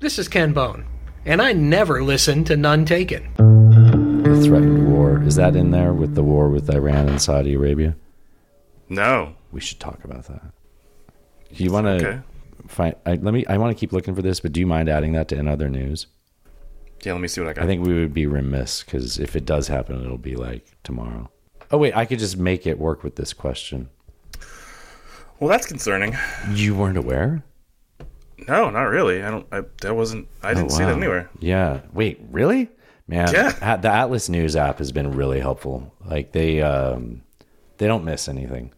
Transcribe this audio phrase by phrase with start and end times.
[0.00, 0.86] This is Ken Bone,
[1.26, 3.32] and I never listen to None Taken.
[3.36, 7.96] The threatened war is that in there with the war with Iran and Saudi Arabia?
[8.88, 9.34] No.
[9.52, 10.42] We should talk about that.
[11.54, 12.20] Do you want to Okay.
[12.68, 12.94] find?
[13.04, 13.44] I, let me.
[13.46, 15.48] I want to keep looking for this, but do you mind adding that to in
[15.48, 16.06] other news?
[17.02, 17.64] Yeah, let me see what I got.
[17.64, 21.30] I think we would be remiss because if it does happen, it'll be like tomorrow.
[21.70, 23.88] Oh wait, I could just make it work with this question.
[25.40, 26.16] well, that's concerning.
[26.52, 27.42] You weren't aware?
[28.48, 29.22] No, not really.
[29.22, 29.46] I don't.
[29.52, 30.28] I, that wasn't.
[30.42, 31.28] I didn't Oh, see that anywhere.
[31.40, 31.80] Yeah.
[31.92, 32.68] Wait, really?
[33.06, 33.76] Man, Yeah.
[33.76, 35.92] The Atlas News app has been really helpful.
[36.04, 37.22] Like they um
[37.78, 38.72] they don't miss anything.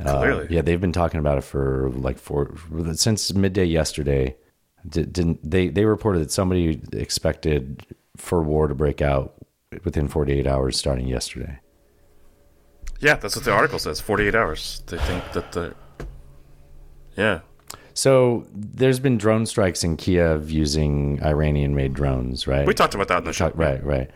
[0.00, 0.46] Uh, Clearly.
[0.50, 2.54] yeah, they've been talking about it for like four
[2.94, 4.36] since midday yesterday.
[4.88, 5.68] Did, didn't they?
[5.68, 7.84] They reported that somebody expected
[8.16, 9.34] for war to break out
[9.84, 11.58] within 48 hours starting yesterday.
[13.00, 14.00] Yeah, that's what the article says.
[14.00, 14.82] Forty-eight hours.
[14.86, 15.74] They think that the.
[17.16, 17.40] Yeah.
[17.98, 22.64] So there's been drone strikes in Kiev using Iranian-made drones, right?
[22.64, 23.50] We talked about that in the show.
[23.56, 24.08] Right, right.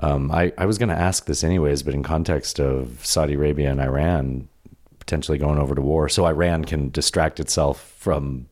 [0.00, 3.70] Um, I, I was going to ask this anyways, but in context of Saudi Arabia
[3.70, 4.48] and Iran
[4.98, 8.48] potentially going over to war, so Iran can distract itself from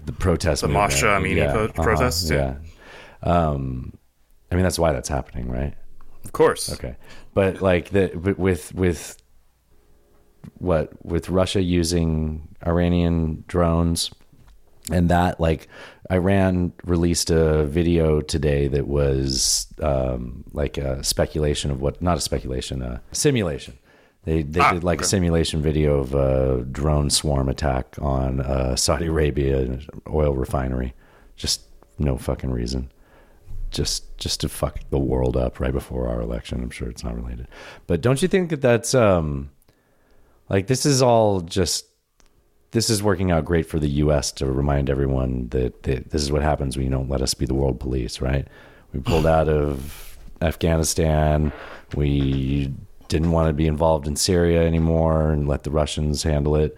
[0.00, 0.92] the protests, The movement.
[0.92, 2.58] Masha Amini pro- protests, Yeah.
[3.24, 3.28] yeah.
[3.28, 3.98] Um,
[4.52, 5.74] I mean, that's why that's happening, right?
[6.24, 6.72] Of course.
[6.72, 6.94] Okay,
[7.34, 9.20] but like the but with with
[10.58, 14.10] what with Russia using Iranian drones
[14.90, 15.68] and that like
[16.10, 22.20] Iran released a video today that was um, like a speculation of what not a
[22.20, 23.78] speculation a simulation.
[24.24, 28.76] They they Ah, did like a simulation video of a drone swarm attack on uh,
[28.76, 30.94] Saudi Arabia oil refinery.
[31.36, 31.62] Just
[31.98, 32.90] no fucking reason
[33.70, 36.62] just just to fuck the world up right before our election.
[36.62, 37.48] I'm sure it's not related,
[37.86, 39.50] but don't you think that that's um
[40.48, 41.86] like this is all just
[42.72, 44.32] this is working out great for the U.S.
[44.32, 47.46] to remind everyone that, that this is what happens when you don't let us be
[47.46, 48.46] the world police, right?
[48.92, 51.52] We pulled out of Afghanistan.
[51.94, 52.74] We
[53.08, 56.76] didn't want to be involved in Syria anymore and let the Russians handle it.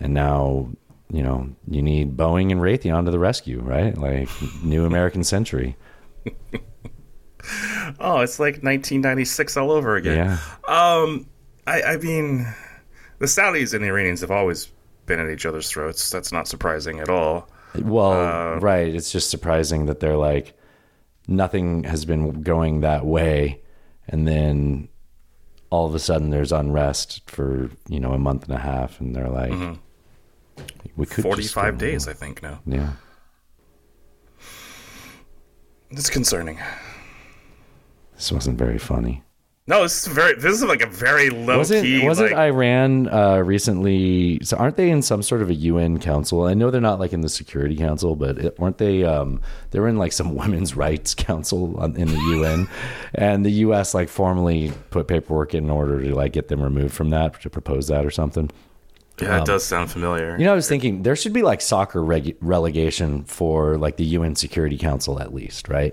[0.00, 0.68] And now,
[1.10, 3.96] you know, you need Boeing and Raytheon to the rescue, right?
[3.96, 4.28] Like
[4.62, 5.76] new American century.
[8.00, 10.16] Oh, it's like 1996 all over again.
[10.16, 10.38] Yeah.
[10.68, 11.26] Um,
[11.66, 12.46] I, I mean,
[13.18, 14.68] the Saudis and the Iranians have always
[15.06, 16.10] been at each other's throats.
[16.10, 17.48] That's not surprising at all.
[17.80, 18.94] Well, Uh, right.
[18.94, 20.58] It's just surprising that they're like,
[21.26, 23.60] nothing has been going that way.
[24.08, 24.88] And then
[25.70, 29.00] all of a sudden there's unrest for, you know, a month and a half.
[29.00, 29.52] And they're like,
[30.96, 32.60] we could 45 go- days, I think, now.
[32.66, 32.92] Yeah.
[35.90, 36.58] It's concerning.
[38.16, 39.22] This wasn't very funny.
[39.68, 40.34] No, this is very.
[40.34, 42.02] This is like a very low Wasn't key.
[42.02, 44.40] wasn't like, Iran uh, recently?
[44.42, 46.44] So aren't they in some sort of a UN council?
[46.44, 49.04] I know they're not like in the Security Council, but it, weren't they?
[49.04, 52.66] Um, they were in like some women's rights council on, in the UN,
[53.14, 53.92] and the U.S.
[53.92, 57.88] like formally put paperwork in order to like get them removed from that to propose
[57.88, 58.50] that or something.
[59.20, 60.34] yeah, it does sound familiar.
[60.38, 64.06] You know, I was thinking there should be like soccer reg- relegation for like the
[64.06, 65.92] UN Security Council at least, right?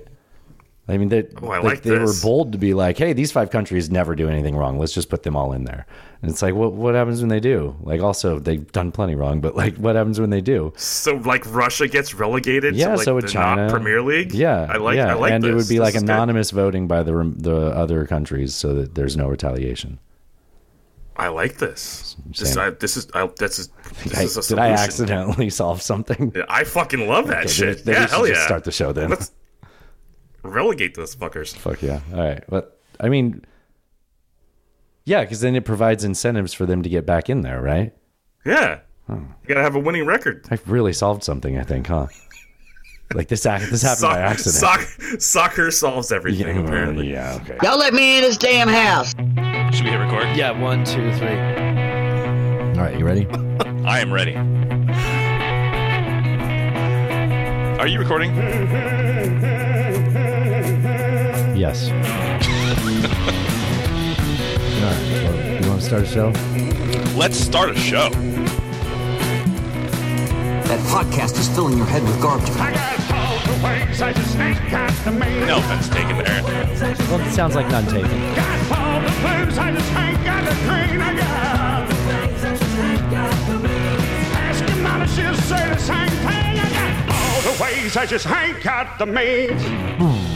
[0.88, 3.50] I mean, they, Oh, I like, they were bold to be like, "Hey, these five
[3.50, 4.78] countries never do anything wrong.
[4.78, 5.88] Let's just put them all in there."
[6.22, 7.76] And it's like, what what happens when they do?
[7.82, 10.74] Like, also they've done plenty wrong, but like, what happens when they do?
[10.78, 12.76] so like Russia gets relegated.
[12.76, 14.32] Yeah, to, like, so would the China, not Premier League.
[14.34, 14.98] Yeah, I like.
[14.98, 15.10] yeah.
[15.10, 16.10] I like and it would be This like is good.
[16.12, 19.98] anonymous voting by the the other countries, so that there's no retaliation.
[21.18, 22.16] I like this.
[22.38, 23.08] This, I, this is.
[23.14, 23.70] I, this is.
[24.04, 26.34] This I- is a did I accidentally solve something?
[26.50, 27.86] I fucking love that Okay, shit.
[27.86, 28.46] then we yeah, hell just yeah.
[28.46, 29.10] Start the show then.
[29.12, 29.32] Let's
[30.46, 31.56] relegate those fuckers.
[31.56, 32.02] Fuck yeah.
[32.14, 32.44] All right.
[32.50, 33.44] But I mean,
[35.06, 37.94] yeah, because then it provides incentives for them to get back in there, right?
[38.46, 38.80] Yeah,
[39.10, 40.46] you gotta have a winning record.
[40.52, 42.08] I've really solved something, I think, huh?
[43.14, 44.56] Like this, ac- this happened by accident.
[44.56, 46.56] Soccer, soccer solves everything.
[46.56, 47.12] yeah, apparently.
[47.12, 47.56] yeah, okay.
[47.62, 49.12] Y'all let me in this damn house.
[49.76, 50.36] Should we hit record?
[50.36, 51.28] Yeah, one, two, three.
[51.38, 53.28] All right, you ready?
[53.86, 54.36] I am ready.
[57.80, 58.32] Are you recording?
[61.66, 61.90] Yes.
[61.90, 61.98] All
[64.86, 65.02] right.
[65.24, 66.32] Well, you want to start a show?
[67.18, 68.10] Let's start a show.
[70.70, 72.52] That podcast is filling your head with garbage.
[72.52, 75.48] I got all the wings, I just ain't got the main.
[75.48, 76.44] No offense taken there.
[77.10, 78.12] Well, it sounds like none taken.
[78.36, 79.58] Got all the blues,
[87.98, 89.64] I just ain't got the means.
[90.00, 90.35] Welcome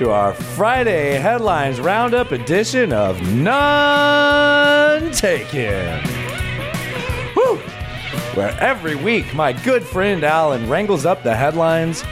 [0.00, 6.02] to our Friday headlines roundup edition of None Taken.
[7.36, 7.56] Woo!
[8.32, 12.02] Where every week my good friend Alan wrangles up the headlines.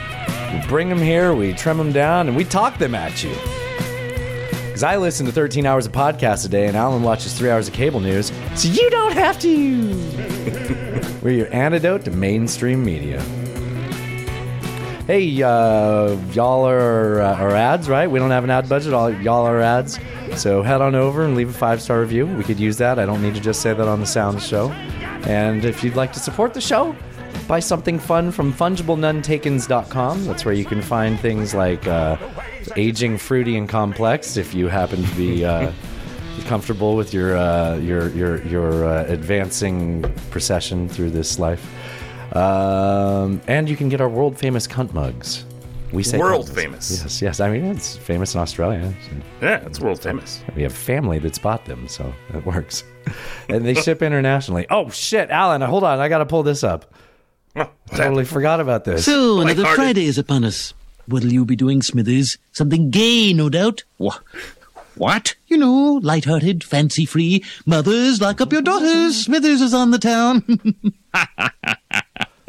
[0.53, 3.33] We bring them here, we trim them down, and we talk them at you.
[4.67, 7.67] Because I listen to 13 hours of podcasts a day, and Alan watches three hours
[7.67, 9.95] of cable news, so you don't have to.
[11.23, 13.19] We're your antidote to mainstream media.
[15.09, 18.05] Hey, uh, y'all are, uh, are ads, right?
[18.05, 18.93] We don't have an ad budget.
[18.93, 19.97] All, y'all are ads.
[20.35, 22.27] So head on over and leave a five star review.
[22.27, 22.99] We could use that.
[22.99, 24.69] I don't need to just say that on the sound show.
[25.25, 26.95] And if you'd like to support the show,
[27.47, 30.25] buy something fun from fungiblenuntakens.com.
[30.25, 32.15] That's where you can find things like uh,
[32.75, 35.43] aging fruity and complex if you happen to be.
[35.43, 35.71] Uh,
[36.45, 41.67] comfortable with your uh, your your your uh, advancing procession through this life.
[42.35, 45.45] Um, and you can get our world famous cunt mugs.
[45.91, 46.55] We say World cunt.
[46.55, 47.01] famous.
[47.01, 47.39] Yes, yes.
[47.39, 48.93] I mean, it's famous in Australia.
[49.41, 50.43] Yeah, it's world famous.
[50.55, 52.83] We have family that's bought them, so it works.
[53.49, 54.67] and they ship internationally.
[54.69, 55.61] Oh shit, Alan!
[55.61, 56.93] Hold on, I got to pull this up.
[57.55, 59.05] Oh, Totally forgot about this.
[59.05, 59.75] So, another Lighthearted.
[59.75, 60.75] Friday is upon us.
[61.07, 62.37] What'll you be doing, Smithers?
[62.51, 63.83] Something gay, no doubt.
[63.97, 64.19] Wha-
[64.95, 65.33] What?
[65.47, 67.43] You know, light-hearted, fancy-free.
[67.65, 69.25] Mothers, lock up your daughters.
[69.25, 70.43] Smithers is on the town.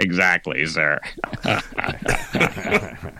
[0.01, 0.99] Exactly, sir.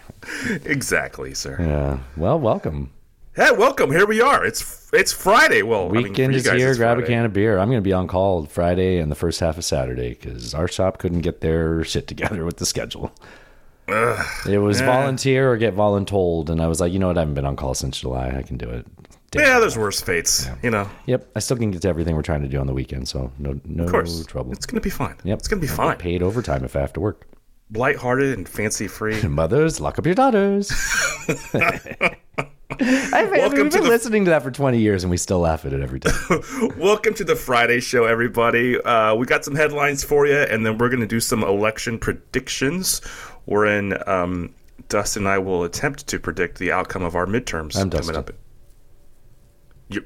[0.65, 1.57] Exactly, sir.
[1.61, 1.99] yeah.
[2.17, 2.91] Well, welcome.
[3.35, 3.91] Hey, welcome.
[3.91, 4.45] Here we are.
[4.45, 5.63] It's it's Friday.
[5.63, 6.69] Well, I mean, Weekend is guys, here.
[6.71, 7.59] it's Grab a can of beer.
[7.59, 10.69] I'm going to be on call Friday and the first half of Saturday because our
[10.69, 13.13] shop couldn't get their shit together with the schedule.
[13.89, 17.17] it was volunteer or get voluntold, and I was like, you know what?
[17.19, 18.29] I haven't been on call since July.
[18.37, 18.87] I can do it.
[19.35, 20.49] Yeah, there's worse fates.
[20.63, 21.31] You know, Yep.
[21.37, 23.61] I still can get to everything we're trying to do on the weekend, so no,
[23.65, 24.53] no of course, trouble.
[24.53, 25.15] It's gonna be fine.
[25.25, 25.39] Yep.
[25.39, 25.97] It's gonna be I'll fine.
[25.99, 27.27] Paid overtime if I have to work.
[27.73, 29.23] Lighthearted and fancy free.
[29.29, 30.73] Mothers, lock up your daughters.
[32.83, 35.65] I've, Welcome we've been the- listening to that for 20 years, and we still laugh
[35.67, 36.15] at it every time.
[36.79, 38.81] Welcome to the Friday show, everybody.
[38.81, 41.99] Uh, we got some headlines for you, and then we're going to do some election
[41.99, 43.01] predictions.
[43.45, 44.55] Wherein um,
[44.89, 48.17] Dustin and I will attempt to predict the outcome of our midterms I'm coming Dustin.
[48.17, 48.31] up.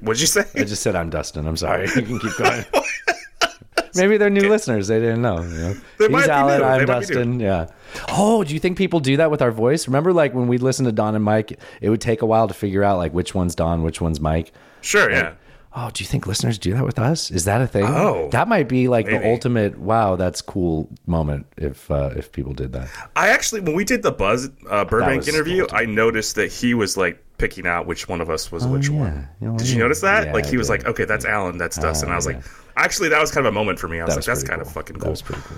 [0.01, 0.45] What'd you say?
[0.55, 1.47] I just said I'm Dustin.
[1.47, 1.87] I'm sorry.
[1.95, 2.65] You can keep going.
[3.95, 4.87] Maybe they're new listeners.
[4.87, 5.41] They didn't know.
[5.41, 5.75] You know?
[5.99, 6.61] They might He's Alan.
[6.61, 7.39] I'm They Dustin.
[7.39, 7.67] Yeah.
[8.09, 9.87] Oh, do you think people do that with our voice?
[9.87, 12.53] Remember, like when we'd listen to Don and Mike, it would take a while to
[12.53, 14.51] figure out like which one's Don, which one's Mike.
[14.81, 15.33] Sure, yeah.
[15.77, 17.29] Oh, do you think listeners do that with us?
[17.29, 17.83] Is that a thing?
[17.85, 19.77] Oh, that might be like the ultimate.
[19.77, 22.89] Wow, that's cool moment if uh, if people did that.
[23.17, 25.67] I actually, when we did the Buzz uh, Burbank interview.
[25.73, 28.93] I noticed that he was like picking out which one of us was which Oh,
[28.93, 28.99] yeah.
[28.99, 29.27] one.
[29.43, 30.27] Oh, Did you notice that?
[30.27, 32.07] Yeah, like he was like, okay, that's Alan, that's Dustin.
[32.07, 32.35] And I was yeah.
[32.37, 32.45] like,
[32.77, 33.99] actually, that was kind of a moment for me.
[33.99, 34.67] I was That like, was that's kind cool.
[34.69, 35.11] of fucking That cool.
[35.11, 35.57] was pretty cool.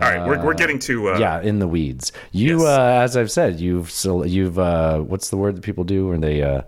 [0.00, 2.12] All right, we're, we're getting to uh, yeah, in the weeds.
[2.32, 2.66] You, yes.
[2.68, 3.92] uh, as I've said, you've
[4.24, 6.62] you've uh, what's the word that people do when they uh,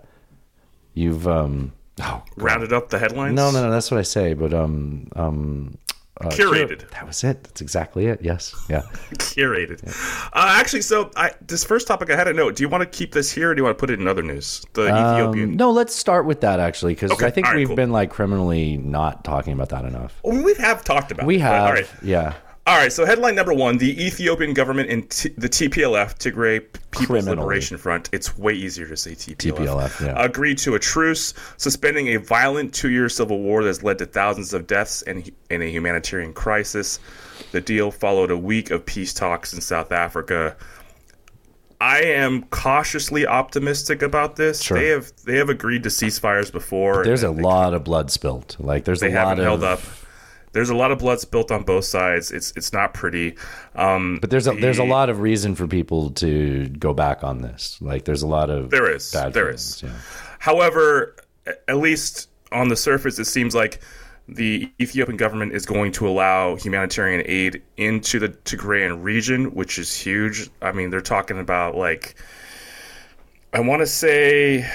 [0.93, 3.35] you've um oh rounded up the headlines.
[3.35, 5.77] no no no that's what I say, but um um
[6.19, 6.87] uh, Curated.
[6.91, 7.43] That was it.
[7.43, 8.21] That's exactly it.
[8.21, 8.53] Yes.
[8.69, 8.81] Yeah.
[9.13, 9.83] curated.
[10.33, 12.55] Uh, actually, so I, this first topic I had a note.
[12.55, 14.07] Do you want to keep this here, or do you want to put it in
[14.07, 14.63] other news?
[14.73, 15.51] The Ethiopian.
[15.51, 17.75] Um, no, let's start with that actually, because Okay, I think right, we've cool.
[17.75, 20.19] been like criminally not talking about that enough.
[20.23, 21.25] Well, we have talked about.
[21.25, 21.89] We it, but have, All right.
[22.03, 22.33] yeah.
[22.67, 22.93] All right.
[22.93, 26.59] So headline number one: the Ethiopian government and T- the TPLF, Tigray
[26.91, 27.37] People's Criminally.
[27.37, 28.09] Liberation Front.
[28.11, 29.57] It's way easier to say TPLF.
[29.57, 30.23] TPLF, yeah.
[30.23, 34.67] Agreed to a truce, suspending a violent two-year civil war that's led to thousands of
[34.67, 36.99] deaths and, and a humanitarian crisis.
[37.51, 40.55] The deal followed a week of peace talks in South Africa.
[41.81, 44.61] I am cautiously optimistic about this.
[44.61, 44.77] Sure.
[44.77, 47.03] They have they have agreed to ceasefires before.
[47.03, 48.55] There's a lot of blood spilt.
[48.59, 49.79] Like there's they a lot haven't of held up.
[50.53, 52.31] There's a lot of blood spilt on both sides.
[52.31, 53.35] It's it's not pretty.
[53.75, 57.41] Um, But there's a there's a lot of reason for people to go back on
[57.41, 57.77] this.
[57.81, 59.11] Like there's a lot of There is.
[59.11, 59.83] bad There feelings, is.
[59.83, 59.93] Yeah.
[60.39, 61.15] However,
[61.67, 63.81] at least on the surface, it seems like
[64.27, 69.95] the Ethiopian government is going to allow humanitarian aid into the Tigrayan region, which is
[69.95, 70.49] huge.
[70.61, 72.15] I mean, they're talking about like,
[73.53, 74.69] I want to say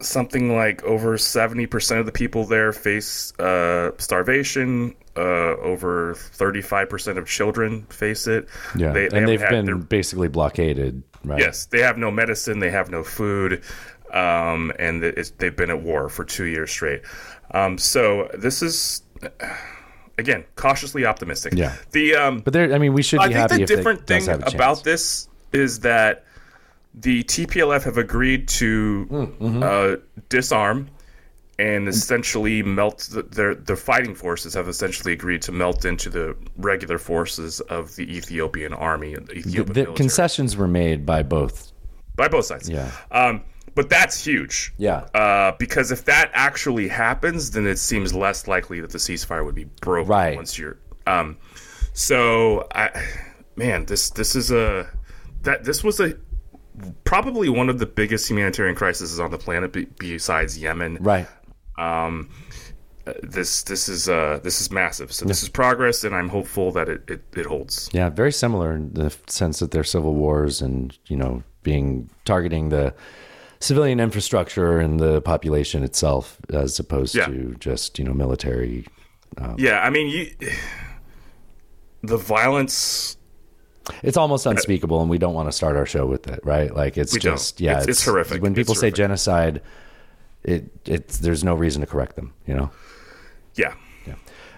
[0.00, 4.94] something like over 70% of the people there face uh, starvation.
[5.16, 8.48] Uh, over 35% of children face it.
[8.76, 11.02] Yeah, They- they and they've been their- basically blockaded.
[11.24, 11.40] Right.
[11.40, 13.62] Yes, they have no medicine, they have no food,
[14.12, 17.02] um, and it's, they've been at war for two years straight.
[17.50, 19.02] Um, so this is
[20.16, 21.54] again cautiously optimistic.
[21.56, 21.74] Yeah.
[21.90, 24.26] The um, But there, I mean, we should be I think the if different thing
[24.28, 26.24] about this is that
[26.94, 29.62] the TPLF have agreed to Mm-hmm.
[29.62, 29.96] uh,
[30.28, 30.88] disarm
[31.58, 36.34] and essentially melt the, their their fighting forces have essentially agreed to melt into the
[36.56, 39.96] regular forces of the Ethiopian army and the the, Ethiopian the military.
[39.96, 41.72] concessions were made by both
[42.16, 42.68] by both sides.
[42.68, 42.90] Yeah.
[43.12, 43.42] Um,
[43.74, 44.72] but that's huge.
[44.78, 45.00] Yeah.
[45.14, 49.54] Uh, because if that actually happens, then it seems less likely that the ceasefire would
[49.54, 50.36] be broken Right.
[50.36, 50.76] once you're.
[51.06, 51.36] Um,
[51.92, 52.90] so I,
[53.56, 54.88] man, this this is a
[55.42, 56.14] that this was a
[57.04, 60.98] probably one of the biggest humanitarian crises on the planet be, besides Yemen.
[61.00, 61.26] Right.
[61.78, 62.30] Um,
[63.06, 65.12] uh, this this is uh this is massive.
[65.12, 67.88] So this is progress, and I'm hopeful that it, it, it holds.
[67.92, 72.68] Yeah, very similar in the sense that they're civil wars and, you know, being targeting
[72.68, 72.94] the
[73.60, 77.26] civilian infrastructure and the population itself as opposed Yeah.
[77.26, 78.86] to just, you know, military.
[79.56, 80.30] Yeah, I mean, you,
[82.02, 83.16] the violence.
[84.02, 86.74] It's almost unspeakable and we don't want to start our show with it, right?
[86.74, 87.34] Like it's We don't.
[87.34, 88.42] just yeah, It's- it's horrific.
[88.42, 88.94] When It's people say horrific.
[88.96, 89.62] genocide,
[90.44, 92.70] it it's there's no reason to correct them, you know.
[93.56, 93.74] Yeah,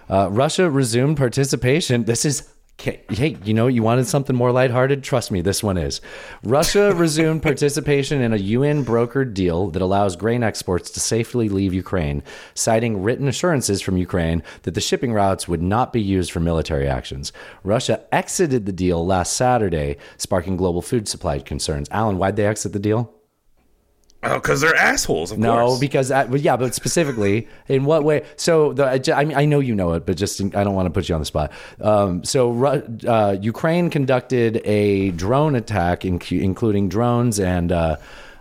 [0.09, 2.03] Uh, Russia resumed participation.
[2.03, 5.03] This is hey, you know, you wanted something more lighthearted?
[5.03, 6.01] Trust me, this one is.
[6.43, 11.73] Russia resumed participation in a UN brokered deal that allows grain exports to safely leave
[11.73, 16.39] Ukraine, citing written assurances from Ukraine that the shipping routes would not be used for
[16.39, 17.31] military actions.
[17.63, 21.87] Russia exited the deal last Saturday, sparking global food supply concerns.
[21.91, 23.13] Alan, why'd they exit the deal?
[24.23, 25.31] Oh, because they're assholes.
[25.31, 25.79] Of No, course.
[25.79, 28.23] because I, well, yeah, but specifically in what way?
[28.35, 30.91] So the I mean I know you know it, but just I don't want to
[30.91, 31.51] put you on the spot.
[31.81, 32.65] Um, so
[33.07, 37.71] uh, Ukraine conducted a drone attack, inc- including drones and.
[37.71, 37.95] Uh,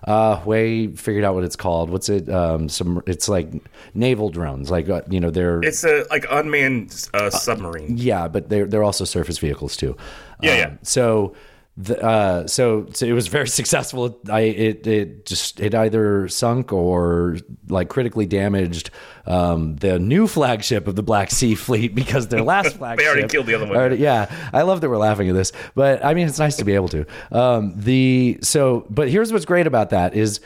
[0.05, 1.89] uh, way figured out what it's called.
[1.89, 2.29] What's it?
[2.29, 3.47] Um, some it's like
[3.95, 4.69] naval drones.
[4.69, 7.97] Like uh, you know, they're it's a like unmanned uh, submarine.
[7.99, 9.97] yeah, but they're they're also surface vehicles too.
[10.43, 10.71] Yeah, Um, yeah.
[10.83, 11.35] So
[11.77, 14.21] the uh, so so it was very successful.
[14.31, 17.39] I it it just it either sunk or
[17.69, 18.91] like critically damaged
[19.27, 23.29] um, the new flagship of the Black Sea Fleet because their last flagship they already
[23.29, 23.77] killed the other one.
[23.77, 26.65] already- yeah, I love that we're laughing at this, but I mean it's nice to
[26.65, 27.07] be able to.
[27.31, 30.41] Um, the so but here's what's great about that is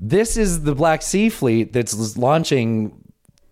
[0.00, 3.01] this is the Black Sea Fleet that's launching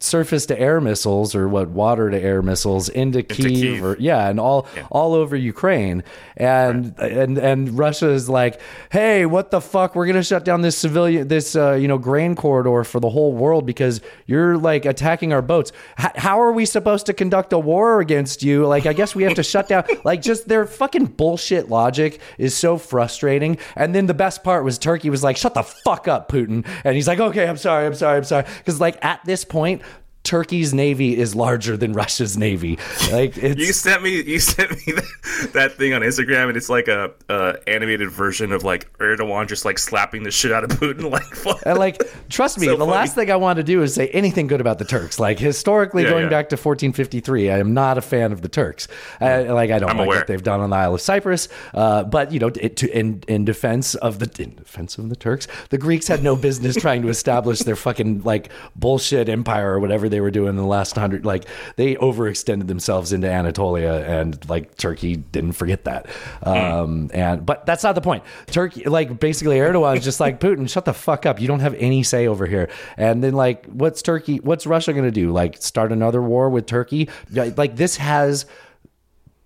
[0.03, 3.83] surface to air missiles or what water to air missiles into, Kiev, Kyiv.
[3.83, 6.03] or yeah and all all over Ukraine.
[6.37, 9.95] And and and Russia is like hey what the fuck?
[9.95, 13.11] We're going to shut down this civilian this uh, you know grain corridor for the
[13.11, 15.71] whole world because you're like attacking our boats.
[15.99, 18.67] H- how are we supposed to conduct a war against you?
[18.67, 19.85] Like I guess we have to shut down.
[20.03, 23.59] Like just their fucking bullshit logic is so frustrating.
[23.77, 26.67] And then the best part was Turkey was like shut the fuck up Putin.
[26.85, 28.47] And he's like okay I'm sorry I'm sorry I'm sorry.
[28.65, 29.83] Cuz like at this point
[30.23, 32.79] Turkey's navy is larger than Russia's navy.
[33.11, 36.69] Like it's You sent me you sent me that, that thing on Instagram, and it's
[36.69, 40.71] like a, a animated version of like Erdogan just like slapping the shit out of
[40.71, 41.01] Putin.
[41.11, 42.91] Like, and like trust me, So the funny.
[42.93, 45.19] last thing I want to do is say anything good about the Turks.
[45.19, 46.31] Like historically, Yeah, going yeah.
[46.31, 48.87] back to 1453, I am not a fan of the Turks.
[49.21, 50.19] I, like I don't I'm like aware.
[50.19, 51.49] what they've done on the Isle of Cyprus.
[51.75, 55.17] Uh, but you know, it, to, in in defense of the in defense of the
[55.17, 59.81] Turks, the Greeks had no business trying to establish their fucking like bullshit empire or
[59.81, 61.25] whatever they were doing in the last hundred.
[61.25, 61.45] Like
[61.77, 66.07] they overextended themselves into Anatolia, and like Turkey didn't forget that.
[66.43, 68.25] Um, and but that's not the point.
[68.47, 71.41] Turkey, like basically Erdogan is just like Putin, shut the fuck up.
[71.41, 72.69] You don't have any say over here.
[72.97, 74.39] And then like, what's Turkey?
[74.39, 75.33] What's Russia going to do?
[75.33, 77.09] Like start another war with Turkey?
[77.31, 78.47] Like this has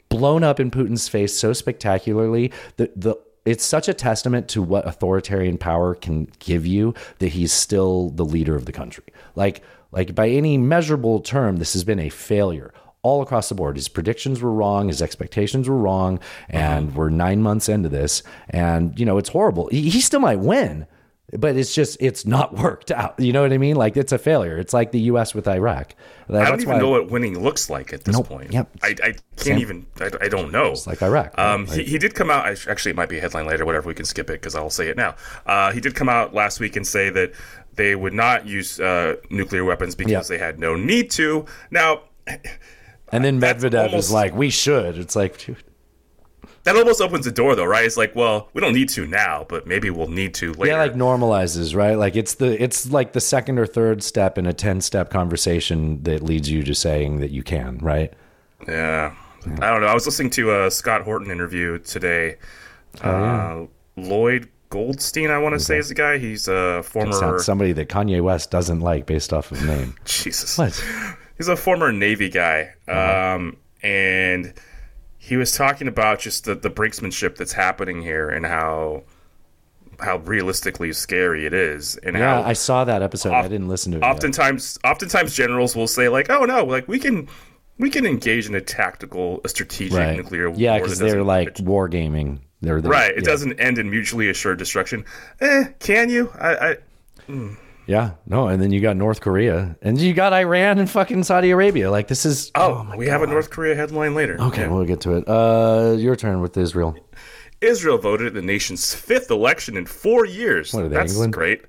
[0.09, 4.87] blown up in Putin's face so spectacularly that the it's such a testament to what
[4.87, 9.05] authoritarian power can give you that he's still the leader of the country.
[9.35, 9.63] Like
[9.95, 12.73] like by any measurable term, this has been a failure
[13.03, 13.77] all across the board.
[13.77, 18.99] His predictions were wrong, his expectations were wrong, and we're nine months into this, and
[18.99, 19.69] you know it's horrible.
[19.69, 20.87] He, he still might win,
[21.39, 23.19] but it's just it's not worked out.
[23.21, 23.77] You know what I mean?
[23.77, 24.59] Like it's a failure.
[24.59, 25.35] It's like the U.S.
[25.35, 25.95] with Iraq.
[26.31, 28.29] I don't even know what winning looks like at this Nope.
[28.29, 28.53] point.
[28.53, 28.71] Yep.
[28.83, 29.59] I, I can't Same.
[29.59, 29.87] even.
[30.01, 30.73] I, I don't know.
[30.73, 31.39] It's like Iraq.
[31.39, 31.79] Um, right?
[31.81, 32.47] he, he did come out.
[32.67, 33.67] Actually, it might be a headline later.
[33.67, 33.89] Whatever.
[33.89, 35.17] We can skip it because I'll say it now.
[35.45, 37.33] Uh, he did come out last week and say that
[37.77, 40.37] they would not use uh, nuclear weapons because Yeah.
[40.37, 41.45] they had no need to.
[41.71, 42.03] Now,
[43.13, 45.57] and then Medvedev almost- is like, "We should." It's like, dude,
[46.65, 47.85] that almost opens the door, though, right?
[47.85, 50.73] It's like, well, we don't need to now, but maybe we'll need to later.
[50.73, 51.97] Yeah, like normalizes, right?
[51.97, 56.03] Like it's the it's like the second or third step in a ten step conversation
[56.05, 58.13] that leads you to saying that you can, right?
[58.67, 59.15] Yeah.
[59.61, 59.89] I don't know.
[59.89, 62.37] I was listening to a Scott Horton interview today.
[63.03, 63.67] Oh, uh,
[64.01, 66.19] Lloyd Goldstein, I want to say, is the guy.
[66.19, 67.39] He's a former.
[67.39, 69.95] Somebody that Kanye West doesn't like based off of his name.
[70.05, 70.59] Jesus.
[70.59, 70.85] What?
[71.39, 72.75] He's a former Navy guy.
[72.89, 74.53] Um, and
[75.17, 79.05] he was talking about just the, the brinksmanship that's happening here and how
[80.01, 83.33] how realistically scary it is and Yeah, I saw that episode.
[83.33, 84.01] I didn't listen to it.
[84.01, 84.11] yet.
[84.11, 87.29] oftentimes oftentimes generals will say like oh no like we can
[87.79, 90.17] we can engage in a tactical a strategic right?
[90.17, 92.41] nuclear yeah, war Yeah, because they're like wargaming.
[92.65, 93.11] They're, they're- Right.
[93.11, 93.31] It yeah.
[93.31, 95.05] doesn't end in mutually assured destruction.
[95.41, 96.31] Eh, can you?
[96.41, 96.77] I, I
[97.87, 101.51] Yeah, no, and then you got North Korea, and you got Iran and fucking Saudi
[101.51, 101.91] Arabia.
[101.91, 102.51] Like this is.
[102.55, 104.41] Oh, we have a North Korea headline later.
[104.41, 105.29] Okay, we'll get to it.
[105.29, 106.97] Uh, your turn with Israel.
[107.61, 110.73] Israel voted in the nation's fifth election in four years.
[110.73, 111.33] What are they, That's England?
[111.35, 111.63] great.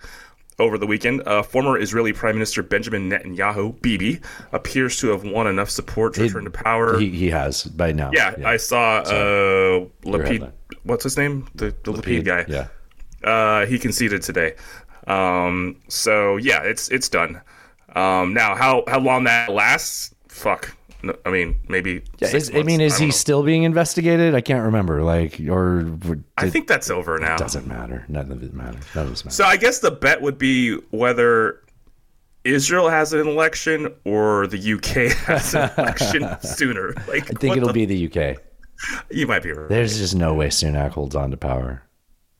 [0.57, 4.21] Over the weekend, uh, former Israeli Prime Minister Benjamin Netanyahu, Bibi,
[4.53, 6.97] appears to have won enough support to return to power.
[6.97, 8.11] He he has by now.
[8.13, 10.49] yeah, I saw uh, Lapid.
[10.85, 11.47] What's his name?
[11.55, 12.45] The, the Lapid, guy.
[12.47, 12.67] Yeah.
[13.23, 14.55] Uh, he conceded today.
[15.07, 17.41] Um, so yeah, it's it's done.
[17.95, 20.13] Um, now, how how long that lasts?
[20.27, 20.75] Fuck.
[21.03, 22.03] No, I mean, maybe.
[22.19, 23.11] Yeah, is, I mean, is don't he know.
[23.11, 24.33] still being investigated?
[24.33, 25.03] I can't remember.
[25.03, 27.37] Like, or did, I think that's over now.
[27.37, 28.05] doesn't matter.
[28.07, 28.83] None of it matters.
[28.95, 29.35] None of this matters.
[29.35, 31.61] So I guess the bet would be whether
[32.43, 36.93] Israel has an election or the UK has an election sooner.
[37.07, 38.37] Like, I think it'll be the UK.
[39.09, 39.69] You might be right.
[39.69, 41.81] There's just no way Sunak holds on to power.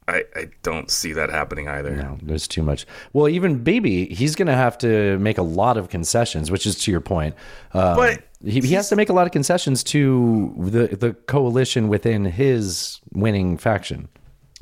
[0.08, 1.96] I, I don't see that happening either.
[1.96, 2.86] No, there's too much.
[3.14, 6.76] Well, even Bibi, he's going to have to make a lot of concessions, which is
[6.84, 7.34] to your point.
[7.74, 11.88] Um, But he, he has to make a lot of concessions to the the coalition
[11.88, 14.08] within his winning faction.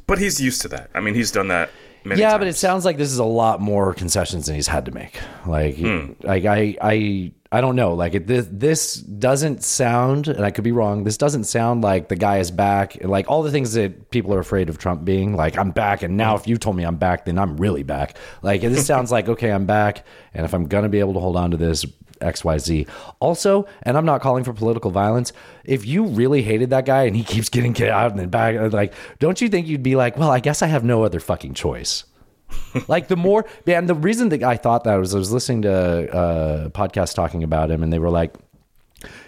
[0.08, 0.89] But he's used to that.
[0.94, 1.72] I mean, he's done that
[2.06, 2.39] many yeah, times.
[2.39, 5.20] but it sounds like this is a lot more concessions than he's had to make.
[5.46, 6.13] Like, Hmm.
[6.22, 7.93] like I, I, I don't know.
[7.93, 11.03] Like it, this, this doesn't sound, and I could be wrong.
[11.03, 12.98] This doesn't sound like the guy is back.
[13.03, 15.36] Like all the things that people are afraid of Trump being.
[15.36, 18.17] Like I'm back, and now if you told me I'm back, then I'm really back.
[18.41, 21.38] Like this sounds like okay, I'm back, and if I'm gonna be able to hold
[21.38, 21.86] on to this.
[22.22, 22.88] XYZ.
[23.19, 25.33] Also, and I'm not calling for political violence.
[25.65, 29.41] If you really hated that guy and he keeps getting out and back, like, don't
[29.41, 32.05] you think you'd be like, well, I guess I have no other fucking choice?
[32.88, 36.15] like the more and the reason that I thought that was I was listening to
[36.15, 38.36] uh, a podcast talking about him and they were like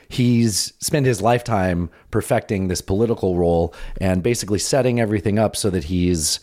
[0.10, 5.86] he's spent his lifetime perfecting this political role and basically setting everything up so that
[5.86, 6.40] he's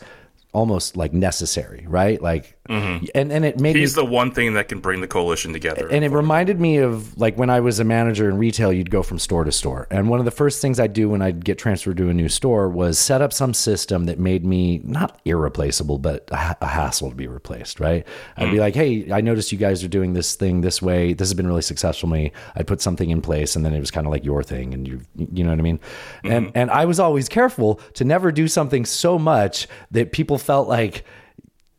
[0.53, 2.21] almost like necessary right?
[2.21, 3.05] Like Mm-hmm.
[3.13, 5.89] and and it made me the one thing that can bring the coalition together.
[5.89, 9.03] and it reminded me of like when I was a manager in retail, you'd go
[9.03, 9.87] from store to store.
[9.91, 12.29] And one of the first things I'd do when I'd get transferred to a new
[12.29, 17.09] store was set up some system that made me not irreplaceable, but a, a hassle
[17.09, 18.07] to be replaced, right?
[18.37, 18.61] I'd be mm.
[18.61, 21.13] like, hey, I noticed you guys are doing this thing this way.
[21.13, 22.31] This has been really successful for me.
[22.55, 24.73] I'd put something in place and then it was kind of like your thing.
[24.73, 25.79] And you, you know what I mean?
[26.23, 26.57] And, mm-hmm.
[26.57, 31.05] and I was always careful to never do something so much that people felt like,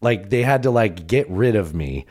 [0.04, 2.06] like they had to like get rid of me.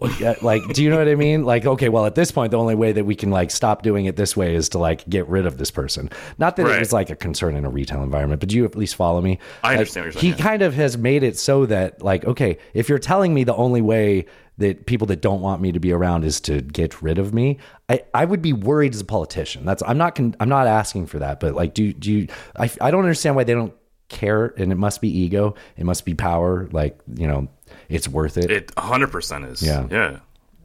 [0.00, 1.44] Uh, like do you know what i mean?
[1.44, 4.06] Like okay well at this point the only way that we can like stop doing
[4.06, 6.10] it this way is to like get rid of this person.
[6.38, 6.80] Not that it Right.
[6.80, 9.38] was like a concern in a retail environment but do you at least follow me?
[9.62, 12.24] I Like, understand what you're he saying, kind of has made it so that like
[12.24, 14.26] okay if you're telling me the only way
[14.58, 17.58] that people that don't want me to be around is to get rid of me
[17.88, 19.64] i, I would be worried as a politician.
[19.64, 22.28] That's i'm not con- i'm not asking for that but like do do you
[22.58, 23.74] I, I don't understand why they don't
[24.08, 27.48] care and it must be ego it must be power like you know
[27.88, 29.62] it's worth it, It 100% is.
[29.62, 29.86] Yeah.
[29.90, 30.18] Yeah.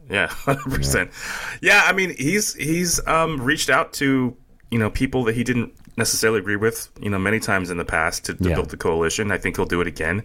[0.10, 1.58] Yeah, 100%.
[1.62, 1.82] Yeah.
[1.86, 4.36] I mean, he's he's um reached out to,
[4.70, 7.86] you know, people that he didn't necessarily agree with, you know, many times in the
[7.86, 8.56] past to, to Yeah.
[8.56, 9.32] build the coalition.
[9.32, 10.24] I think he'll do it again.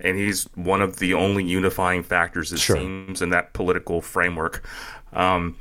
[0.00, 2.76] And he's one of the only unifying factors it Sure.
[2.76, 4.66] seems in that political framework.
[5.12, 5.56] Um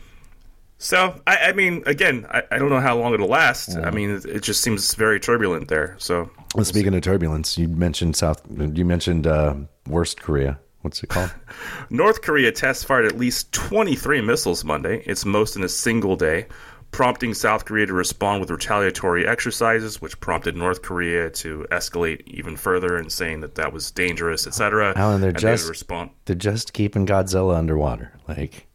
[0.78, 3.76] so I, I mean, again, I, I don't know how long it'll last.
[3.78, 5.96] I mean, it, it just seems very turbulent there.
[6.00, 8.42] So Well, speaking of turbulence, you mentioned South.
[8.50, 9.56] You mentioned uh,
[9.88, 10.60] worst Korea.
[10.82, 11.34] What's it called?
[11.90, 16.46] North Korea test fired at least 23 missiles Monday, its most in a single day,
[16.92, 22.56] prompting South Korea to respond with retaliatory exercises, which prompted North Korea to escalate even
[22.56, 24.94] further and saying that that was dangerous, etc.
[24.96, 26.12] Alan, they're and just- they respond.
[26.26, 28.14] They're just keeping Godzilla underwater.
[28.28, 28.68] Like,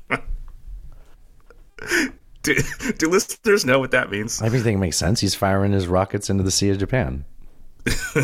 [2.43, 2.55] Do,
[2.97, 4.41] do listeners know what that means?
[4.41, 5.21] everything makes sense.
[5.21, 7.25] He's firing his rockets into the Sea of Japan.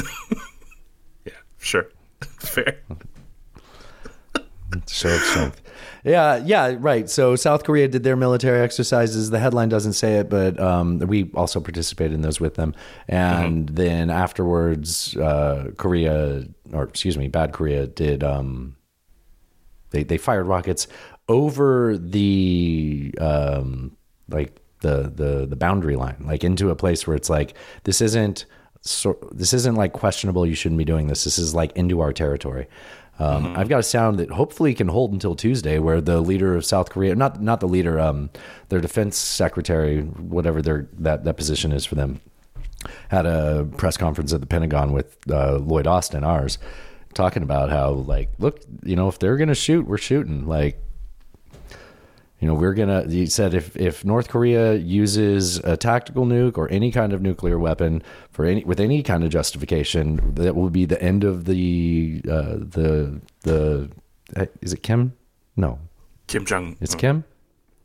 [1.25, 1.89] Yeah, sure,
[2.39, 2.79] fair.
[4.89, 5.63] Show of strength.
[6.05, 7.09] Yeah, yeah, right.
[7.09, 9.31] So South Korea did their military exercises.
[9.31, 12.75] The headline doesn't say it, but um, we also participated in those with them.
[13.09, 18.23] And then afterwards, uh, Korea, or excuse me, Bad Korea did.
[18.23, 18.77] Um,
[19.91, 20.89] they they fired rockets
[21.29, 23.97] over the um,
[24.29, 28.47] like the the the boundary line, like into a place where it's like this isn't
[28.83, 30.47] so this isn't like questionable.
[30.47, 31.25] You shouldn't be doing this.
[31.25, 32.69] This is like into our territory.
[33.19, 36.65] Um, I've got a sound that hopefully can hold until Tuesday, where the leader of
[36.65, 38.29] South Korea, not not the leader, um,
[38.71, 42.21] their defense secretary, whatever their that that position is for them,
[43.09, 46.59] had a press conference at the Pentagon with uh, Lloyd Austin, ours,
[47.15, 50.47] talking about how like, look, you know, if they're gonna shoot, we're shooting.
[50.49, 50.83] Like,
[52.41, 53.09] You know, we're gonna.
[53.09, 57.59] He said if if North Korea uses a tactical nuke or any kind of nuclear
[57.59, 62.21] weapon for any with any kind of justification, that will be the end of the
[62.31, 63.91] uh, the the.
[64.37, 65.15] uh, Is it Kim?
[65.57, 65.79] No,
[66.27, 66.77] Kim Jong.
[66.81, 67.25] it's Kim.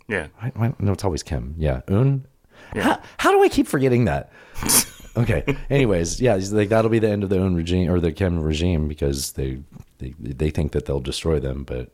[0.08, 0.28] Yeah.
[0.42, 1.54] I, I, no, it's always Kim.
[1.58, 2.26] Yeah, Un.
[2.74, 4.32] How, how do I keep forgetting that?
[5.18, 5.46] okay.
[5.70, 8.88] Anyways, yeah, like that'll be the end of the Un regime or the Kim regime
[8.88, 9.60] because they
[10.00, 11.94] they they think that they'll destroy them, but.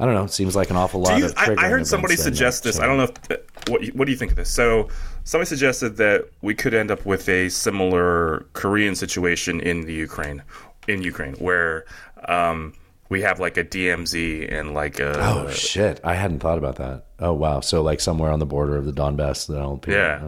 [0.00, 0.24] I don't know.
[0.24, 1.34] It seems like an awful lot you, of.
[1.36, 2.80] I, I heard somebody suggest this.
[2.80, 4.48] I don't know if what what do you think of this?
[4.50, 4.88] So
[5.24, 10.42] somebody suggested that we could end up with a similar Korean situation in the Ukraine,
[10.88, 11.84] in Ukraine, where
[12.26, 12.72] um,
[13.10, 16.00] we have like a DMZ and like a Oh shit!
[16.02, 17.04] I hadn't thought about that.
[17.18, 17.60] Oh wow!
[17.60, 19.92] So like somewhere on the border of the Donbass, the LP.
[19.92, 20.22] Yeah.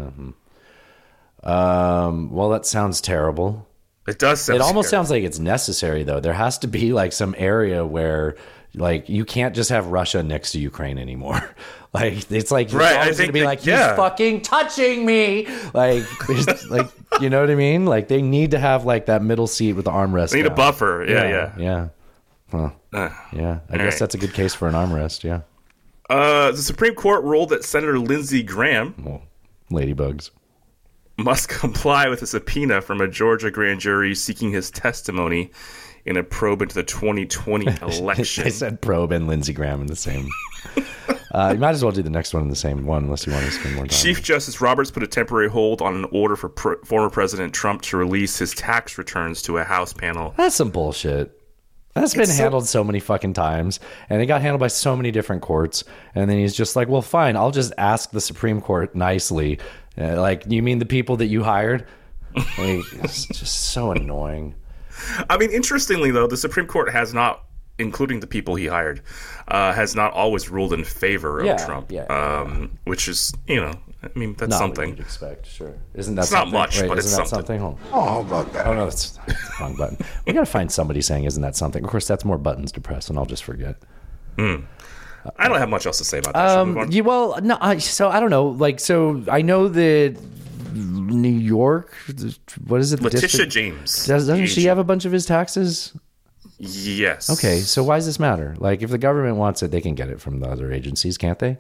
[1.43, 2.31] Um.
[2.31, 3.67] Well, that sounds terrible.
[4.07, 4.99] it does sound It almost scary.
[4.99, 6.21] sounds like it's necessary though.
[6.21, 8.37] There has to be like some area where
[8.75, 11.55] like you can't just have Russia next to Ukraine anymore.
[11.95, 13.89] Like it's like Right, I think gonna be like yeah.
[13.89, 15.47] he's fucking touching me.
[15.75, 16.05] Like
[16.71, 17.85] like you know what I mean?
[17.85, 20.31] Like they need to have like that middle seat with the armrest.
[20.31, 21.05] They need a buffer.
[21.07, 21.53] Yeah, yeah.
[21.59, 21.89] yeah.
[22.51, 22.71] Huh.
[22.95, 23.99] Uh, Yeah, I All guess right.
[23.99, 25.23] that's a good case for an armrest.
[25.23, 25.43] Yeah,
[26.09, 29.23] Uh, the Supreme Court ruled that Senator Lindsey Graham well,
[29.71, 30.31] ladybugs.
[31.19, 35.51] must comply with a subpoena from a Georgia grand jury seeking his testimony
[36.05, 38.45] in a probe into the 2020 election.
[38.45, 40.29] I said probe and Lindsey Graham in the same.
[41.33, 43.33] uh, you might as well do the next one in the same one, unless you
[43.33, 43.97] want to spend more time.
[43.99, 47.83] Chief Justice Roberts put a temporary hold on an order for pr- former President Trump
[47.83, 50.35] to release his tax returns to a House panel.
[50.37, 51.39] That's some bullshit.
[51.95, 54.97] That's been It's so- handled so many fucking times, and it got handled by so
[54.97, 55.85] many different courts.
[56.15, 59.59] And then he's just like, "Well, fine, I'll just ask the Supreme Court nicely."
[59.99, 61.87] Uh, like, you mean the people that you hired?
[62.35, 64.55] Like, it's just so annoying.
[65.31, 67.45] I mean, interestingly, though, the Supreme Court has not,
[67.79, 69.01] including the people he hired,
[69.49, 71.91] uh, has not always ruled in favor of Yeah, Trump.
[71.91, 73.73] yeah, yeah, um, Which is, you know,
[74.05, 74.89] I mean, that's Not what something.
[74.91, 75.75] you'd expect, sure.
[75.95, 77.61] Isn't that It's not much, Wait, but it's isn't that something.
[77.61, 77.79] something?
[77.93, 78.67] Oh, how about that?
[78.67, 79.97] Oh no, that's, that's the wrong button.
[80.27, 83.09] We gotta find somebody saying, "Isn't that something?" Of course, that's more buttons to press,
[83.09, 83.77] and I'll just forget.
[84.39, 86.55] I don't have much else to say about that.
[86.65, 87.57] Should we Um, yeah, well, no.
[87.61, 88.47] I, so I don't know.
[88.49, 90.17] Like, so I know that
[90.75, 91.95] New York.
[92.67, 92.99] What is it?
[92.99, 94.07] the Letitia district- James.
[94.07, 95.93] Does, doesn't she have a bunch of his taxes?
[96.59, 97.29] Yes.
[97.31, 98.55] Okay, so why does this matter?
[98.59, 101.39] Like, if the government wants it, they can get it from the other agencies, can't
[101.39, 101.59] they?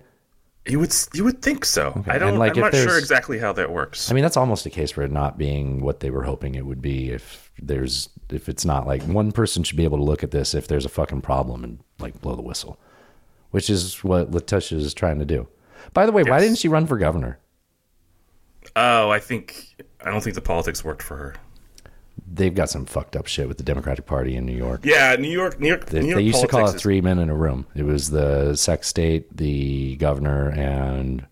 [0.66, 2.05] You would you would think so.
[2.07, 2.31] I don't.
[2.31, 4.11] And, like, I'm not sure exactly how that works.
[4.12, 6.64] I mean, that's almost a case for it not being what they were hoping it
[6.64, 7.11] would be.
[7.11, 10.55] If there's, if it's not like one person should be able to look at this
[10.55, 12.79] if there's a fucking problem and like blow the whistle,
[13.51, 15.48] which is what Letitia is trying to do.
[15.94, 17.40] By the way, why didn't she run for governor?
[18.76, 21.35] Oh, I think I don't think the politics worked for her.
[22.35, 24.80] They've got some fucked up shit with the Democratic Party in New York.
[24.85, 25.87] Yeah, New York, New York.
[25.87, 27.66] They, New York they used to call it is- three men in a room.
[27.74, 31.26] It was the sex state, the governor, and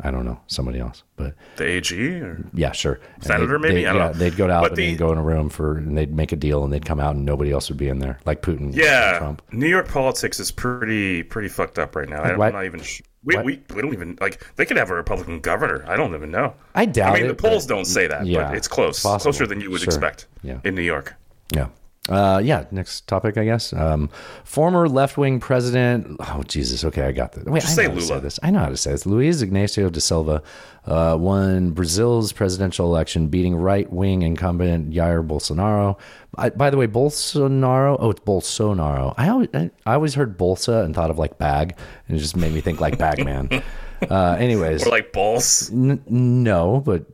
[0.00, 1.04] I don't know somebody else.
[1.16, 1.94] But the AG.
[2.20, 2.44] Or?
[2.54, 3.00] yeah, sure.
[3.20, 3.74] Senator, they- maybe?
[3.82, 4.12] they- I don't yeah, know.
[4.14, 6.36] they'd go to Albany the- and go in a room for, and they'd make a
[6.36, 8.58] deal, and they'd come out, and nobody else would be in there, like Putin.
[8.60, 9.42] and Yeah, Trump.
[9.52, 12.22] New York politics is pretty pretty fucked up right now.
[12.36, 12.80] Why- I'm not even.
[12.80, 14.42] Sh- we, we we don't even like.
[14.56, 15.84] They could have a Republican governor.
[15.86, 16.54] I don't even know.
[16.74, 19.22] I doubt I mean, it, the polls don't say that, yeah, but it's close, it's
[19.22, 19.92] closer than you would Sure.
[19.92, 20.28] expect.
[20.42, 20.60] Yeah.
[20.64, 21.14] in New York.
[21.54, 21.68] Yeah.
[22.08, 22.64] Uh, yeah.
[22.70, 23.72] Next topic, I guess.
[23.72, 24.08] Um,
[24.44, 26.16] former left-wing president.
[26.20, 26.84] Oh Jesus.
[26.84, 27.44] Okay, I got this.
[27.44, 28.20] Wait, Just I say know how to say Lula.
[28.22, 28.38] this.
[28.42, 29.06] I know how to say this.
[29.06, 30.42] Luiz Ignacio da Silva
[30.86, 35.98] uh, won Brazil's presidential election, beating right-wing incumbent Jair Bolsonaro.
[36.38, 37.96] I, by the way, Bolsonaro.
[37.98, 39.14] Oh, it's Bolsonaro.
[39.16, 41.76] I always, I, I always heard Bolsa and thought of like bag,
[42.08, 43.62] and it just made me think like Bagman.
[44.10, 45.70] uh, anyways, Or like balls.
[45.72, 47.04] n- no, but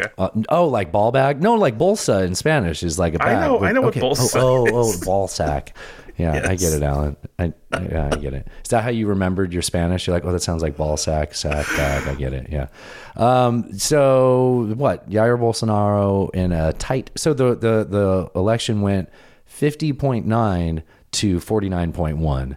[0.00, 0.10] Okay.
[0.18, 1.42] uh, oh, like ball bag?
[1.42, 3.36] No, like bolsa in Spanish is like a bag.
[3.36, 5.02] I know- I know what bolsa Oh, oh, is.
[5.02, 5.76] oh, ball sack.
[6.16, 7.16] Yeah, I get it, Alan.
[7.38, 8.48] I, yeah, I get it.
[8.64, 10.04] Is that how you remembered your Spanish?
[10.08, 12.08] You're like, oh, that sounds like ball sack, sack, bag.
[12.08, 12.48] I get it.
[12.50, 12.66] Yeah.
[13.14, 15.08] Um, so what?
[15.08, 17.12] Jair Bolsonaro in a tight.
[17.16, 19.10] So the the the election went
[19.46, 20.82] fifty point nine
[21.12, 22.56] to forty nine point one.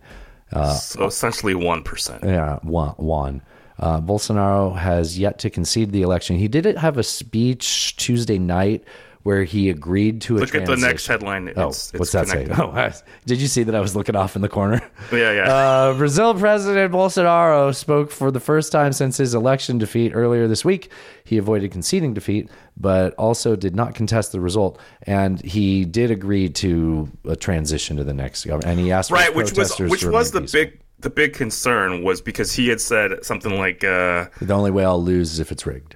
[0.52, 2.24] so essentially one percent.
[2.24, 2.96] Yeah, one.
[2.98, 3.42] won.
[3.82, 6.38] Uh, Bolsonaro has yet to concede the election.
[6.38, 8.84] He did have a speech Tuesday night
[9.24, 11.48] where he agreed to a Look at the next headline.
[11.48, 12.48] It's, Oh, it's what's that say?
[12.58, 12.92] Oh, I-
[13.28, 14.82] did you see that I was looking off in the corner?
[15.12, 15.54] Yeah, yeah.
[15.54, 20.64] Uh, Brazil President Bolsonaro spoke for the first time since his election defeat earlier this
[20.66, 20.92] week.
[21.24, 24.80] He avoided conceding defeat, but also did not contest the result.
[25.04, 28.70] And he did agree to a transition to the next government.
[28.72, 30.62] And he asked for right, which was which was the peaceful.
[30.62, 34.86] big the big concern was because he had said something like, uh, The only way
[34.86, 35.96] I'll lose is if it's rigged.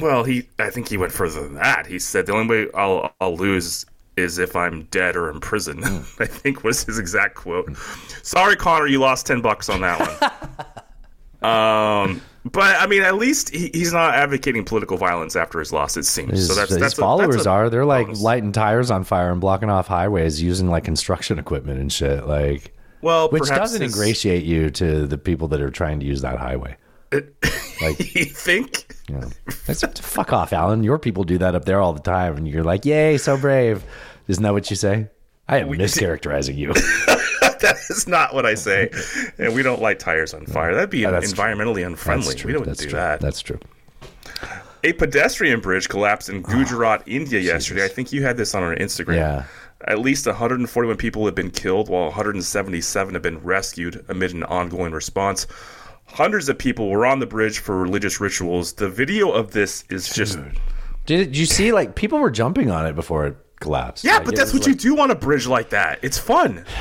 [0.00, 1.86] well, he I think he went further than that.
[1.86, 3.84] He said the only way I'll I'll lose
[4.16, 5.82] is if I'm dead or in prison.
[6.18, 7.74] I think was his exact quote.
[8.22, 10.30] Sorry, Connor, you lost ten bucks on that one.
[11.42, 15.96] um, but I mean, at least he, he's not advocating political violence after his loss.
[15.96, 16.54] It seems His, so.
[16.54, 17.70] That's his that's a- followers that's a are.
[17.70, 18.20] They're like bonus.
[18.20, 22.26] lighting tires on fire and blocking off highways using like construction equipment and shit.
[22.26, 26.20] Like, well, which doesn't his- ingratiate you to the people that are trying to use
[26.22, 26.76] that highway.
[27.12, 28.86] like, You think?
[29.08, 29.28] you know,
[29.96, 30.84] fuck off, Alan.
[30.84, 33.82] Your people do that up there all the time, and you're like, "Yay, so brave!"
[34.28, 35.08] Isn't that what you say?
[35.48, 36.72] I am mischaracterizing you.
[36.74, 38.90] that is not what I say.
[39.38, 40.72] And we don't light tires on fire.
[40.74, 41.42] That'd be Yeah, that's true.
[41.44, 42.36] environmentally unfriendly.
[42.44, 42.98] We don't That's do true.
[42.98, 43.20] that.
[43.20, 43.58] That's true.
[44.84, 47.84] A pedestrian bridge collapsed in oh, Gujarat, India yesterday.
[47.84, 49.16] I think you had this on our Instagram.
[49.16, 49.44] Yeah.
[49.86, 54.92] At least 141 people have been killed, while 177 have been rescued amid an ongoing
[54.92, 55.46] response.
[56.06, 58.74] Hundreds of people were on the bridge for religious rituals.
[58.74, 60.38] The video of this is just.
[61.06, 64.04] Did, did you see like people were jumping on it before it collapsed?
[64.04, 65.98] Yeah, Like, but that's what you do on a bridge like that.
[66.02, 66.64] It's fun.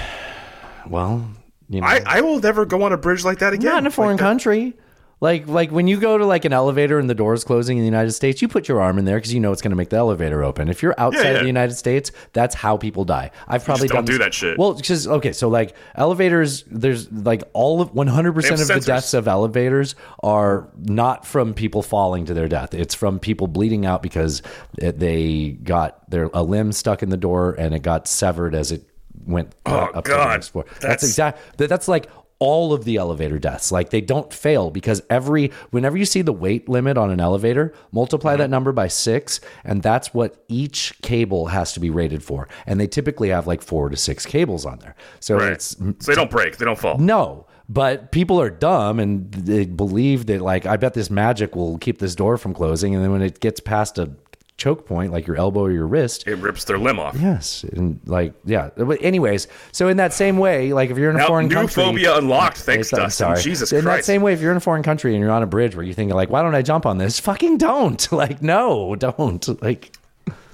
[0.87, 1.29] Well,
[1.67, 3.69] you know, I, I will never go on a bridge like that again.
[3.69, 4.73] not in a foreign Like that- country.
[5.21, 7.87] Like like when you go to like an elevator and the door's closing in the
[7.87, 9.89] United States, you put your arm in there because you know it's going to make
[9.89, 10.69] the elevator open.
[10.69, 11.29] If you're outside yeah.
[11.31, 13.31] of the United States, that's how people die.
[13.47, 14.57] I've probably don't done do this- that shit.
[14.57, 19.13] Well, because okay, so like elevators, there's like all of 100 percent of the deaths
[19.13, 22.73] of elevators are not from people falling to their death.
[22.73, 24.41] It's from people bleeding out because
[24.77, 28.71] it, they got their a limb stuck in the door and it got severed as
[28.71, 28.85] it
[29.25, 30.29] went Oh, up to the God.
[30.29, 30.63] next floor.
[30.65, 31.57] That's, That's- exact.
[31.57, 32.07] That's like
[32.39, 33.71] all of the elevator deaths.
[33.71, 37.73] Like they don't fail because every whenever you see the weight limit on an elevator,
[37.91, 38.39] multiply Mm-hmm.
[38.39, 42.47] that number by six, and that's what each cable has to be rated for.
[42.65, 44.95] And they typically have like four to six cables on there.
[45.19, 45.51] So Right.
[45.53, 46.57] it's So they don't break.
[46.57, 46.97] They don't fall.
[46.97, 51.77] no, but people are dumb and they believe that like I bet this magic will
[51.77, 54.11] keep this door from closing, and then when it gets past a
[54.59, 57.15] choke point, like your elbow or your wrist, It rips their limb off.
[57.19, 58.69] yes, and like yeah.
[58.77, 61.55] But anyways, so in that same way, like if you're in a Now, foreign new
[61.55, 62.57] country, phobia unlocked.
[62.57, 63.09] Thanks, Dustin.
[63.09, 63.41] sorry.
[63.41, 65.47] Jesus in that same way, if you're in a foreign country and you're on a
[65.47, 67.19] bridge where you're thinking like, why don't I jump on this?
[67.29, 68.07] Fucking don't.
[68.19, 69.47] Like, no, don't.
[69.63, 69.91] Like,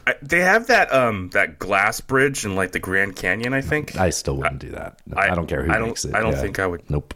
[0.08, 3.54] I, they have that um that glass bridge in like the Grand Canyon.
[3.54, 3.98] I think.
[3.98, 5.00] I still wouldn't do that.
[5.18, 5.88] I, don't care who I don't.
[5.88, 6.14] makes it.
[6.14, 6.42] I don't Yeah.
[6.42, 6.88] think I would.
[6.92, 7.16] Nope.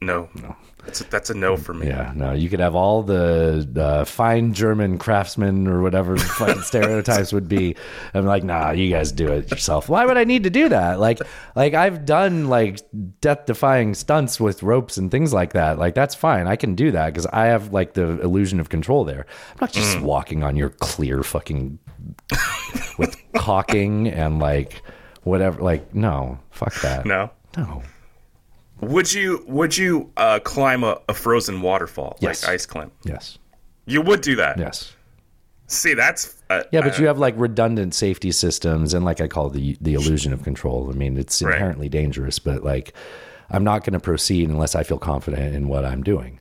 [0.00, 0.28] No.
[0.40, 0.54] No.
[0.88, 1.86] That's a, that's a no for me.
[1.86, 2.32] Yeah, no.
[2.32, 7.76] You could have all the uh, fine German craftsmen or whatever fucking stereotypes would be.
[8.14, 9.90] I'm like, nah, you guys do it yourself.
[9.90, 10.98] Why would I need to do that?
[10.98, 11.20] Like,
[11.54, 12.80] like I've done like
[13.20, 15.78] death-defying stunts with ropes and things like that.
[15.78, 16.46] Like, that's fine.
[16.46, 19.26] I can do that because I have like the illusion of control there.
[19.52, 19.74] I'm not Mm.
[19.74, 21.78] just walking on your clear fucking
[22.96, 24.80] with caulking and like
[25.24, 25.60] whatever.
[25.60, 27.04] Like, no, fuck that.
[27.04, 27.30] No.
[27.58, 27.82] no.
[28.80, 32.44] Would you Would you uh, climb a, a frozen waterfall Yes.
[32.44, 32.90] like ice climb?
[33.04, 33.38] Yes.
[33.86, 34.58] You would do that.
[34.58, 34.94] Yes.
[35.66, 39.28] See, that's uh, Yeah, but uh, you have like redundant safety systems and like I
[39.28, 40.90] call it the the illusion of control.
[40.90, 41.54] I mean, it's Right.
[41.54, 42.94] inherently dangerous, but like
[43.50, 46.38] I'm not going to proceed unless I feel confident in what I'm doing.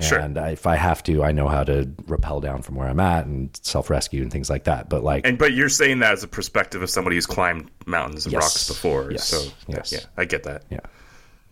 [0.00, 0.18] Sure.
[0.20, 3.00] And I, if I have to, I know how to rappel down from where I'm
[3.00, 4.88] at and self rescue and things like that.
[4.88, 8.24] But like, And but you're saying that as a perspective of somebody who's climbed mountains
[8.24, 8.42] and Yes.
[8.42, 9.10] rocks before.
[9.10, 9.24] Yes.
[9.26, 9.90] So Yes.
[9.92, 10.62] yeah, I get that.
[10.70, 10.78] yeah,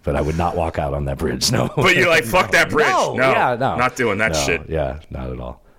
[0.06, 1.52] but I would not walk out on that bridge.
[1.56, 2.86] No, But you're like, fuck that bridge.
[2.86, 4.70] No, No, yeah, no, not doing that No, shit.
[4.70, 5.60] Yeah, not at all.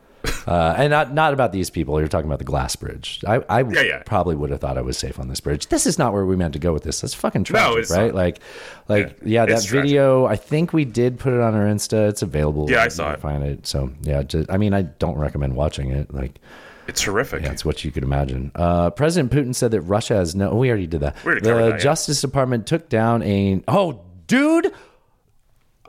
[0.45, 1.99] Uh, and not not about these people.
[1.99, 3.21] You're talking about the glass bridge.
[3.27, 4.03] I, I Yeah, yeah.
[4.05, 5.67] probably would have thought I was safe on this bridge.
[5.67, 7.01] This is not where we meant to go with this.
[7.01, 8.07] That's fucking tragic, it's right?
[8.07, 8.15] not.
[8.15, 8.39] Like,
[8.87, 9.83] like yeah, it's that tragic.
[9.89, 10.25] video.
[10.25, 12.07] I think we did put it on our Insta.
[12.09, 12.69] It's available.
[12.69, 13.19] Yeah, I saw can it.
[13.21, 13.67] Find it.
[13.67, 16.13] So yeah, just, I mean, I don't recommend watching it.
[16.13, 16.39] Like,
[16.87, 17.43] It's horrific.
[17.43, 18.51] that's what you could imagine.
[18.55, 20.55] Uh, President Putin said that Russia has no.
[20.55, 21.15] We already did that.
[21.23, 21.77] The that, yeah.
[21.77, 23.61] Justice Department took down a.
[23.67, 24.73] Oh, dude.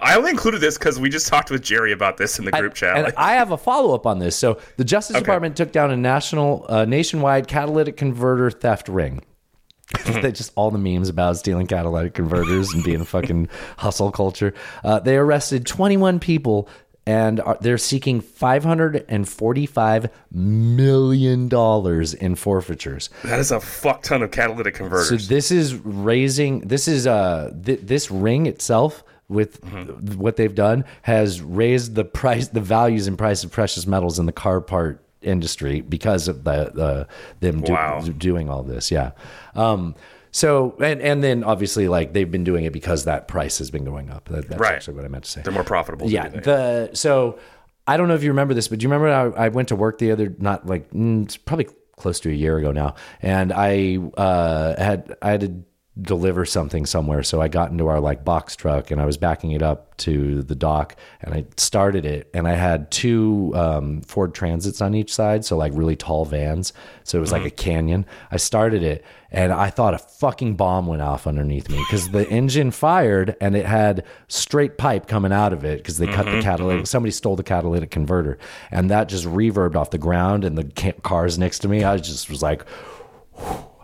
[0.01, 2.75] I only included this because we just talked with Jerry about this in the group
[2.75, 2.97] chat.
[2.97, 4.37] And I have a follow up on this.
[4.37, 9.25] So the Justice Department took down a national, uh, nationwide catalytic converter theft ring.
[10.05, 13.49] they just all the memes about stealing catalytic converters and being a fucking
[13.79, 14.55] hustle culture.
[14.85, 16.69] Uh, they arrested 21 people
[17.09, 23.09] and are, they're seeking 545 million dollars in forfeitures.
[23.25, 25.09] that is a fuck ton of catalytic converters.
[25.09, 26.61] So this is raising.
[26.61, 30.19] This is uh th- this ring itself with Mm-hmm.
[30.19, 34.27] what they've done has raised the price, the values and price of precious metals in
[34.27, 37.07] the car part industry because of the, the
[37.41, 38.01] them do, Wow.
[38.01, 38.91] doing all this.
[38.91, 39.11] Yeah.
[39.55, 39.95] Um.
[40.31, 43.85] So and and then obviously like they've been doing it because that price has been
[43.85, 44.29] going up.
[44.29, 44.75] That, that's Right.
[44.75, 45.43] actually what I meant to say.
[45.43, 46.11] They're more profitable.
[46.11, 47.39] Yeah, the so
[47.87, 49.77] I don't know if you remember this, but do you remember I, I went to
[49.77, 53.53] work the other not like mm, it's probably close to a year ago now, and
[53.53, 55.65] I uh, had I had
[56.01, 57.23] deliver something somewhere.
[57.23, 60.43] So I got into our like box truck and I was backing it up to
[60.43, 65.13] the dock and I started it and I had two um, Ford Transits on each
[65.13, 65.45] side.
[65.45, 66.73] So like really tall vans.
[67.03, 67.49] So it was like mm-hmm.
[67.49, 68.07] a canyon.
[68.31, 72.29] I started it and I thought a fucking bomb went off underneath me because the
[72.29, 76.33] engine fired and it had straight pipe coming out of it because they cut the
[76.33, 76.79] mm-hmm, catalytic.
[76.79, 76.87] Mm-hmm.
[76.87, 78.39] Somebody stole the catalytic converter
[78.71, 81.83] and that just reverbed off the ground and the ca- cars next to me.
[81.83, 82.65] I just was like,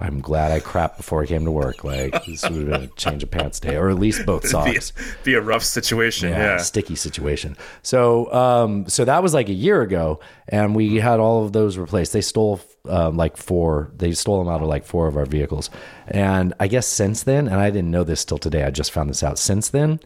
[0.04, 1.82] I'm glad I crapped before I came to work.
[1.82, 4.48] Like this would have been a change of pants day, or at least both be,
[4.48, 4.92] socks.
[5.24, 6.28] be a rough situation.
[6.28, 6.58] Yeah.
[6.58, 7.56] sticky situation.
[7.82, 11.78] So, um, so that was like a year ago, and we had all of those
[11.78, 12.12] replaced.
[12.12, 13.92] They stole um, like four.
[13.96, 15.70] They stole them out of like four of our vehicles,
[16.06, 18.64] and I guess since then, and I didn't know this till today.
[18.64, 19.38] I just found this out.
[19.38, 20.00] Since then,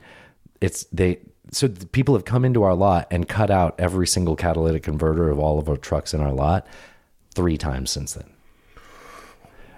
[0.60, 1.18] it's they.
[1.50, 5.28] So the people have come into our lot and cut out every single catalytic converter
[5.28, 6.68] of all of our trucks in our lot
[7.34, 8.30] three times since then.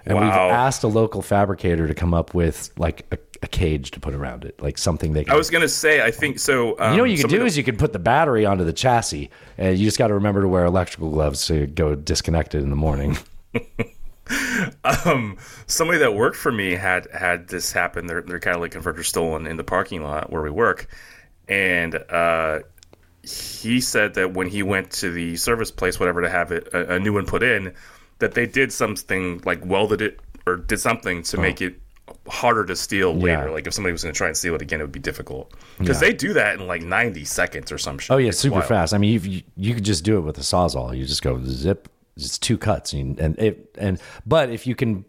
[0.05, 3.99] And we've asked a local fabricator to come up with like a, a cage to
[3.99, 5.33] put around it, like something they can.
[5.33, 6.77] I was gonna say, I think so.
[6.79, 8.63] Um, you know what you can do the- is you can put the battery onto
[8.63, 12.55] the chassis, and you just got to remember to wear electrical gloves to go disconnect
[12.55, 13.17] it in the morning.
[15.05, 15.37] um,
[15.67, 18.07] somebody that worked for me had had this happen.
[18.07, 20.87] Their their catalytic converter stolen in the parking lot where we work,
[21.47, 22.59] and uh,
[23.23, 26.95] he said that when he went to the service place, whatever, to have it a,
[26.95, 27.73] a new one put in,
[28.21, 31.75] that they did something like welded it or did something to make it
[32.27, 33.51] harder to steal later.
[33.51, 35.53] Like if somebody was going to try and steal it again, it would be difficult
[35.77, 38.11] because they do that in like ninety seconds or some shit.
[38.11, 38.67] Oh yeah, It's super wild.
[38.67, 38.93] fast.
[38.93, 40.97] I mean, you, you could just do it with a sawzall.
[40.97, 45.05] You just go zip, it's two cuts, and and it and but if you can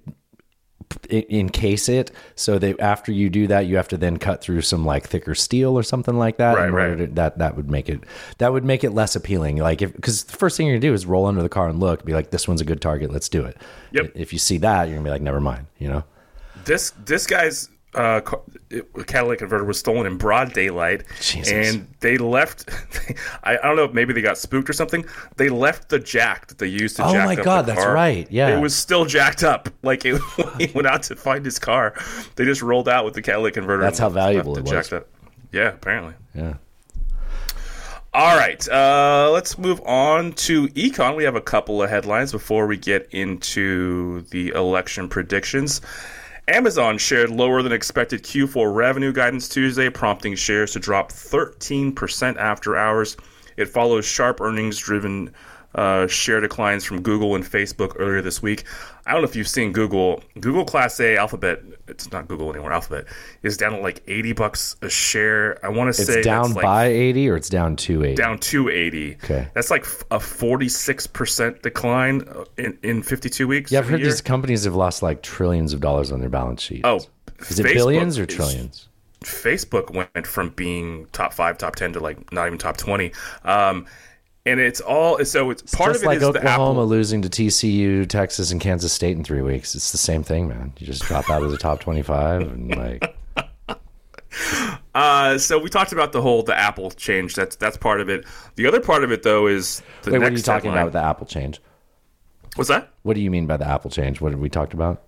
[1.11, 4.85] encase it so that after you do that, you have to then cut through some
[4.85, 6.57] like thicker steel or something like that.
[6.57, 6.97] Right, right.
[6.97, 8.05] to- that that would make it
[8.39, 9.57] that would make it less appealing.
[9.57, 11.81] Like if because the first thing you're gonna do is roll under the car and
[11.81, 13.57] look, be like, this one's a good target, let's do it.
[13.93, 14.13] Yep.
[14.15, 15.67] If you see that, you're gonna be like, never mind.
[15.79, 16.05] You know.
[16.65, 18.21] this this guy's uh,
[19.07, 21.53] catalytic converter was stolen in broad daylight, Jesus.
[21.53, 22.71] and they left.
[23.45, 25.05] I, I don't know if maybe they got spooked or something.
[25.37, 27.03] They left the jack that they used to.
[27.03, 27.23] Jack up.
[27.23, 28.57] Oh my God, that's right, yeah.
[28.57, 29.69] it was still jacked up.
[29.85, 30.21] Like it,
[30.59, 31.95] he went out to find his car,
[32.37, 33.83] they just rolled out with the catalytic converter.
[33.83, 34.93] That's how valuable it was.
[34.93, 35.09] Up.
[35.51, 36.15] Yeah, apparently.
[36.35, 36.55] Yeah.
[38.15, 41.17] All right, uh, let's move on to econ.
[41.17, 45.81] We have a couple of headlines before we get into the election predictions.
[46.53, 52.77] Amazon shared lower than expected Q4 revenue guidance Tuesday, prompting shares to drop 13% after
[52.77, 53.17] hours.
[53.57, 55.33] It follows sharp earnings driven
[55.75, 58.65] uh, share declines from Google and Facebook earlier this week.
[59.07, 60.23] I don't know if you've seen Google.
[60.41, 63.07] Google Class A Alphabet, it's not Google anymore, Alphabet,
[63.43, 65.59] is down to like 80 bucks a share.
[65.65, 68.15] I want to say It's down like by eighty or it's down to eighty.
[68.15, 69.15] down to 80.
[69.25, 69.49] Okay.
[69.55, 73.73] That's like a 46% decline uh, in, in 52 weeks.
[73.73, 74.09] Yeah, I've heard year.
[74.11, 76.83] these companies have lost like trillions of dollars on their balance sheet.
[76.85, 76.97] Oh,
[77.41, 78.89] is it Facebook billions or is- trillions?
[79.25, 83.13] Facebook went from being top five, top 10 to like not even top 20.
[83.45, 83.87] Um,
[84.45, 86.87] and it's all, so it's part Just of it like is the Oklahoma Apple.
[86.87, 89.75] losing to TCU, Texas, and Kansas State in three weeks.
[89.75, 90.73] It's the same thing, man.
[90.79, 93.17] You just drop out of the top twenty-five, and like,
[94.95, 97.35] Uh, so we talked about the whole, the Apple change.
[97.35, 98.27] That's, that's part of it.
[98.57, 100.75] The other part of it though is the wait, next what are you talking headline.
[100.75, 101.61] about with the Apple change?
[102.57, 102.91] What's that?
[103.03, 104.21] What do you mean by the Apple change?
[104.21, 105.03] What did we talked about?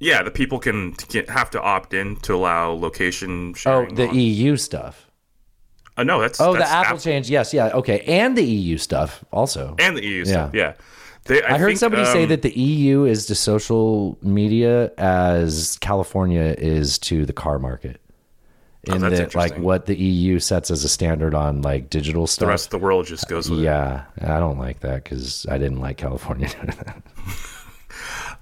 [0.00, 0.94] Yeah, the people can
[1.28, 5.08] have to opt in to allow location Sharing Oh, the on- EU stuff.
[5.96, 7.28] Uh, no, that's Oh, that's the Apple change.
[7.30, 9.74] Yes, yeah, okay, and the EU stuff also.
[9.78, 10.54] and the EU stuff.
[10.54, 10.72] Yeah,
[11.24, 15.76] They, I, heard think, somebody say um, that the EU is to social media as
[15.80, 18.00] California is to the car market.
[18.84, 22.26] In Oh, that's that, like, what the EU sets as a standard on like digital
[22.26, 23.64] stuff, the rest of the world just goes with it.
[23.64, 27.02] yeah, I don't like that because I didn't like California doing that.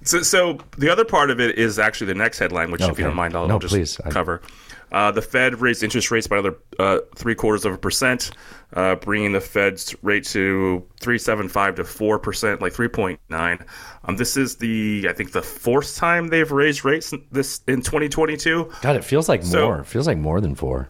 [0.03, 3.05] So, so the other part of it is actually the next headline, which, if you
[3.05, 3.99] don't mind, I'll, No, I'll just please.
[4.03, 4.41] I- cover.
[4.91, 8.31] Uh, the Fed raised interest rates by another uh, three quarters of a percent,
[8.73, 13.19] uh, bringing the Fed's rate to three seven five to four percent, like three point
[13.29, 13.63] nine.
[14.03, 17.81] Um, this is the I think the fourth time they've raised rates in- this in
[17.81, 18.69] twenty twenty two.
[18.81, 19.79] God, it feels like So- more.
[19.79, 20.89] It feels like more than four.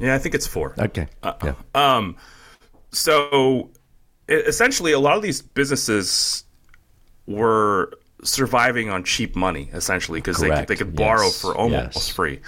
[0.00, 0.74] Yeah, I think it's four.
[0.78, 1.06] Okay.
[1.22, 1.54] Uh, yeah.
[1.74, 2.16] Um,
[2.92, 3.70] so
[4.28, 6.44] e- essentially, a lot of these businesses
[7.26, 7.92] were
[8.22, 11.40] surviving on cheap money, essentially, because they could, they could borrow Yes.
[11.40, 12.08] for almost Yes.
[12.08, 12.40] free.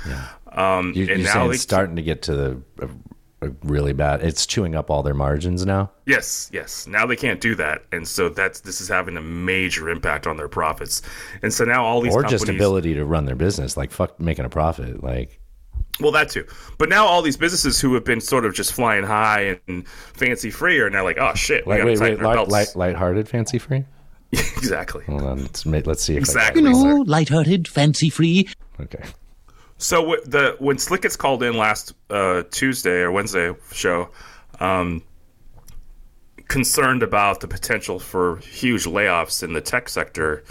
[0.59, 3.93] Um, You, and you're now saying it's starting to get to the a, a really
[3.93, 4.23] bad.
[4.23, 5.91] It's chewing up all their margins now.
[6.07, 6.87] Yes, yes.
[6.87, 10.37] Now they can't do that, and so that's this is having a major impact on
[10.37, 11.03] their profits.
[11.43, 13.77] And so now all these or companies, just ability to run their business.
[13.77, 15.03] Like fuck making a profit.
[15.03, 15.39] Like
[16.01, 16.47] well, that too.
[16.79, 20.51] But now all these businesses who have been sort of just flying high and fancy
[20.51, 22.35] free are now like, oh shit, we wait, got to wait, tighten wait our light,
[22.35, 22.51] belts.
[22.53, 23.85] light, lighthearted, fancy free.
[24.33, 25.05] exactly.
[25.05, 25.39] Hold on.
[25.43, 26.63] Let's, let's see if Exactly.
[26.63, 28.49] You I got know, light-hearted, fancy-free.
[28.81, 29.05] Okay.
[29.79, 34.11] So the when Slick gets called in last uh, Tuesday or Wednesday show,
[34.61, 35.03] um,
[36.49, 40.45] concerned about the potential for huge layoffs in the tech sector,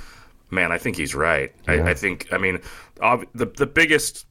[0.50, 1.54] man, I think he's right.
[1.68, 2.60] I, I think I mean
[3.02, 4.26] ob- the the biggest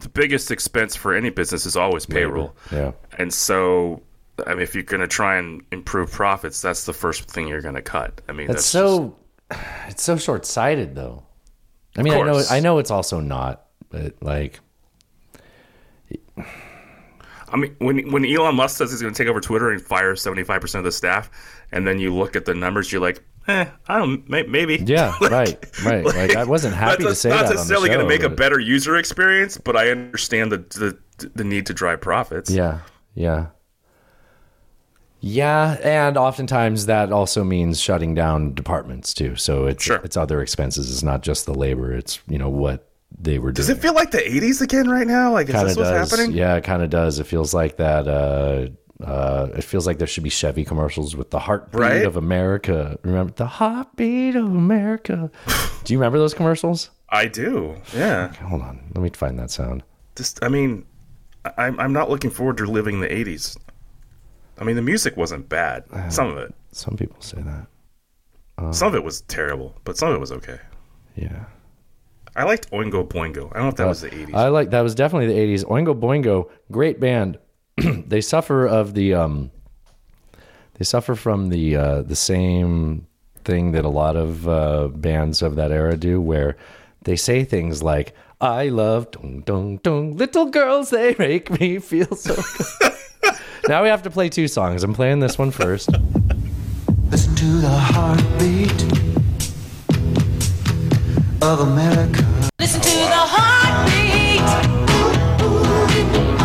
[0.00, 2.56] the biggest expense for any business is always payroll.
[2.70, 2.92] Yeah.
[3.18, 4.02] And so,
[4.46, 7.60] I mean, if you're going to try and improve profits, that's the first thing you're
[7.60, 8.20] going to cut.
[8.28, 9.16] I mean, That's that's, so.
[9.88, 11.24] It's so short sighted, though.
[11.96, 12.42] I mean, I know.
[12.50, 14.60] I know it's also not, but like,
[17.50, 20.14] I mean, when when Elon Musk says he's going to take over Twitter and fire
[20.16, 21.30] seventy five percent of the staff,
[21.72, 24.76] and then you look at the numbers, you're like, eh, I don't, may, maybe.
[24.84, 26.04] yeah, right, right.
[26.04, 27.48] Like, I wasn't happy not, to say not that.
[27.48, 30.58] the necessarily going to make a better user experience, but I understand the
[31.18, 32.50] the, the need to drive profits.
[32.50, 32.80] Yeah,
[33.14, 33.46] yeah.
[35.20, 39.34] Yeah, and oftentimes that also means shutting down departments too.
[39.34, 40.00] So it's Sure.
[40.04, 40.92] it's other expenses.
[40.92, 41.92] It's not just the labor.
[41.92, 42.87] It's you know what
[43.20, 43.54] they were doing.
[43.54, 45.32] Does it feel like the '80s again right now?
[45.32, 46.32] Like, is this of what's happening?
[46.36, 47.18] Yeah, it kind of does.
[47.18, 48.06] It feels like that.
[48.08, 48.68] Uh,
[49.04, 52.04] uh, it feels like there should be Chevy commercials with the heartbeat Right?
[52.04, 52.98] of America.
[53.02, 55.30] Remember the heartbeat of America?
[55.84, 56.90] Do you remember those commercials?
[57.10, 57.74] I do.
[57.94, 58.32] Yeah.
[58.34, 59.82] Hold on, let me find that sound.
[60.16, 60.84] Just, I mean,
[61.56, 63.56] I'm I'm not looking forward to living the '80s.
[64.58, 65.84] I mean, the music wasn't bad.
[66.12, 68.74] Some of it, Some people say that.
[68.74, 70.58] some of it was terrible, but some of it was okay.
[71.14, 71.44] Yeah.
[72.38, 73.50] I liked Oingo Boingo.
[73.50, 74.32] I don't know if that was the '80s.
[74.32, 75.64] I like that was definitely the 80s.
[75.64, 77.36] Oingo Boingo, great band.
[77.76, 79.50] they suffer of the um
[80.74, 83.08] they suffer from the uh the same
[83.42, 86.56] thing that a lot of uh bands of that era do where
[87.02, 92.14] they say things like I love dong dong dong little girls they make me feel
[92.14, 93.34] so good.
[93.68, 94.84] now we have to play two songs.
[94.84, 95.90] I'm playing this one first.
[97.10, 98.82] Listen to the heartbeat
[101.42, 102.27] of America.
[102.68, 104.42] Listen to the heartbeat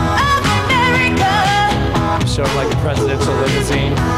[0.08, 1.34] of America.
[2.26, 4.13] Show 'em like a presidential limousine.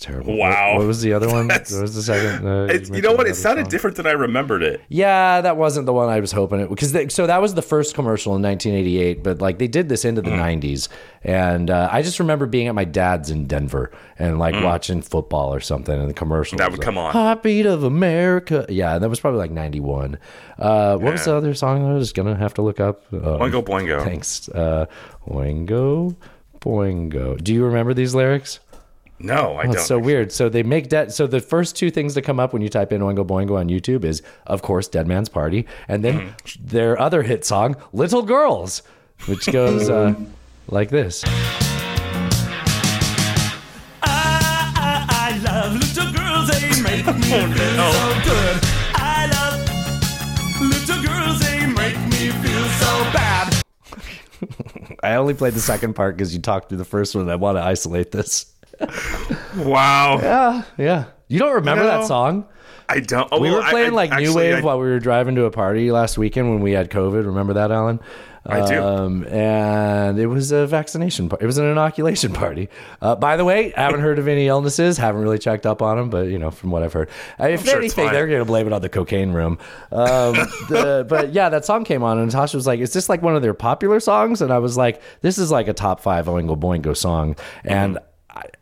[0.00, 0.36] Terrible.
[0.36, 0.72] Wow.
[0.72, 1.48] What, what was the other one?
[1.60, 2.46] What was the second?
[2.46, 3.28] Uh, you mentioned know what?
[3.28, 3.70] It sounded song?
[3.70, 4.80] different than I remembered it.
[4.88, 7.94] Yeah, that wasn't the one I was hoping it because so that was the first
[7.94, 9.22] commercial in 1988.
[9.22, 10.88] But like they did this into the 90s,
[11.22, 15.52] and uh, I just remember being at my dad's in Denver and like watching football
[15.52, 17.12] or something, and the commercial That would like, come on.
[17.12, 18.66] Heartbeat of America.
[18.68, 20.18] Yeah, that was probably like 91.
[20.58, 23.04] Uh, what was the other song I was gonna have to look up?
[23.12, 24.02] Um, Oingo Boingo.
[24.02, 24.86] Thanks, uh,
[25.28, 26.16] Oingo
[26.60, 27.42] Boingo.
[27.42, 28.60] Do you remember these lyrics?
[29.22, 29.72] No, I Oh, don't.
[29.74, 30.32] it's so weird.
[30.32, 31.12] So they make dead.
[31.12, 33.68] So the first two things that come up when you type in Oingo Boingo on
[33.68, 36.66] YouTube is, of course, Dead Man's Party, and then Mm-hmm.
[36.66, 38.82] their other hit song, "Little Girls,"
[39.26, 40.14] which goes uh,
[40.68, 41.22] like this.
[44.02, 48.58] I, I love little girls, they make me feel so good.
[48.94, 53.62] I love little girls, they make me feel so bad.
[55.02, 57.28] I only played the second part because you talked through the first one.
[57.28, 58.46] I want to isolate this.
[59.56, 60.18] Wow.
[60.22, 61.04] Yeah, yeah.
[61.28, 61.88] you don't remember No.
[62.00, 62.46] that song?
[62.88, 63.28] I don't.
[63.30, 65.44] Oh, We were playing I- like New actually, Wave I- while we were driving to
[65.44, 67.24] a party last weekend when we had COVID.
[67.26, 68.00] Remember that, Alan?
[68.46, 68.82] I do.
[68.82, 71.28] Um, and it was a vaccination.
[71.28, 72.70] Par- it was an inoculation party.
[73.02, 74.96] Uh, by the way, I haven't heard of any illnesses.
[74.96, 77.66] Haven't really checked up on them, but you know, from what I've heard, Uh, if
[77.66, 79.58] sure anything, they're going to blame it on the cocaine room.
[79.92, 80.32] Um,
[80.70, 83.36] the, but yeah, that song came on, and Natasha was like, "Is this like one
[83.36, 86.58] of their popular songs?" And I was like, "This is like a top five Oingo
[86.58, 88.00] Boingo song." And I,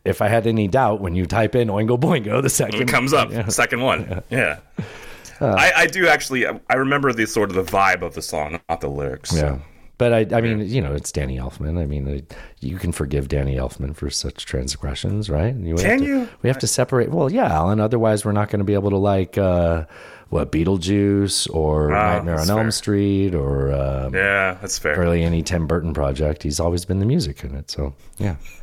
[0.04, 3.12] if I had any doubt, when you type in Oingo Boingo, the second It comes
[3.12, 3.30] up.
[3.30, 3.48] Yeah.
[3.48, 4.22] Second one.
[4.30, 4.58] Yeah.
[5.40, 6.46] I, I do actually.
[6.46, 9.32] I remember the sort of the vibe of the song, not the lyrics.
[9.34, 9.58] Yeah.
[9.98, 11.76] But I, I mean, you know, it's Danny Elfman.
[11.76, 15.52] I mean, uh, you can forgive Danny Elfman for such transgressions, right?
[15.56, 16.28] You Can to- you?
[16.42, 17.10] We have to separate.
[17.10, 17.80] Well, yeah, Alan.
[17.80, 19.86] Otherwise, we're not going to be able to like uh,
[20.30, 22.70] what Beetlejuice or Wow, Nightmare on that's Elm fair.
[22.70, 24.98] Street or um, Yeah, that's fair.
[24.98, 26.42] really any Tim Burton project.
[26.42, 27.70] He's always been the music in it.
[27.70, 28.36] So yeah,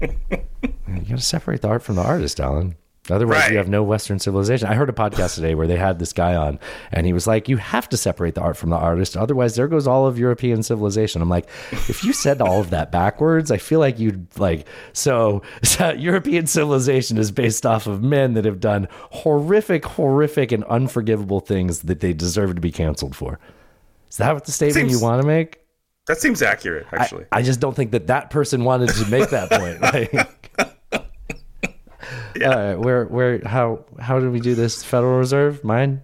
[0.00, 0.40] you
[0.86, 2.74] got to separate the art from the artist, Alan.
[3.10, 3.52] Otherwise, Right.
[3.52, 4.68] you have no Western civilization.
[4.68, 6.58] I heard a podcast today where they had this guy on,
[6.92, 9.68] and he was like, "You have to separate the art from the artist, otherwise, there
[9.68, 13.56] goes all of European civilization." I'm like, if you said all of that backwards, I
[13.58, 14.66] feel like you'd like.
[14.92, 20.64] So, so European civilization is based off of men that have done horrific, horrific, and
[20.64, 23.38] unforgivable things that they deserve to be canceled for.
[24.10, 25.60] Is that what the statement Seems- you want to make?
[26.06, 27.26] That seems accurate, actually.
[27.30, 29.78] I just don't think that that person wanted to make that point.
[29.82, 30.37] Like,
[32.44, 34.82] All right, where, where, how, how do we do this?
[34.84, 36.02] Federal Reserve, mine.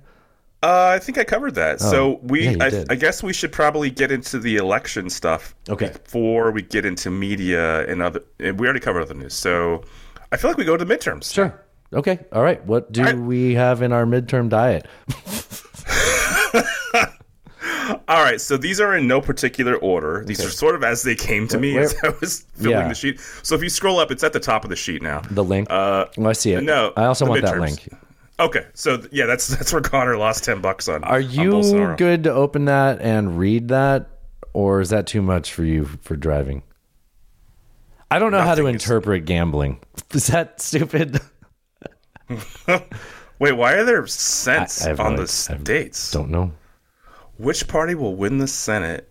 [0.62, 1.80] Uh, I think I covered that.
[1.80, 2.92] so we, Oh, yeah, I.
[2.92, 5.54] I guess we should probably get into the election stuff.
[5.68, 5.88] Okay.
[5.88, 9.34] Before we get into media and other, and we already covered other news.
[9.34, 9.84] So
[10.32, 11.32] I feel like we go to the midterms.
[11.34, 11.60] Sure.
[11.92, 12.18] Okay.
[12.32, 12.64] All right.
[12.64, 13.16] What do All right.
[13.18, 14.86] we have in our midterm diet?
[18.08, 18.40] All right.
[18.40, 20.24] So these are in no particular order.
[20.26, 22.88] These are sort of as they came to me Where- as I was filling Yeah.
[22.88, 23.20] the sheet.
[23.42, 25.20] So if you scroll up, it's at the top of the sheet now.
[25.30, 25.68] The link.
[25.70, 26.62] Uh, oh, I see it.
[26.62, 27.88] no, I also want that link.
[28.40, 31.04] Okay, so yeah, that's that's where Connor lost ten bucks on.
[31.04, 31.96] Are you Bolsonaro.
[31.96, 34.08] good to open that and read that,
[34.52, 36.62] or is that too much for you for driving?
[38.10, 39.78] I don't know how to Nothing is- interpret gambling.
[40.12, 41.20] Is that stupid?
[43.38, 46.10] Wait, why are there cents I- on no- the I states?
[46.12, 46.52] Don't know.
[47.38, 49.10] Which party will win the Senate?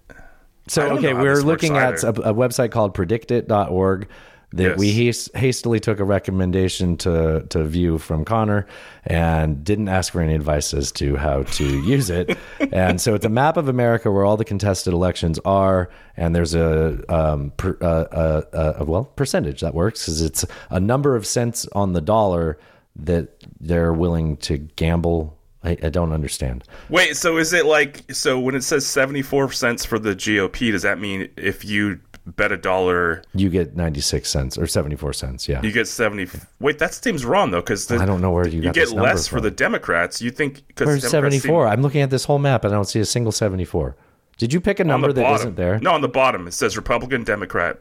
[0.68, 4.08] So okay, we're looking at a, a website called predictit.org
[4.54, 5.30] that we Yes.
[5.34, 8.66] has- hastily took a recommendation to to view from Connor
[9.06, 12.38] and didn't ask for any advice as to how to use it.
[12.72, 16.54] And so it's a map of America where all the contested elections are, and there's
[16.56, 18.42] a um, per, uh, uh,
[18.80, 22.58] uh, well percentage that works because it's a number of cents on the dollar
[22.96, 25.38] that they're willing to gamble.
[25.64, 26.66] I, I don't understand.
[26.90, 30.72] Wait, so is it like so when it says seventy four cents for the GOP?
[30.72, 35.50] Does that mean if you bet a dollar, You get 96 cents or 74 cents.
[35.50, 35.62] Yeah.
[35.62, 36.28] you get seventy?
[36.60, 39.42] Wait, that seems wrong though, because I don't know where you you get less for
[39.42, 40.22] the Democrats.
[40.22, 41.68] You think because 74?
[41.68, 43.96] I'm looking at this whole map and I don't see a single 74.
[44.38, 45.48] Did you pick a number that bottom.
[45.50, 45.80] not there?
[45.80, 47.80] No, on the bottom it says Republican, Democrat,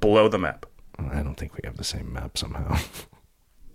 [0.00, 0.66] below the map.
[0.98, 2.76] I don't think we have the same map somehow.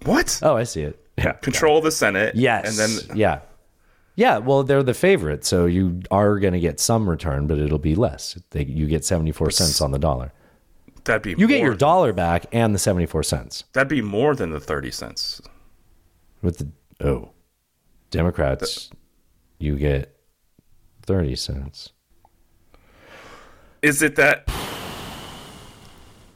[0.06, 0.40] What?
[0.44, 1.00] oh, I see it.
[1.18, 1.34] Yeah.
[1.34, 2.36] Control the Senate.
[2.36, 2.80] Yes.
[2.80, 3.40] and then yeah.
[4.16, 7.80] Yeah, well, they're the favorite, so you are going to get some return, but it'll
[7.80, 8.38] be less.
[8.52, 10.32] They, you get 74 cents on the dollar.
[11.04, 13.64] that'd be You get your dollar back and the 74 cents.
[13.74, 15.42] That'd be more than the thirty cents.
[16.44, 16.72] With the
[17.04, 17.32] oh,
[18.12, 18.92] Democrats,
[19.58, 20.16] you get
[21.04, 21.92] 30 cents.
[23.82, 24.48] Is it that?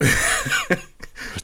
[0.00, 0.10] Is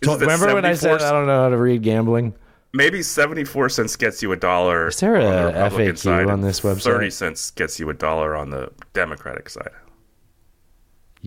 [0.02, 2.34] it that Remember when I said I don't know how to read gambling?
[2.74, 4.88] Maybe 74 cents gets you a dollar.
[4.88, 6.82] Is there on the FAQ side, on this website?
[6.82, 9.70] 30 cents gets you a dollar on the Democratic side.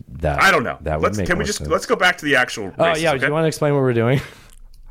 [0.09, 0.77] That I don't know.
[0.81, 1.69] That would let's, make can we just sense.
[1.71, 3.19] let's go back to the actual Oh races, yeah, okay?
[3.19, 4.21] do you want to explain what we're doing?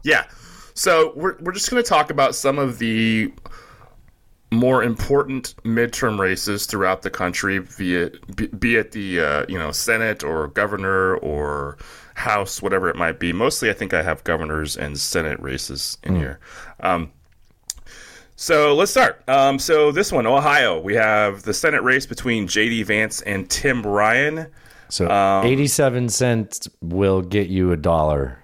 [0.02, 0.26] Yeah.
[0.74, 3.32] So we're we're just going to talk about some of the
[4.52, 9.72] more important midterm races throughout the country, via be, be it the uh, you know
[9.72, 11.76] Senate or governor or
[12.20, 13.30] House, whatever it might be.
[13.32, 16.40] Mostly, I think I have governors and Senate races in here.
[16.80, 17.12] Um,
[18.36, 19.22] so let's start.
[19.28, 22.84] Um, so this one, Ohio, we have the Senate race between J.D.
[22.84, 24.46] Vance and Tim Ryan.
[24.88, 28.38] So Um, 87 cents will get you a dollar.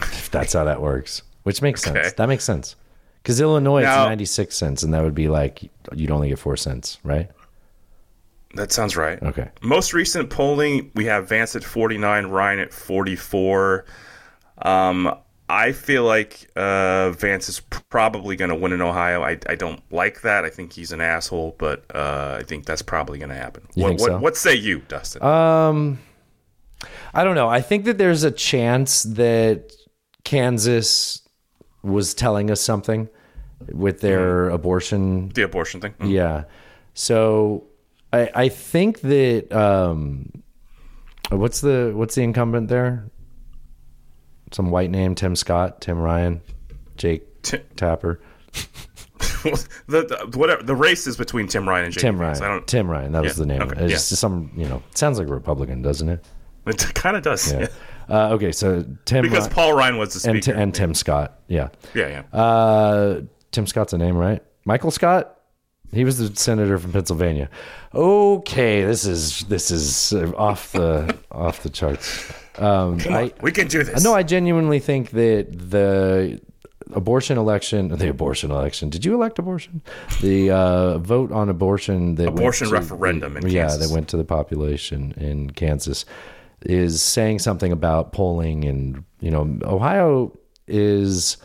[0.00, 2.02] If that's how that works, which makes Okay.
[2.02, 2.14] sense.
[2.14, 2.74] That makes sense.
[3.22, 6.56] Because Illinois Now- it's 96 cents, and that would be like you'd only get four
[6.56, 7.30] cents, right?
[8.56, 9.22] That sounds right.
[9.22, 9.50] Okay.
[9.62, 13.84] Most recent polling, we have Vance at 49, Ryan at 44.
[14.62, 15.14] Um,
[15.48, 19.22] I feel like uh, Vance is probably going to win in Ohio.
[19.22, 20.44] I, I don't like that.
[20.44, 23.62] I think he's an asshole, but uh, I think that's probably going to happen.
[23.74, 25.22] You what, what, what say you, Dustin?
[25.22, 26.00] Um,
[27.14, 27.48] I don't know.
[27.48, 29.72] I think that there's a chance that
[30.24, 31.22] Kansas
[31.82, 33.08] was telling us something
[33.72, 35.94] with their abortion the abortion thing?
[36.00, 36.10] Mm.
[36.10, 36.44] Yeah.
[36.94, 37.64] So
[38.12, 40.42] I I think that um
[41.30, 43.10] what's the what's the incumbent there?
[44.52, 46.40] Some white name, Tim Scott, Tim Ryan,
[46.96, 48.20] Jake Ti- Tapper.
[49.42, 52.02] the, the, whatever, the race is between Tim Ryan and J.D.
[52.06, 52.42] Tim Ryan.
[52.42, 53.62] I don't, Tim Ryan, that was the name.
[53.62, 53.96] okay, It's yeah.
[53.96, 56.24] just some, you know, sounds like a Republican, doesn't it?
[56.66, 57.52] it kind of does.
[57.52, 57.66] Yeah.
[58.08, 60.56] Uh, okay, so Tim because Paul Ryan was the and, speaker.
[60.56, 61.40] and Tim Scott.
[61.48, 61.68] Yeah.
[61.94, 62.38] yeah, yeah.
[62.38, 64.42] Uh, Tim Scott's a name, right?
[64.64, 65.35] Michael Scott.
[65.92, 67.48] He was the senator from Pennsylvania.
[67.94, 72.32] Okay, this is this is uh, off the off the charts.
[72.58, 74.02] Um, I, we can do this.
[74.02, 76.40] no, I genuinely think that the
[76.92, 78.88] abortion election, the abortion election.
[78.90, 79.82] Did you elect abortion?
[80.20, 83.88] The uh, vote on abortion that Abortion to- referendum in yeah, Kansas.
[83.88, 86.04] that went to the population in Kansas
[86.62, 91.36] is saying something about polling and you know Ohio is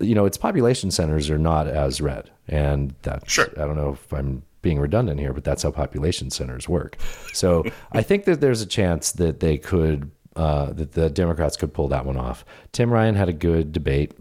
[0.00, 3.48] you know its population centers are not as red and that Sure.
[3.56, 6.96] I don't know if I'm being redundant here but that's how population centers work
[7.32, 11.72] so I think that there's a chance that they could uh, that the Democrats could
[11.74, 14.12] pull that one off Tim Ryan had a good debate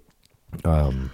[0.66, 1.12] um,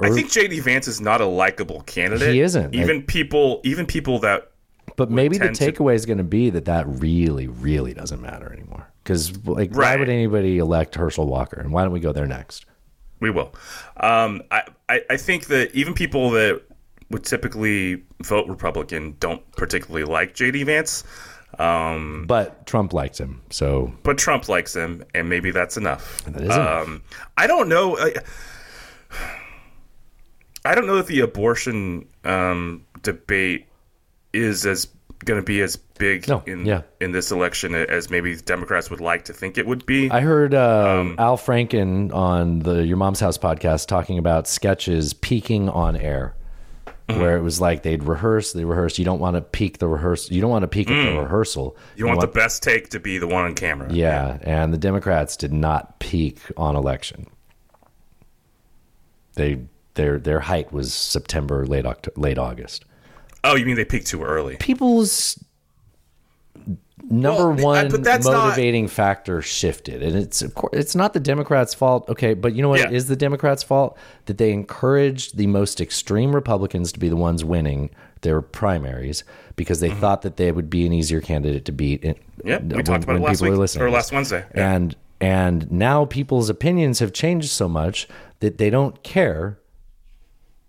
[0.00, 0.60] I think J.D.
[0.60, 2.34] Vance is not a likable candidate.
[2.34, 2.74] He isn't.
[2.74, 4.50] Even people, even people that
[4.96, 8.20] But maybe the tend to- takeaway is going to be that that really, really doesn't
[8.20, 8.88] matter anymore.
[9.02, 12.66] Because like, why would anybody elect Herschel Walker, and why don't we go there next?
[13.22, 13.54] We will.
[13.98, 16.60] Um, I, I, I think that even people that
[17.08, 21.04] would typically vote Republican don't particularly like JD Vance.
[21.58, 26.24] Um, But Trump likes him, so but Trump likes him, and maybe that's enough.
[26.24, 26.50] That.
[26.50, 27.02] Um,
[27.36, 27.96] I don't know.
[27.96, 28.14] I,
[30.64, 33.66] I don't know if the abortion um, debate
[34.32, 34.86] is as
[35.24, 36.82] going to be as big No, in yeah.
[37.00, 40.10] in this election as maybe Democrats would like to think it would be.
[40.10, 45.68] I heard um, Al Franken on the Your Mom's House podcast talking about sketches peaking
[45.68, 46.34] on air,
[47.08, 47.20] Mm-hmm.
[47.20, 48.96] where it was like they'd rehearse, they rehearse.
[48.96, 50.32] You don't want to peak the rehearsal.
[50.36, 51.72] You don't want to peak at the rehearsal.
[51.72, 51.98] Mm.
[51.98, 53.92] you want the best take to be the one on camera.
[53.92, 57.26] yeah, and the Democrats did not peak on election.
[59.34, 59.62] They
[59.94, 62.84] their their height was September, late October, late August.
[63.44, 64.56] Oh, you mean they peaked too early?
[64.56, 65.42] People's
[67.10, 71.20] number Well, one that's not- motivating factor shifted, and it's of course it's not the
[71.20, 72.08] Democrats' fault.
[72.08, 72.90] Okay, but you know what Yeah.
[72.90, 77.44] is the Democrats' fault that they encouraged the most extreme Republicans to be the ones
[77.44, 77.90] winning
[78.22, 79.24] their primaries
[79.56, 82.02] because they thought that they would be an easier candidate to beat.
[82.04, 82.14] in-
[82.44, 82.68] Mm-hmm.
[82.68, 84.44] We when- talked about when it last people are week, listening or last Wednesday.
[84.54, 84.72] Yeah.
[84.72, 88.08] and and now people's opinions have changed so much
[88.40, 89.58] that they don't care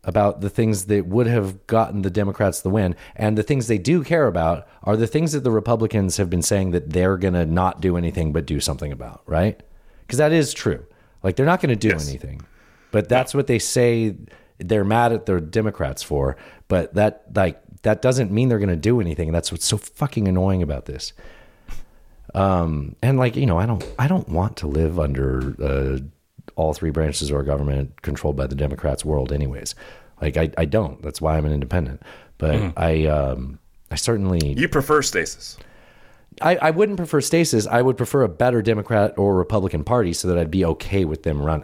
[0.04, 2.96] about the things that would have gotten the Democrats the win.
[3.16, 6.42] And the things they do care about are the things that the Republicans have been
[6.42, 9.62] saying that they're going to not do anything but do something about, right?
[10.02, 10.86] Because that is true.
[11.24, 12.08] Like they're not going to do Yes.
[12.10, 12.42] anything.
[12.92, 14.16] But that's what they say
[14.60, 16.36] they're mad at the Democrats for.
[16.68, 19.32] But that like that doesn't mean they're going to do anything.
[19.32, 21.14] That's what's so fucking annoying about this.
[22.36, 26.00] Um, and like you know, I don't, I don't want to live under uh,
[26.56, 29.76] all three branches of our government controlled by the Democrats world, anyways.
[30.22, 31.02] Like I, I don't.
[31.02, 32.02] That's why I'm an independent.
[32.38, 33.60] But I, um,
[33.92, 35.58] I certainly, You prefer stasis.
[36.42, 37.68] I, I wouldn't prefer stasis.
[37.68, 41.24] I would prefer a better Democrat or Republican party so that I'd be okay with
[41.24, 41.62] them run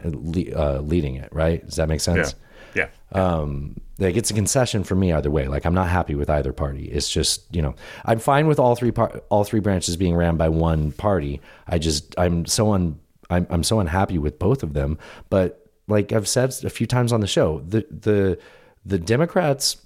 [0.56, 1.30] uh, leading it.
[1.34, 1.66] Right?
[1.66, 2.14] Does that make Yeah.
[2.24, 2.36] sense?
[2.76, 2.90] Yeah.
[3.14, 6.54] um like it's a concession for me either way like i'm not happy with either
[6.54, 7.74] party it's just you know
[8.06, 11.80] i'm fine with all three par- all three branches being ran by one party i
[11.80, 13.00] just i'm so un
[13.30, 14.98] I'm, I'm so unhappy with both of them.
[15.30, 18.40] But like i've said a few times on the show the the
[18.86, 19.78] the democrats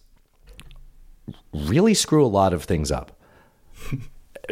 [1.53, 3.17] really screw a lot of things up.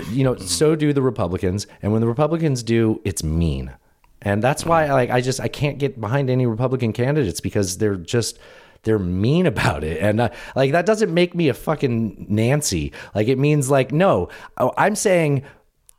[0.09, 1.67] You know so do the republicans.
[1.81, 3.73] And when the republicans do it's mean.
[4.21, 7.97] And that's why like i just i can't get behind any republican candidates because they're
[7.97, 8.39] just
[8.83, 10.01] they're mean about it.
[10.01, 12.93] And uh, like that doesn't make me a fucking nancy.
[13.13, 15.43] Like it means like no i'm saying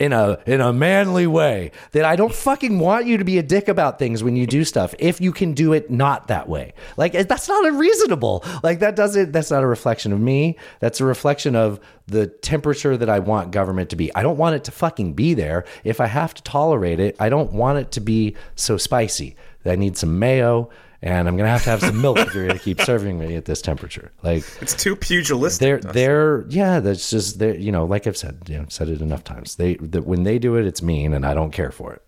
[0.03, 3.43] in a in a manly way that I don't fucking want you to be a
[3.43, 6.75] dick about things when you do stuff if you can do it not that way.
[6.97, 8.45] Like eh, that's not unreasonable.
[8.65, 10.59] Like that doesn't that's not a reflection of me.
[10.81, 11.79] That's a reflection of
[12.09, 14.13] the temperature that I want government to be.
[14.17, 15.65] I don't want it to fucking be there.
[15.85, 19.37] If I have to tolerate it, I don't want it to be so spicy.
[19.65, 20.69] I need some mayo
[21.03, 23.45] and I'm gonna have to have some milk if you're gonna keep serving me at
[23.45, 24.13] this temperature.
[24.23, 25.61] Like It's too pugilistic.
[25.61, 25.93] they're Dustin.
[25.93, 29.25] they're yeah that's just they you know like i've said you know said it enough
[29.25, 32.03] times they that when they do it it's mean and i don't care for it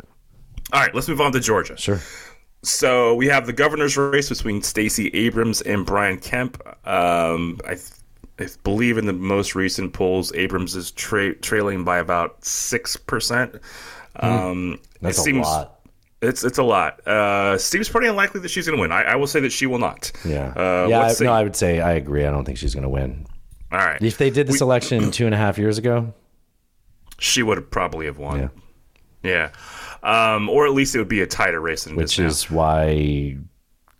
[0.72, 1.76] All right, let's move on to Georgia.
[1.76, 2.00] sure
[2.62, 6.62] So we have the governor's race between Stacey Abrams and Brian Kemp.
[6.86, 7.76] Um, I,
[8.38, 13.56] I believe in the most recent polls, Abrams is tra- trailing by about six percent.
[14.16, 14.74] Um, Hmm.
[15.02, 15.73] that's it a seems, lot
[16.24, 17.06] It's it's a lot.
[17.06, 18.92] Uh, seems pretty unlikely that she's going to win.
[18.92, 20.10] I, I will say that she will not.
[20.24, 22.82] yeah Uh, yeah I, no i would say i agree i don't think she's going
[22.84, 23.26] to win
[23.72, 24.00] All right.
[24.02, 26.12] if they did this election two and a half years ago
[27.18, 28.50] she would probably have won.
[29.22, 29.50] Yeah.
[30.02, 30.34] Yeah.
[30.34, 33.38] Um, or at least it would be a tighter race than which is why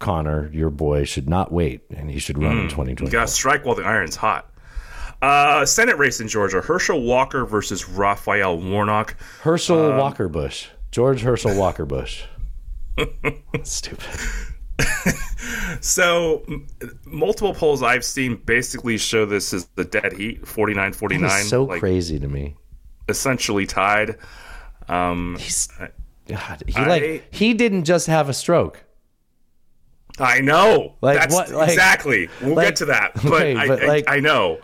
[0.00, 3.32] connor your boy should not wait and he should run in You 2020 got to
[3.32, 4.50] strike while the iron's hot.
[5.22, 9.16] Uh, Senate race in Georgia: Herschel Walker versus Raphael Warnock.
[9.40, 12.22] herschel Um, walker bush george herschel walker bush
[13.64, 14.06] stupid
[15.80, 16.66] So, m-
[17.04, 21.42] multiple polls I've seen basically show this as the dead heat 49 49.
[21.44, 22.56] So like, crazy to me
[23.08, 24.16] Essentially tied.
[24.88, 25.68] Um, he's
[26.28, 28.84] God, he I- like he didn't just have a stroke
[30.18, 30.94] I know.
[31.00, 32.28] Like, That's what- like- exactly.
[32.40, 33.12] We'll like- get to that.
[33.22, 34.60] But, okay, I, but, I- like- I, know.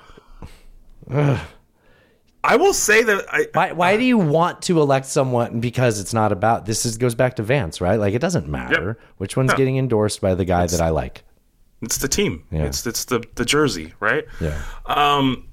[2.42, 6.14] I will say that I, Why, why do you want to elect someone because it's
[6.14, 7.96] not about this is goes back to Vance, right?
[8.00, 9.56] Like it doesn't matter which one's No.
[9.56, 11.22] getting endorsed by the guy that I like.
[11.82, 12.44] it's the team.
[12.50, 12.64] Yeah.
[12.64, 14.24] It's it's the the jersey, right?
[14.40, 14.60] Yeah.
[14.86, 15.48] Um,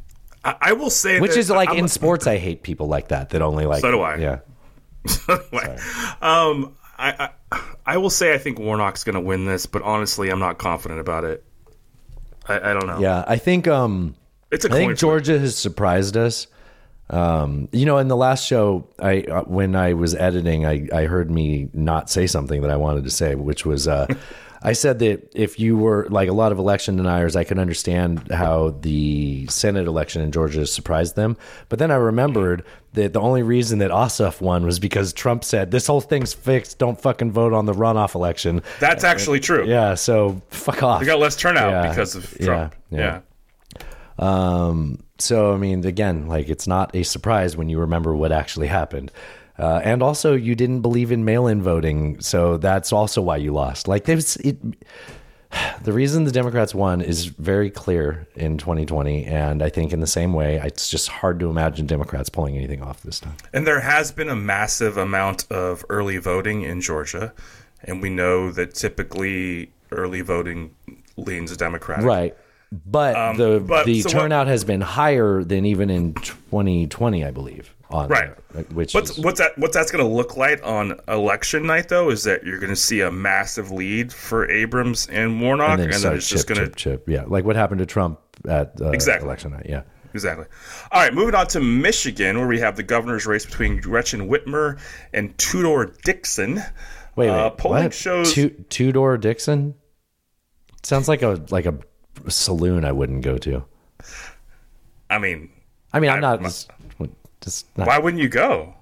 [0.46, 3.10] I, I will say Which that is like I'm- in sports I hate people like
[3.10, 4.16] that that only like So do I.
[4.16, 4.40] Yeah.
[6.22, 10.30] um, I, I I will say I think Warnock's going to win this, but honestly,
[10.30, 11.44] I'm not confident about it.
[12.48, 13.00] I, I don't know.
[13.00, 14.16] Yeah, I think um
[14.52, 14.98] It's a I think.
[14.98, 16.48] Georgia has surprised us.
[17.10, 21.06] Um, you know, in the last show, I uh, when I was editing, I I
[21.06, 24.08] heard me not say something that I wanted to say, which was uh,
[24.62, 28.30] I said that if you were like a lot of election deniers, I could understand
[28.32, 31.38] how the Senate election in Georgia surprised them.
[31.70, 35.72] But then I remembered that the only reason that Ossoff won was because Trump said
[35.72, 36.78] this whole thing's fixed.
[36.80, 38.64] Don't fucking vote on the runoff election.
[38.82, 39.66] That's actually true.
[39.66, 41.00] Yeah, so fuck off.
[41.00, 42.76] We got less turnout Yeah, because of yeah, Trump.
[42.90, 42.98] yeah.
[43.00, 43.20] yeah.
[44.20, 48.68] Um, so I mean, again, like it's not a surprise when you remember what actually
[48.68, 49.12] happened.
[49.60, 53.88] Uh, and also, you didn't believe in mail-in voting, so that's also why you lost.
[53.88, 54.58] Like, there's it.
[55.82, 60.08] The reason the Democrats won is very clear in 2020, and I think in the
[60.08, 63.38] same way, it's just hard to imagine Democrats pulling anything off this time.
[63.54, 67.34] And there has been a massive amount of early voting in Georgia,
[67.82, 70.76] and we know that typically early voting
[71.16, 72.06] leans Democratic.
[72.06, 72.36] Right.
[72.72, 77.24] But Um, the but- the so what- turnout has been higher than even in 2020,
[77.24, 77.74] I believe.
[77.90, 78.32] On Right.
[78.52, 79.58] there, which What's is, what's that?
[79.58, 82.76] What's that's going to look like on election night, though, is that you're going to
[82.76, 86.48] see a massive lead for Abrams and Warnock, and and then, then, it's chip, just
[86.50, 87.04] going to chip, chip.
[87.08, 89.26] Yeah, like what happened to Trump at uh, Exactly.
[89.26, 89.68] election night.
[89.70, 89.84] Yeah.
[90.14, 90.48] Exactly.
[90.92, 94.78] All right, moving on to Michigan, where we have the governor's race between Gretchen Whitmer
[95.14, 96.56] and Tudor Dixon.
[97.16, 97.30] Wait, wait.
[97.30, 97.94] Uh, polling what?
[97.94, 99.76] shows- two door Dixon.
[100.84, 101.76] Sounds like a like a
[102.32, 103.64] saloon I wouldn't go to.
[105.10, 105.50] I mean,
[105.94, 106.70] I mean, I'm I- not just,
[107.42, 108.74] just not why wouldn't you go?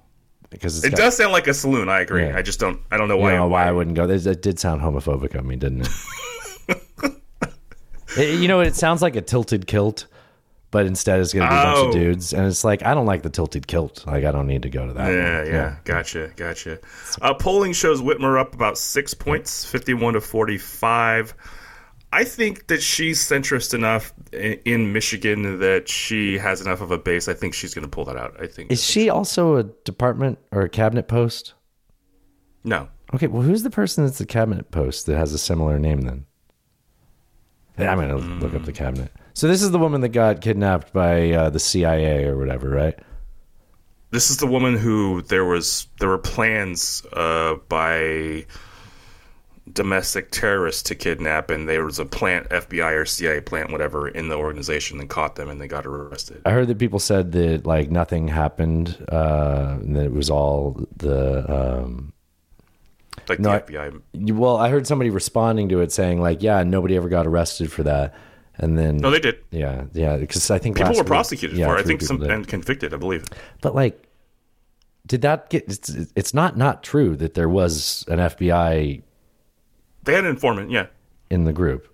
[0.50, 1.88] because it's It got- does sound like a saloon.
[1.88, 2.24] I agree.
[2.26, 2.36] Yeah.
[2.36, 2.80] I just don't.
[2.90, 3.34] I don't know You why.
[3.34, 4.08] know why I wouldn't go.
[4.08, 5.88] It, it did sound homophobic of me, didn't it?
[8.16, 10.06] It- you know, it sounds like a tilted kilt,
[10.70, 11.86] but instead it's going to be a bunch Oh.
[11.88, 14.06] of dudes, and it's like I don't like the tilted kilt.
[14.06, 15.08] Like I don't need to go to that.
[15.12, 15.46] Yeah, one.
[15.52, 16.78] yeah, gotcha, gotcha.
[17.20, 21.34] Uh, polling shows Whitmer up about six points, fifty-one to forty-five.
[22.16, 27.28] I think that she's centrist enough in, Michigan that she has enough of a base.
[27.28, 28.34] I think she's going to pull that out.
[28.40, 28.72] I think.
[28.72, 31.52] Is she also a department or a cabinet post?
[32.64, 36.00] no, Okay, well, who's the person that's the cabinet post that has a similar name
[36.00, 36.24] then?
[37.78, 39.12] I'm gonna look up the cabinet.
[39.34, 42.98] So this is the woman that got kidnapped by uh, the CIA or whatever, right?
[44.10, 48.46] this is the woman who there was there were plans uh, by
[49.72, 54.28] domestic terrorists to kidnap, and there was a plant, FBI or CIA plant, whatever, in
[54.28, 56.40] the organization, and caught them, and they got arrested.
[56.44, 60.86] I heard that people said that like nothing happened, uh, and that it was all
[60.96, 61.50] the.
[61.52, 62.12] Um,
[63.28, 64.00] Like No, the I- FBI.
[64.12, 67.72] you- well, I heard somebody responding to it saying like, "Yeah, nobody ever got arrested
[67.72, 68.14] for that,"
[68.56, 69.38] and then No, they did.
[69.50, 71.80] yeah, yeah, because I think People were week- prosecuted yeah, for it.
[71.80, 72.30] I think some did.
[72.30, 73.24] and convicted, I believe.
[73.62, 74.00] But like,
[75.08, 75.64] did that get?
[75.66, 79.02] It's, it's not not true that there was an FBI
[80.06, 80.86] They had an informant, yeah.
[81.30, 81.86] in the group.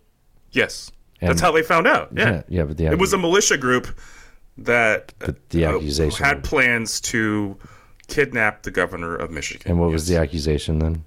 [0.52, 0.92] Yes.
[1.20, 2.10] And- That's how they found out.
[2.14, 2.30] Yeah.
[2.30, 3.88] Yeah, yeah, but the it was a militia group
[4.58, 7.56] that But the uh, accusation had plans to
[8.08, 9.70] kidnap the governor of Michigan.
[9.70, 11.04] And what was the accusation then?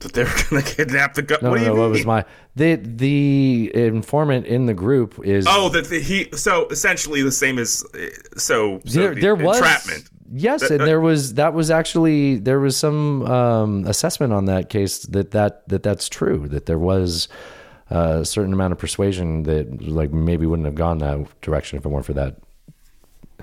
[0.00, 1.48] that they were going to kidnap the governor?
[1.48, 1.82] No, what do no, you no.
[1.82, 1.82] mean?
[1.82, 2.24] What was my
[2.54, 6.28] the the informant in the group is Oh, that the, he.
[6.36, 7.84] So essentially the same as.
[7.94, 7.98] uh,
[8.36, 10.10] So, so there, the there was entrapment.
[10.32, 14.46] Yes, That- and that- there was that was actually there was some um, assessment on
[14.46, 17.28] that case that that that that's true that there was
[17.90, 21.88] a certain amount of persuasion that like maybe wouldn't have gone that direction if it
[21.88, 22.36] weren't for that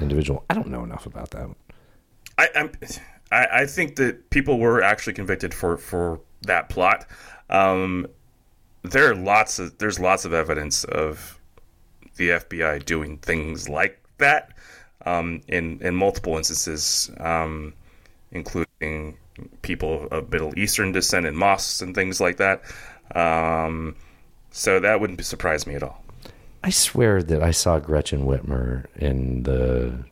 [0.02, 0.44] individual.
[0.50, 1.50] I don't know enough about that.
[2.38, 2.72] I, I'm,
[3.32, 7.06] I, I think that people were actually convicted for for that plot.
[7.50, 8.08] Um,
[8.84, 11.40] there are lots of there's lots of evidence of
[12.18, 14.53] the FBI doing things like that
[15.06, 17.74] um, in in multiple instances, um,
[18.32, 19.18] including
[19.62, 22.62] people of Middle Eastern descent in mosques and things like that.
[23.16, 23.96] Um,
[24.52, 26.04] so that wouldn't surprise me at all.
[26.64, 30.06] I swear that I saw Gretchen Whitmer in the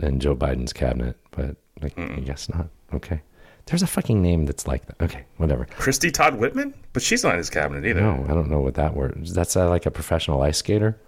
[0.00, 2.68] in Joe Biden's cabinet, but like, I guess not.
[2.92, 3.22] Okay.
[3.66, 4.96] There's a fucking name that's like that.
[5.02, 5.66] Okay, whatever.
[5.66, 8.00] Christy Todd Whitman, but she's not in his cabinet either.
[8.00, 9.18] No, I don't know what that word.
[9.22, 9.34] is.
[9.34, 10.98] That's uh, like a professional ice skater.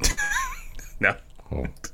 [1.00, 1.16] No.
[1.50, 1.91] It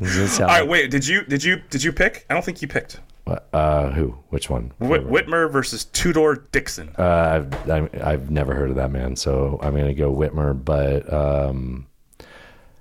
[0.00, 0.90] All right, wait.
[0.90, 2.24] Did you did you did you pick?
[2.30, 3.00] I don't think you picked.
[3.24, 4.16] What, uh, who?
[4.30, 4.72] Which one?
[4.78, 6.94] Whit- Whitmer versus Tudor Dixon.
[6.98, 10.54] Uh, I've, I've I've never heard of that man, so I'm gonna go Whitmer.
[10.64, 11.86] But um,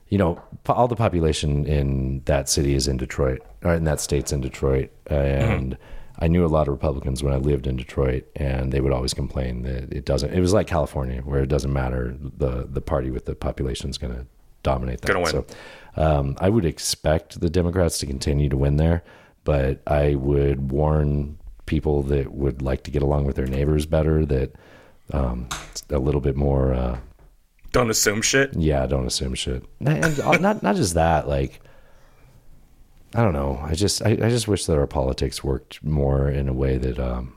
[0.09, 4.32] you know, all the population in that city is in Detroit, or in that state's
[4.32, 5.78] in Detroit, and
[6.20, 9.13] I knew a lot of Republicans when I lived in Detroit, and they would always
[9.13, 10.34] complain that it doesn't.
[10.34, 13.97] It was like California, where it doesn't matter the the party with the population is
[13.97, 14.26] gonna
[14.63, 15.07] dominate that.
[15.07, 15.32] Gonna win.
[15.32, 15.45] So
[15.98, 19.04] um, I would expect the Democrats to continue to win there,
[19.43, 24.26] but I would warn people that would like to get along with their neighbors better
[24.26, 24.54] that
[25.12, 27.00] um, it's a little bit more uh,
[27.72, 28.54] Don't assume shit.
[28.54, 29.66] Yeah, don't assume shit.
[29.80, 31.62] And uh, not not just that, like
[33.14, 33.60] I don't know.
[33.64, 37.00] I just I, I just wish that our politics worked more in a way that
[37.00, 37.34] um,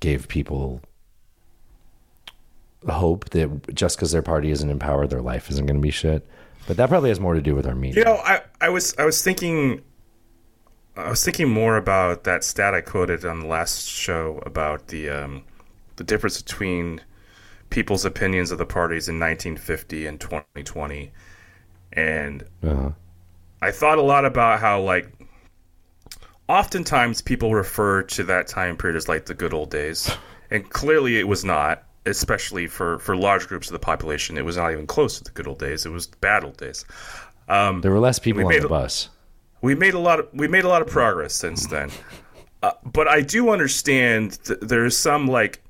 [0.00, 0.80] gave people
[2.88, 5.90] hope that just because their party isn't in power, their life isn't going to be
[5.90, 6.26] shit.
[6.66, 8.00] But that probably has more to do with our media.
[8.00, 9.82] You know, I, I was I was thinking
[10.96, 15.10] I was thinking more about that stat I quoted on the last show about the
[15.10, 15.44] um,
[15.96, 17.00] the difference between
[17.70, 21.12] people's opinions of the parties in 1950 and 2020,
[21.92, 22.90] and Uh-huh.
[23.60, 25.10] I thought a lot about how like
[26.48, 30.10] oftentimes people refer to that time period as like the good old days,
[30.50, 31.84] and clearly it was not.
[32.06, 35.30] Especially for for large groups of the population, it was not even close to the
[35.30, 35.86] good old days.
[35.86, 36.84] It was the bad old days.
[37.48, 39.08] Um, There were less people on the a- bus.
[39.62, 41.90] we made a lot of we made a lot of progress since then.
[42.62, 45.62] Uh, but I do understand th- there's some like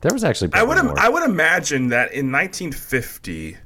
[0.00, 3.56] There was actually I would im- I would imagine that in 1950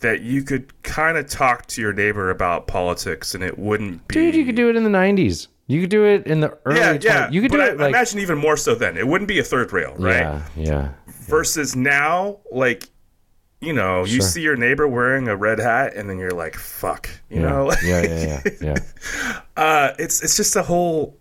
[0.00, 4.14] that you could kind of talk to your neighbor about politics and it wouldn't be
[4.14, 5.46] Dude, you could do it in the '90s.
[5.70, 6.78] You could do it in the early.
[6.78, 9.06] yeah 20 yeah You could do I, it like imagine even more so then it
[9.06, 10.92] wouldn't be a third rail right yeah, yeah.
[11.06, 12.88] versus now like
[13.60, 17.08] you know you see your neighbor wearing a red hat and then you're like fuck
[17.28, 17.48] you yeah.
[17.48, 21.16] know yeah, yeah, yeah, yeah, uh it's it's just a whole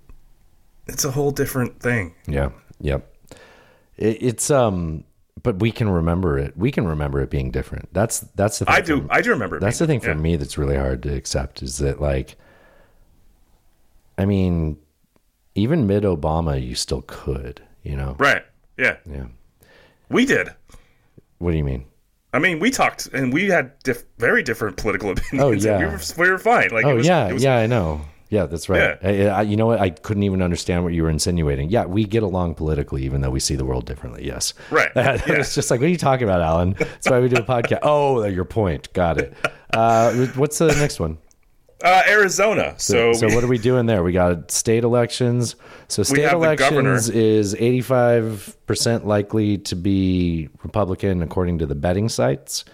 [0.88, 2.50] it's a whole different thing yeah,
[2.82, 3.14] yep.
[3.98, 5.04] It, it's um,
[5.44, 6.58] but we can remember it.
[6.58, 7.90] We can remember it being different.
[7.94, 8.66] That's that's the.
[8.66, 10.78] Thing I do for- I do remember it that's the thing for me that's really
[10.78, 12.38] hard to accept is that like,
[14.20, 14.78] I mean,
[15.56, 18.16] even mid Obama, you still could, you know.
[18.20, 18.44] Right.
[18.78, 18.98] Yeah.
[19.10, 19.26] Yeah.
[20.10, 20.50] We did.
[21.40, 21.86] What do you mean?
[22.34, 25.66] I mean, we talked and we had diff- very different political opinions.
[25.66, 25.80] Oh, yeah.
[25.80, 26.70] we were, we were fine.
[26.70, 28.02] Like, oh it was, yeah, was, yeah, I know.
[28.30, 28.98] Yeah, that's right.
[29.02, 29.34] Yeah.
[29.34, 29.80] I, I, you know what?
[29.80, 31.70] I couldn't even understand what you were insinuating.
[31.72, 34.24] Yeah, we get along politically, even though we see the world differently.
[34.24, 34.92] Yes, Right.
[34.96, 35.42] it's Yeah.
[35.42, 36.74] just like, what are you talking about, Alan?
[36.78, 37.80] That's why we do a podcast.
[37.82, 38.94] Oh, your point.
[38.94, 39.34] Got it.
[39.74, 41.18] Uh, what's the next one?
[41.84, 42.76] Uh, Arizona.
[42.78, 44.04] So, so we- what are we doing there?
[44.04, 45.56] We got state elections.
[45.88, 46.92] So state have the governor.
[46.92, 52.66] elections is eighty-five percent likely to be Republican, according to the betting sites.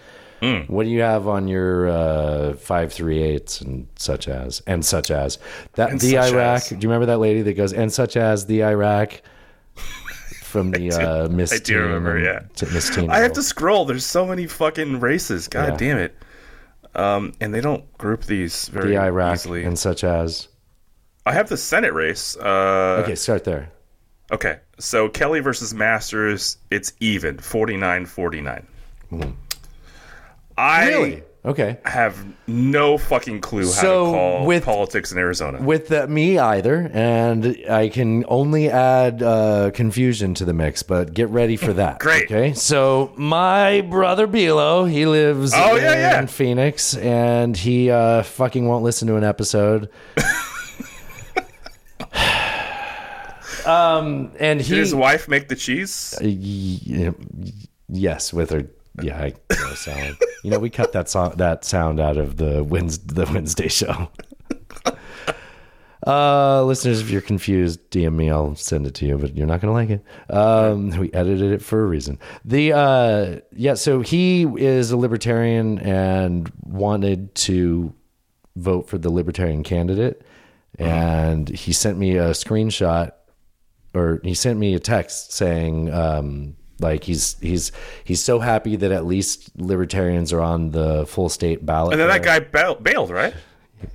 [0.42, 0.60] Hmm.
[0.66, 5.10] What do you have on your uh, five three eights and such as and such
[5.10, 5.38] as
[5.76, 6.62] that And the Iraq?
[6.62, 6.68] as.
[6.68, 9.22] Do you remember that lady that goes and such as the Iraq
[10.42, 12.40] from the uh, Miss I do remember, yeah.
[12.72, 13.10] Miss Teen.
[13.10, 13.84] I have to scroll.
[13.84, 15.48] There's so many fucking races.
[15.48, 15.76] God Yeah.
[15.76, 16.14] damn it.
[16.96, 19.64] Um, and they don't group these very the Iraq easily.
[19.64, 20.48] and such as.
[21.26, 22.36] I have the Senate race.
[22.36, 23.70] Uh, Okay, start there.
[24.32, 24.58] Okay.
[24.78, 28.66] So Kelly versus Masters, it's even 49 49.
[30.58, 31.22] I Really?
[31.46, 31.78] Okay.
[31.84, 35.62] I have no fucking clue how So, to call with- politics in Arizona.
[35.62, 40.82] with uh, me either, and I can only add uh, confusion to the mix.
[40.82, 42.00] But get ready for that.
[42.00, 42.24] Great.
[42.24, 42.52] Okay.
[42.54, 46.26] So my brother Bilo, he lives Oh, in yeah, yeah.
[46.26, 49.88] Phoenix, and he uh, fucking won't listen to an episode.
[53.66, 56.14] um, and he Did his wife make the cheese?
[56.20, 57.12] Uh, y-
[57.88, 58.64] yes, with her.
[59.02, 59.32] Yeah, I
[59.74, 60.16] salad.
[60.42, 64.08] you know, we cut that song, that sound out of the Wednesday, the Wednesday show.
[66.06, 68.30] Uh, listeners, if you're confused, DM me.
[68.30, 70.04] I'll send it to you, but you're not gonna like it.
[70.30, 72.20] Um, we edited it for a reason.
[72.44, 77.92] The uh, yeah, so he is a libertarian and wanted to
[78.54, 80.22] vote for the libertarian candidate,
[80.78, 83.10] and he sent me a screenshot
[83.96, 87.72] or he sent me a text saying um, like he's he's
[88.04, 91.92] he's so happy that at least libertarians are on the full state ballot.
[91.92, 93.34] And then that guy bail- bailed, right?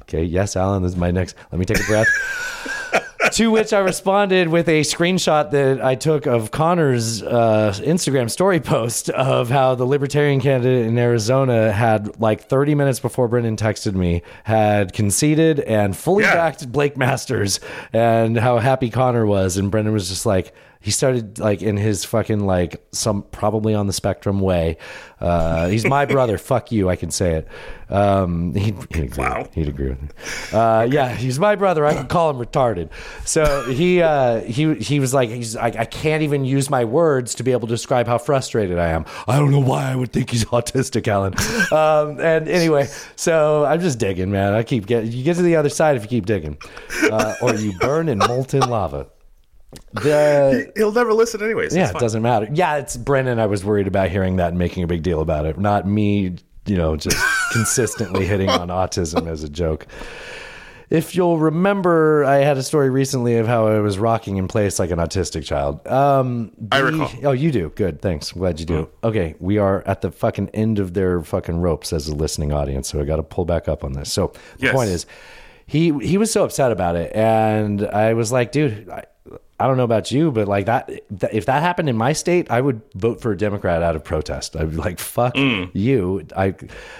[0.03, 1.36] Okay, yes, Alan, this is my next.
[1.51, 2.07] Let me take a breath.
[3.34, 8.59] to which I responded with a screenshot that I took of Connor's uh, Instagram story
[8.59, 13.93] post of how the Libertarian candidate in Arizona had, like, 30 minutes before Brendan texted
[13.93, 16.34] me, had conceded and fully Yeah.
[16.36, 17.59] backed Blake Masters,
[17.93, 19.55] and how happy Connor was.
[19.57, 23.86] And Brendan was just like, he started like in his fucking like some probably on
[23.86, 24.77] the spectrum way.
[25.19, 26.39] Uh, he's my brother.
[26.39, 26.89] Fuck you.
[26.89, 27.47] I can say it.
[27.89, 29.23] Um, he'd, he'd agree.
[29.23, 29.47] Wow.
[29.53, 30.09] He'd agree with me.
[30.51, 31.86] Uh, yeah, he's my brother.
[31.86, 32.89] I can call him retarded.
[33.25, 37.36] So he uh, he he was like, he's I, I can't even use my words
[37.36, 39.05] to be able to describe how frustrated I am.
[39.27, 41.36] I don't know why I would think he's autistic, Alan.
[41.71, 44.53] Um, and anyway, so I'm just digging, man.
[44.53, 46.57] I keep getting you get to the other side if you keep digging,
[47.11, 49.05] uh, or you burn in molten lava.
[49.93, 51.76] The He'll never listen anyways.
[51.76, 52.47] yeah, it doesn't matter.
[52.51, 53.39] Yeah, it's Brennan.
[53.39, 56.36] I was worried about hearing that and making a big deal about it, not me.
[56.65, 57.17] You know, just
[57.51, 59.88] consistently hitting on autism as a joke.
[60.91, 64.78] if you'll remember, I had a story recently of how I was rocking in place
[64.78, 65.86] like an autistic child.
[65.88, 67.09] Um, I recall.
[67.24, 67.69] Oh, you do.
[67.76, 68.01] Good.
[68.01, 68.32] Thanks.
[68.34, 68.89] I'm glad you do.
[69.03, 72.89] Okay, we are at the fucking end of their fucking ropes as a listening audience,
[72.89, 74.11] so I got to pull back up on this.
[74.13, 74.76] So the Yes.
[74.76, 75.05] point is,
[75.65, 78.88] he he was so upset about it, and I was like, dude.
[79.64, 82.49] I, don't know about you, but like that, th- if that happened in my state,
[82.49, 84.55] I would vote for a Democrat out of protest.
[84.55, 86.55] I'd be like, "Fuck you." I,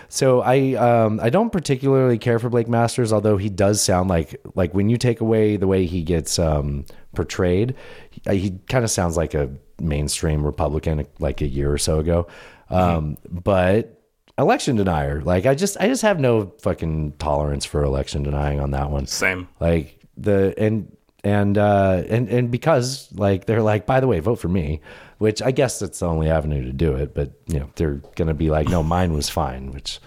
[0.10, 4.40] so I, um, I don't particularly care for Blake Masters, although he does sound like
[4.56, 6.86] like when you take away the way he gets um,
[7.16, 7.76] portrayed,
[8.10, 9.50] he, he kind of sounds like a
[9.80, 12.28] mainstream Republican like a year or so ago.
[12.70, 14.02] Um, But
[14.38, 18.72] election denier, like I just, I just have no fucking tolerance for election denying on
[18.72, 19.48] that one Same.
[19.60, 24.40] like the and and uh and and because like they're like by the way vote
[24.40, 24.82] for me
[25.20, 28.34] which i guess that's the only avenue to do it but you know they're gonna
[28.34, 30.00] be like no mine was fine which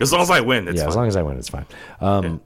[0.00, 1.66] As long as I win, it's yeah as long as i win it's fine.
[2.00, 2.40] Um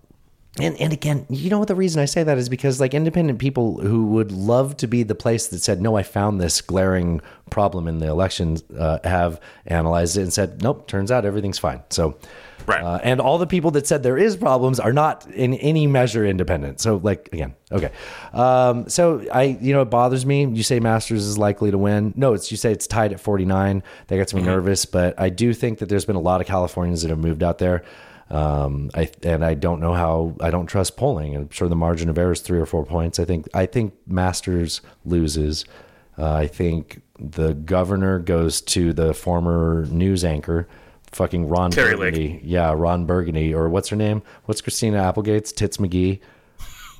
[0.61, 2.49] and and again you know what the reason i say that is?
[2.49, 6.03] Because like independent people who would love to be the place that said no i
[6.03, 11.11] found this glaring problem in the elections uh, have analyzed it and said nope turns
[11.11, 11.81] out everything's fine.
[11.91, 12.17] So
[12.69, 12.83] Right.
[12.83, 16.25] uh, and all the people that said there is problems are not in any measure
[16.27, 16.81] independent.
[16.81, 17.91] So, like again, okay.
[18.33, 20.45] Um, so I, you know, it bothers me.
[20.45, 22.13] You say Masters is likely to win.
[22.17, 23.83] No, it's you say it's tied at forty nine.
[24.09, 24.85] That gets me nervous.
[24.85, 27.59] But I do think that there's been a lot of Californians that have moved out
[27.59, 27.85] there.
[28.31, 30.37] Um, I and I don't know how.
[30.41, 31.35] I don't trust polling.
[31.35, 33.19] I'm sure the margin of error is three or four points.
[33.19, 33.49] I think.
[33.55, 35.65] I think Masters loses.
[36.19, 40.69] Uh, I think the governor goes to the former news anchor,
[41.13, 41.77] fucking Ron Lake.
[41.97, 42.41] Burgundy.
[42.45, 44.23] Yeah, Ron Burgundy, or what's her name?
[44.45, 46.21] What's Christina Applegate's Tits McGee?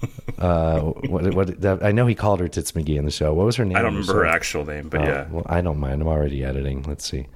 [0.39, 1.35] uh, what?
[1.35, 1.61] What?
[1.61, 3.35] That, I know he called her Tits McGee in the show.
[3.35, 3.77] What was her name?
[3.77, 5.27] I don't remember her actual name, but Oh, yeah.
[5.31, 6.01] Well, I don't mind.
[6.03, 6.83] I'm already editing.
[6.83, 7.27] Let's see.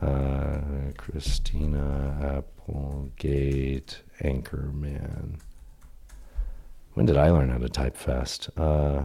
[0.00, 0.60] Uh,
[0.96, 5.40] Christina Applegate, Anchorman.
[6.94, 8.48] When did I learn how to type fast?
[8.56, 9.04] Uh,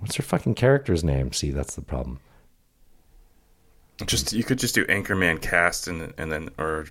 [0.00, 1.32] what's her fucking character's name?
[1.32, 2.20] See, that's the problem.
[4.06, 6.86] Just you could just do Anchorman cast and and then or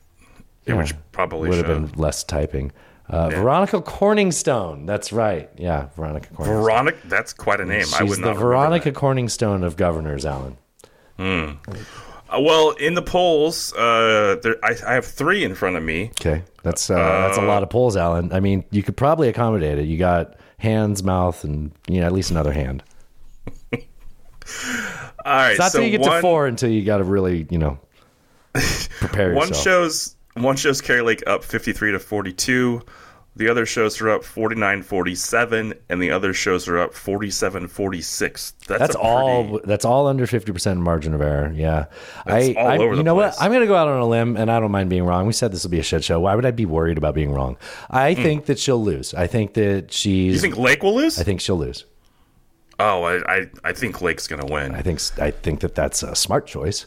[0.66, 2.72] it would probably would have been less typing.
[3.10, 4.88] Uh, Veronica Corningstone.
[4.88, 5.50] That's right.
[5.58, 6.46] Yeah, Veronica Corningstone.
[6.46, 6.98] Veronica.
[7.06, 7.82] That's quite a name.
[7.82, 8.38] She's I would the not.
[8.38, 10.58] Veronica Corningstone of governors, Alan.
[11.20, 11.56] Uh,
[12.40, 16.12] well, in the polls, uh, there I, I have three in front of me.
[16.20, 18.32] Okay, that's uh, that's a lot of polls, Alan.
[18.32, 19.86] I mean, you could probably accommodate it.
[19.86, 22.84] You got hands, mouth, and you know at least another hand.
[25.26, 27.04] All right, It's not so till you get one, to four until you got to
[27.04, 27.80] really, you know,
[28.54, 29.64] prepare One yourself.
[29.64, 32.82] shows one shows Kari Lake up 53 to 42.
[33.36, 38.52] The other shows are up 49 47 and the other shows are up 47 46.
[38.68, 39.50] That's, That's a all.
[39.50, 41.52] pretty- That's all under fifty percent margin of error.
[41.52, 41.86] Yeah,
[42.28, 42.54] I.
[42.54, 43.36] I you know place.
[43.36, 43.42] what?
[43.44, 45.26] I'm going to go out on a limb, and I don't mind being wrong.
[45.26, 46.20] We said this will be a shit show.
[46.20, 47.58] Why would I be worried about being wrong?
[47.90, 48.22] I hmm.
[48.22, 49.16] think that she'll lose.
[49.16, 50.36] I think that she's.
[50.36, 51.20] You think Lake will lose?
[51.20, 51.86] I think she'll lose.
[52.80, 54.76] Oh, I, I I think Lake's going to win.
[54.76, 56.86] I think I think that that's a smart choice,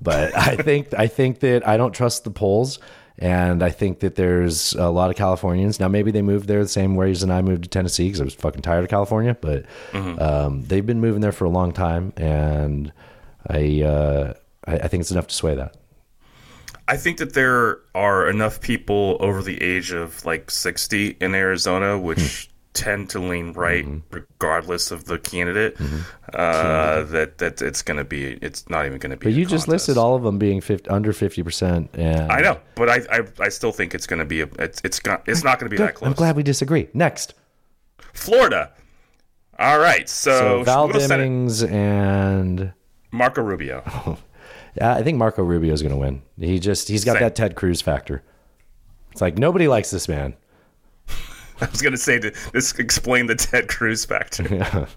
[0.00, 2.78] but I think I think that I don't trust the polls,
[3.18, 5.88] and I think that there's a lot of Californians now.
[5.88, 8.34] Maybe they moved there the same ways and I moved to Tennessee because I was
[8.34, 12.92] fucking tired of California, but um, they've been moving there for a long time, and
[13.48, 14.34] I, uh,
[14.66, 15.76] I I think it's enough to sway that.
[16.88, 21.96] I think that there are enough people over the age of like 60 in Arizona,
[21.96, 22.49] which Hmm.
[22.72, 23.98] Tend to lean right, Mm-hmm.
[24.14, 25.76] regardless of the candidate.
[26.32, 29.26] Uh, that that it's going to be, it's not even going to be.
[29.26, 32.60] But you just listed all of them being 50, under fifty percent, and I know,
[32.76, 34.48] but I I, I still think it's going to be a.
[34.58, 35.88] It's it's not it's not going to be Good.
[35.88, 36.06] that close.
[36.08, 36.88] I'm glad we disagree.
[36.94, 37.34] Next,
[38.12, 38.72] Florida.
[39.58, 41.28] All right, so, so Val we'll go to Senate.
[41.28, 42.72] Demings and.
[43.12, 44.18] Marco Rubio.
[44.76, 46.22] Yeah, I think Marco Rubio is going to win.
[46.38, 47.22] He just he's got Same.
[47.24, 48.22] that Ted Cruz factor.
[49.10, 50.36] It's like nobody likes this man.
[51.66, 54.44] I was going to say to this explain the Ted Cruz factor.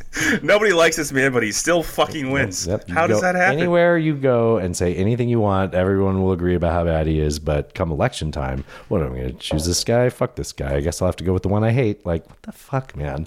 [0.42, 2.66] Nobody likes this man, but he still fucking wins.
[2.66, 3.58] Yep, How does that happen?
[3.58, 7.20] Anywhere you go and say anything you want, everyone will agree about how bad he
[7.20, 7.38] is.
[7.38, 10.08] But come election time, what am I going to choose this guy?
[10.08, 10.76] Fuck this guy.
[10.76, 12.06] I guess I'll have to go with the one I hate.
[12.06, 13.26] Like what the fuck, man?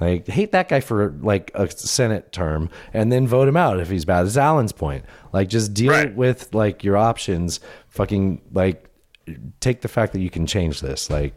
[0.00, 3.88] Like hate that guy for like a Senate term and then vote him out if
[3.88, 4.26] he's bad.
[4.26, 5.04] It's Alan's point.
[5.32, 6.14] Like just deal Right.
[6.14, 7.60] with like your options.
[7.88, 8.88] Fucking like
[9.60, 11.08] take the fact that you can change this.
[11.08, 11.34] Like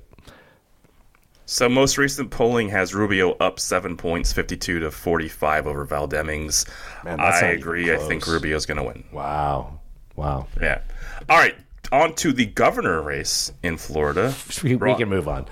[1.45, 6.67] So most recent polling has Rubio up seven points, fifty-two to forty-five over Val Demings.
[7.03, 7.93] Man, I agree.
[7.93, 8.25] I think.
[8.27, 9.03] Rubio's going to win.
[9.11, 9.79] wow,
[10.15, 10.47] wow.
[10.61, 10.81] Yeah.
[11.29, 11.55] All right.
[11.91, 14.33] On to the governor race in Florida.
[14.63, 15.45] We, we can move on.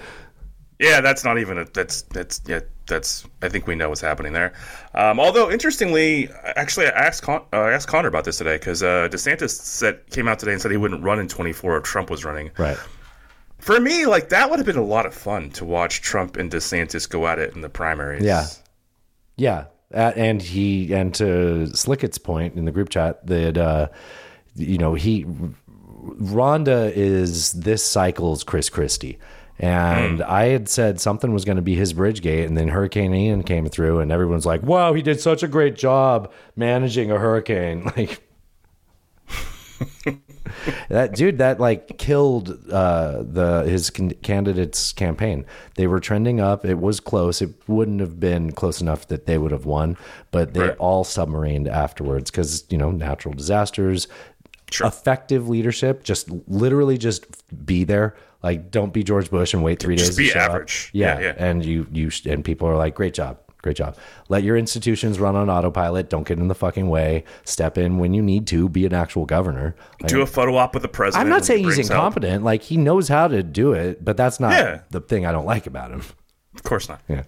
[0.79, 1.65] Yeah, that's not even a.
[1.65, 2.61] That's that's yeah.
[2.87, 4.51] That's I think we know what's happening there.
[4.93, 8.83] Um, although interestingly, actually, I asked Con- uh, I asked Connor about this today because
[8.83, 12.09] uh, DeSantis said came out today and said he wouldn't run in 24 if Trump
[12.09, 12.49] was running.
[12.57, 12.77] Right.
[13.64, 16.51] For me, like that would have been a lot of fun to watch Trump and
[16.51, 18.24] DeSantis go at it in the primaries.
[18.24, 18.47] Yeah.
[19.36, 23.88] Yeah, uh, and he and to Slickett's point in the group chat that uh,
[24.55, 29.18] you know he Rhonda is this cycle's Chris Christie.
[29.59, 33.14] And I had said something was going to be his bridge gate, and then Hurricane
[33.14, 37.18] Ian came through, and everyone's like, "Wow, he did such a great job managing a
[37.18, 38.28] hurricane!" Like,
[40.89, 46.65] that dude that like killed uh the his can- candidate's campaign they were trending up
[46.65, 49.97] it was close it wouldn't have been close enough that they would have won
[50.31, 50.77] but they Right.
[50.77, 54.07] all submarined afterwards because you know natural disasters
[54.81, 57.25] effective leadership just literally just
[57.65, 60.49] be there like don't be george bush and wait three Just days be show up.
[60.51, 60.89] average.
[60.93, 61.33] yeah, Yeah, yeah.
[61.37, 63.97] and you you sh- and people are like great job great job
[64.30, 68.14] let your institutions run on autopilot don't get in the fucking way step in when
[68.14, 71.26] you need to be an actual governor Like, Do a photo op with the president.
[71.26, 72.43] I'm not saying he's incompetent.
[72.43, 74.82] Like he knows how to do it, but that's not Yeah.
[74.91, 76.03] the thing I don't like about him.
[76.53, 77.01] Of course not.
[77.07, 77.24] Yeah.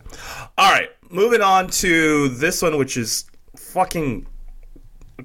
[0.58, 3.26] All right, moving on to this one, which is
[3.58, 4.28] fucking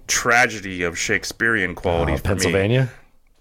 [0.07, 2.13] tragedy of Shakespearean quality.
[2.13, 2.29] Uh, for me.
[2.29, 2.91] Pennsylvania.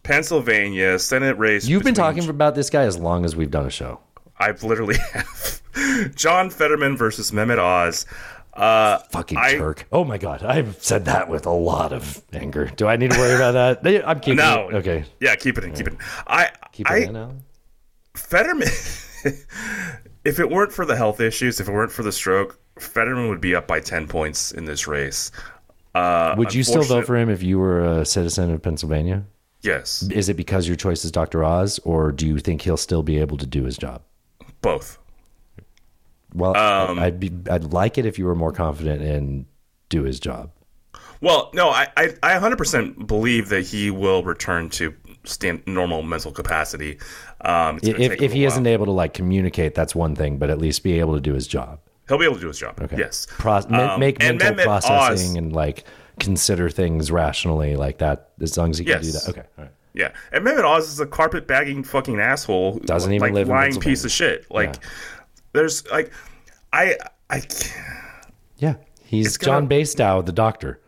[0.03, 1.67] Pennsylvania Senate race.
[1.67, 3.99] You've been talking about this guy as long as we've done a show.
[4.39, 5.61] I've literally have
[6.15, 8.05] John Fetterman versus Mehmet Oz.
[8.53, 9.87] Uh, Fucking I- Turk.
[9.91, 12.65] Oh my god, I've said that with a lot of anger.
[12.75, 14.07] Do I need to worry about that?
[14.07, 14.75] I'm keeping no, it.
[14.75, 15.05] Okay.
[15.19, 15.93] yeah, keep it in, keep it.
[15.93, 15.99] In.
[16.27, 17.31] I, Keep I, it in now.
[18.15, 18.67] Fetterman.
[20.25, 23.41] if it weren't for the health issues, if it weren't for the stroke, Fetterman would
[23.41, 25.31] be up by ten points in this race.
[25.95, 29.25] Uh, Would you still vote for him if you were a citizen of Pennsylvania?
[29.61, 31.43] Yes, Is it because your choice is Dr.
[31.43, 34.03] Oz, or do you think he'll still be able to do his job?
[34.61, 34.97] Both.
[36.33, 39.45] Well, Um, I'd be, I'd like it if you were more confident in
[39.89, 40.51] do his job.
[41.21, 44.93] Well, no, I, I, I 100% believe that he will return to
[45.25, 46.97] stand, normal mental capacity.
[47.41, 48.47] Um, If, if he while.
[48.53, 51.33] isn't able to like communicate, that's one thing, but at least be able to do
[51.33, 51.79] his job.
[52.07, 52.79] he'll be able to do his job.
[52.79, 52.97] Okay.
[52.97, 53.27] Yes.
[53.31, 55.83] Pro- Um, make and mental processing Oz- and like
[56.19, 58.29] consider things rationally like that.
[58.41, 59.29] As long as he can do that.
[59.29, 59.43] Okay.
[59.57, 59.73] All right.
[59.99, 62.79] Yeah, and Mehmet Oz is a carpet bagging fucking asshole.
[62.79, 64.49] Doesn't even like live in lying piece of shit.
[64.49, 64.75] Like,
[65.53, 66.11] there's like,
[66.73, 66.95] I,
[67.29, 67.41] I,
[68.57, 68.75] Yeah.
[69.03, 70.79] He's John gonna- Bastow, the doctor.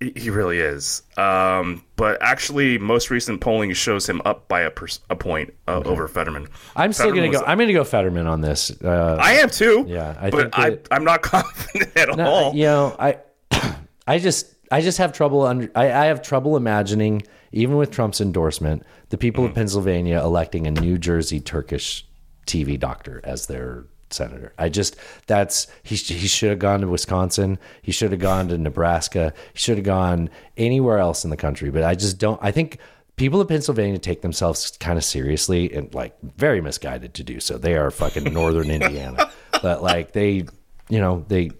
[0.00, 1.02] he really is.
[1.16, 5.82] Um, but actually, most recent polling shows him up by a, pers- a point uh,
[5.84, 6.46] over Fetterman.
[6.76, 7.42] I'm still gonna go.
[7.46, 8.70] I'm gonna go Fetterman on this.
[8.82, 9.84] Uh, I am too.
[9.88, 12.54] Yeah, I but think I, that- I'm not confident at no, all.
[12.54, 13.18] you know, I,
[14.06, 15.68] I just, I just have trouble under.
[15.74, 17.22] I, I have trouble imagining,
[17.56, 19.48] even with Trump's endorsement, the people Mm.
[19.48, 22.06] of Pennsylvania electing a New Jersey Turkish
[22.46, 24.52] TV doctor as their senator.
[24.58, 24.94] I just
[25.26, 27.58] that's he he should have gone to Wisconsin.
[27.82, 29.32] He should have gone to Nebraska.
[29.52, 31.70] He should have gone anywhere else in the country.
[31.70, 32.38] But I just don't.
[32.42, 32.78] I think
[33.16, 37.58] people of Pennsylvania take themselves kind of seriously and like very misguided to do so.
[37.58, 39.30] They are fucking northern Indiana,
[39.62, 40.44] but like they,
[40.88, 41.50] you know, they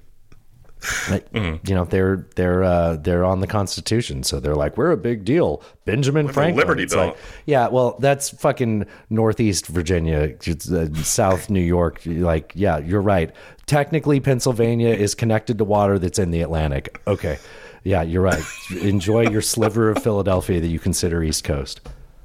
[1.32, 5.24] You know, they're they're uh, they're on the Constitution, so they're like, we're a big
[5.24, 5.62] deal.
[5.84, 7.08] Benjamin Franklin, Liberty It's Bell.
[7.08, 7.16] like,
[7.46, 12.02] yeah, well, that's fucking Northeast Virginia, uh, South New York.
[12.04, 13.32] Like, yeah, you're right.
[13.66, 17.00] Technically, Pennsylvania is connected to water that's in the Atlantic.
[17.06, 17.38] Okay,
[17.82, 18.42] yeah, you're right.
[18.82, 21.80] Enjoy your sliver of Philadelphia that you consider East Coast.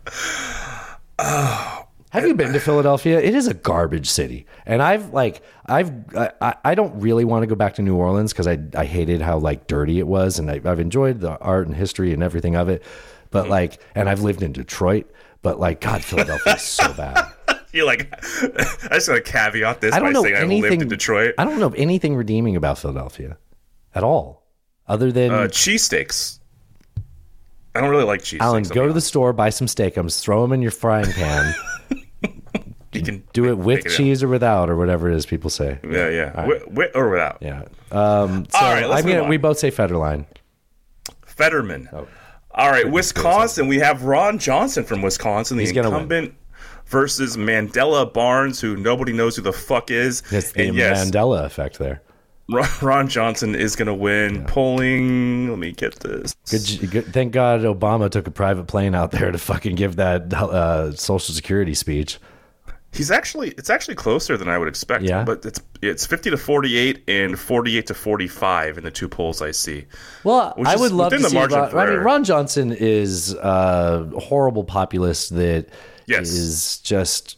[2.12, 3.22] Have you been to Philadelphia?
[3.22, 7.48] It is a garbage city, and I've like I've I, I don't really want to
[7.48, 10.52] go back to New Orleans because I I hated how like dirty it was, and
[10.52, 12.84] I, I've enjoyed the art and history and everything of it,
[13.30, 15.10] but like, and I've lived in Detroit,
[15.42, 17.32] but like, God, Philadelphia is so bad.
[17.74, 20.62] You're like, I just want to caveat this I don't by know saying I anything.
[20.72, 21.36] lived in Detroit.
[21.38, 23.38] I don't know anything redeeming about Philadelphia
[23.96, 24.44] at all,
[24.86, 26.40] other than Uh, cheesesteaks.
[27.74, 28.42] I don't really like cheese.
[28.42, 31.56] Alan, go to the store, buy some steakums, throw them in your frying pan.
[32.94, 33.98] You can Do it with it out.
[33.98, 35.80] cheese or without, or whatever it is people say.
[35.84, 36.46] Yeah, yeah.
[36.46, 37.38] With, with or without.
[37.42, 37.64] Yeah.
[37.92, 39.30] Um, so All right, let's I'm gonna, move on.
[39.30, 40.26] we both say Federline.
[41.26, 41.90] Fetterman.
[42.54, 43.68] All right, Wisconsin.
[43.68, 45.78] We have Ron Johnson from Wisconsin, the win.
[45.78, 46.36] incumbent,
[46.86, 50.22] versus Mandela Barnes, who nobody knows who the fuck is.
[50.32, 52.02] It's the and yes, Mandela effect there.
[52.82, 54.46] Ron, Johnson is going to win.
[54.46, 55.50] Polling.
[55.50, 56.34] Let me get this.
[56.50, 60.34] Good, good, thank God Obama took a private plane out there to fucking give that
[60.34, 62.20] uh, Social Security speech.
[62.94, 65.06] He's actually it's actually closer than I would expect.
[65.06, 65.24] Yeah?
[65.24, 68.92] but it's it's fifty to forty eight and forty eight to forty five in the
[68.92, 69.86] two polls I see.
[70.26, 71.38] Well, I would love to see.
[71.38, 72.00] Ron, I mean.
[72.00, 75.68] Ron Johnson is a horrible populist that
[76.08, 76.80] is Yes.
[76.80, 77.38] just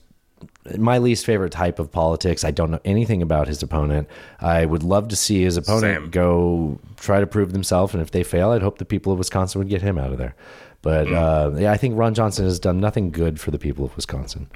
[0.77, 2.43] my least favorite type of politics.
[2.43, 4.07] I don't know anything about his opponent.
[4.39, 6.09] I would love to see his opponent Same.
[6.11, 9.59] go try to prove themselves, and if they fail, I'd hope the people of Wisconsin
[9.59, 10.35] would get him out of there.
[10.81, 11.13] But Hmm.
[11.15, 14.47] uh, yeah, I think Ron Johnson has done nothing good for the people of Wisconsin.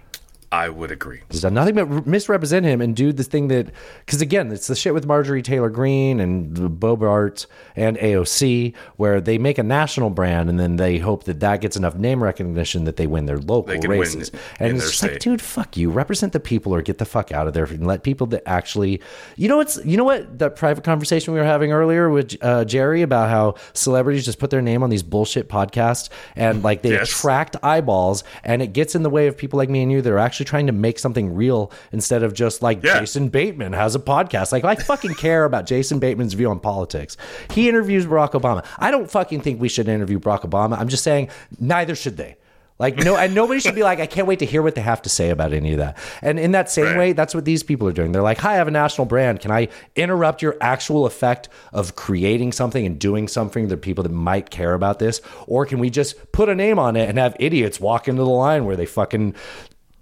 [0.50, 1.22] I would agree.
[1.30, 3.70] He's done nothing but misrepresent him and do the thing that,
[4.06, 9.20] because again, it's the shit with Marjorie Taylor Greene and the Boebert and AOC, where
[9.20, 12.86] they make a national brand and then they hope that that gets enough name recognition
[12.86, 14.32] that they win their local They can win races.
[14.60, 15.92] and their it's just like, dude, fuck you.
[15.92, 19.02] Represent the people or get the fuck out of there and let people that actually,
[19.36, 22.64] you know what's, you know what that private conversation we were having earlier with uh,
[22.64, 26.08] Jerry about how celebrities just put their name on these bullshit podcasts
[26.38, 27.10] and like they Yes.
[27.12, 30.10] attract eyeballs and it gets in the way of people like me and you that
[30.14, 33.00] are actually trying to make something real instead of just like Yeah.
[33.00, 34.52] Jason Bateman has a podcast.
[34.52, 37.18] Like I fucking care about Jason Bateman's view on politics.
[37.54, 38.66] He interviews Barack Obama.
[38.80, 40.78] I don't fucking think we should interview Barack Obama.
[40.78, 42.36] I'm just saying neither should they.
[42.80, 45.02] Like no, and nobody should be like, I can't wait to hear what they have
[45.02, 45.98] to say about any of that.
[46.22, 46.98] And in that same Right.
[46.98, 48.12] way, that's what these people are doing.
[48.12, 49.40] They're like, Hi, I have a national brand.
[49.40, 54.12] Can I interrupt your actual effect of creating something and doing something that people that
[54.12, 55.22] might care about this?
[55.48, 58.30] Or can we just put a name on it and have idiots walk into the
[58.30, 59.34] line where they fucking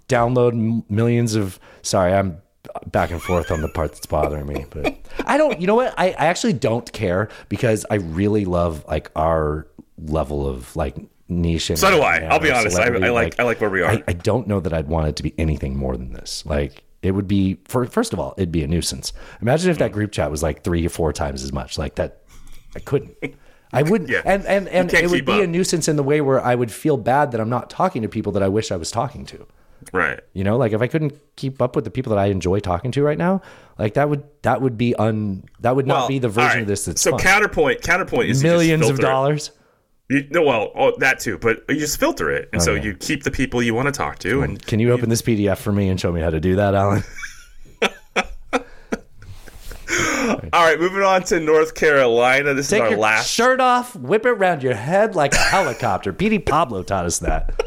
[0.08, 2.38] download m- millions of sorry i'm
[2.86, 4.96] back and forth on the part that's bothering me but
[5.26, 9.10] i don't you know what I, I actually don't care because i really love like
[9.16, 9.66] our
[9.98, 10.96] level of like
[11.28, 12.18] niche So do I.
[12.18, 12.76] I'll be honest.
[12.76, 13.10] I- I celebrity.
[13.10, 13.90] like- I like where we are.
[13.90, 16.84] I, I don't know that i'd want it to be anything more than this like
[17.02, 20.12] it would be for first of all it'd be a nuisance imagine if that group
[20.12, 22.22] chat was like three or four times as much like that
[22.74, 23.16] i couldn't
[23.72, 24.22] I wouldn't, Yeah.
[24.24, 26.96] and and and it would be a nuisance in the way where I would feel
[26.96, 29.44] bad that I'm not talking to people that I wish I was talking to.
[29.92, 30.20] Right.
[30.32, 32.90] You know, like if I couldn't keep up with the people that I enjoy talking
[32.92, 33.42] to right now,
[33.78, 36.62] like that would that would be un that would not Well, be the version right.
[36.62, 37.20] of this that's so fun.
[37.20, 37.82] counterpoint.
[37.82, 39.50] Counterpoint is millions of dollars.
[40.08, 43.24] You, no, well, oh, that too, but you just filter it, and so you keep
[43.24, 45.88] the people you want to talk to, and Can you open this PDF for me
[45.88, 47.02] and show me how to do that, Alan?
[50.52, 52.54] all right, moving on to North Carolina.
[52.54, 53.28] This Take is our your last.
[53.28, 56.12] shirt off, whip it around your head like a helicopter.
[56.12, 57.60] Petey Pablo taught us that.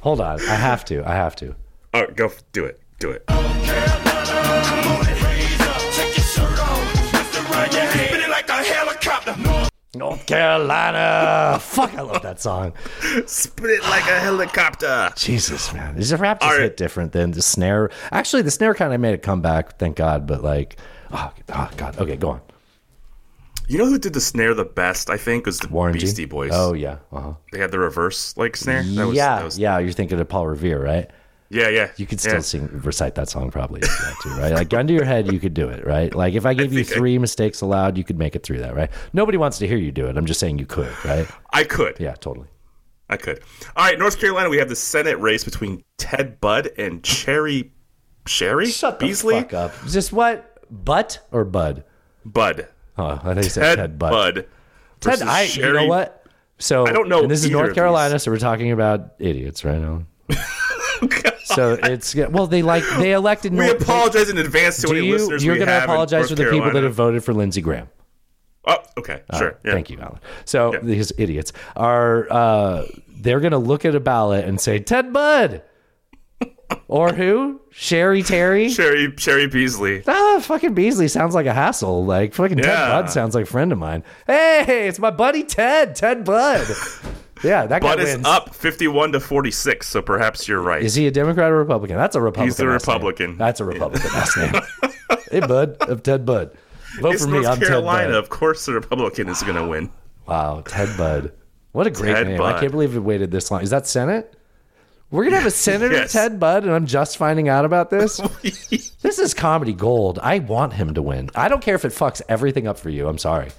[0.00, 1.02] Hold on, I have to.
[1.08, 1.54] I have to.
[1.94, 2.80] All right, go f- do it.
[2.98, 3.24] Do it.
[9.94, 11.58] North Carolina.
[11.60, 12.72] Fuck, I love that song.
[13.26, 15.12] Spit it like a helicopter.
[15.16, 15.98] Jesus, man.
[15.98, 16.62] Is the rap just All right.
[16.64, 17.90] hit different than the snare?
[18.10, 20.26] Actually, the snare kind of made a comeback, thank God.
[20.26, 20.78] But like,
[21.10, 21.98] oh, oh God.
[21.98, 22.40] Okay, go on.
[23.72, 25.08] You know who did the snare the best?
[25.08, 26.00] I think was the Warren G?
[26.00, 26.50] Beastie Boys.
[26.52, 26.98] Oh yeah.
[27.10, 27.34] Uh-huh.
[27.52, 28.82] they had the reverse like snare.
[28.82, 29.78] That was, yeah, that was, yeah.
[29.78, 31.10] You're thinking of Paul Revere, right?
[31.48, 31.90] yeah, yeah.
[31.96, 32.40] You could still Yeah.
[32.40, 33.88] sing, recite that song probably if
[34.24, 34.52] you to, right?
[34.52, 36.14] Like gun to your head, you could do it, right?
[36.14, 38.58] Like if I gave you think I- three mistakes allowed, you could make it through
[38.58, 38.90] that, right?
[39.14, 40.16] Nobody wants to hear you do it.
[40.18, 41.26] I'm just saying you could, right?
[41.52, 41.98] I could.
[41.98, 42.48] Yeah, totally.
[43.10, 43.40] I could.
[43.76, 44.48] All right, North Carolina.
[44.48, 47.72] We have the Senate race between Ted Budd and Cherry.
[48.26, 49.40] Sherry Shut the Beasley.
[49.40, 49.72] fuck up.
[49.88, 50.58] Just what?
[50.70, 51.84] Butt or Bud?
[52.24, 52.68] Bud.
[52.98, 54.10] Oh, I know you said Ted, Butt.
[54.12, 54.46] Bud.
[55.00, 55.42] Ted, I.
[55.42, 56.24] You know what?
[56.58, 59.80] So I don't know and This is North Carolina, so we're talking about idiots, right
[59.80, 60.04] now.
[61.44, 63.52] so it's well, they like they elected.
[63.52, 65.12] We North- apologize in advance to any you?
[65.14, 65.44] listeners.
[65.44, 67.88] You're going to apologize to the people that have voted for Lindsey Graham.
[68.64, 69.58] Oh, okay, sure.
[69.64, 69.72] Yeah.
[69.72, 70.20] Thank you, Alan.
[70.44, 70.78] So Yeah.
[70.82, 75.62] these idiots are uh, they're going to look at a ballot and say Ted Budd
[76.88, 77.60] or who?
[77.70, 78.68] Sherry Terry.
[78.70, 80.02] Sherry Cheri Beasley.
[80.06, 82.04] Ah, fucking Beasley sounds like a hassle.
[82.04, 82.88] Like fucking Ted Yeah.
[82.88, 84.04] Budd sounds like a friend of mine.
[84.26, 85.94] Hey, it's my buddy Ted.
[85.96, 86.66] Ted Budd.
[87.44, 88.24] Yeah, that guy is wins.
[88.24, 90.80] up 51 to 46, so perhaps you're right.
[90.80, 91.96] Is he a Democrat or Republican?
[91.96, 92.48] That's a Republican.
[92.48, 92.94] He's a last name.
[92.94, 93.36] Republican.
[93.36, 94.52] That's a Republican last name.
[95.32, 96.56] hey, Bud, of Ted Budd.
[97.00, 97.40] Vote it's for me.
[97.40, 98.08] North I'm Ted Carolina.
[98.12, 98.14] Budd.
[98.14, 99.90] Of course, the Republican is going to win.
[100.28, 101.32] Wow, Ted Budd.
[101.72, 102.40] What a great Ted name.
[102.40, 103.60] I can't believe it waited this long.
[103.62, 104.36] Is that Senate?
[105.12, 106.12] We're going to have a Senator Yes.
[106.12, 108.16] Ted Budd, and I'm just finding out about this?
[108.42, 110.18] this is comedy gold.
[110.20, 111.30] I want him to win.
[111.36, 113.06] I don't care if it fucks everything up for you.
[113.06, 113.50] I'm sorry.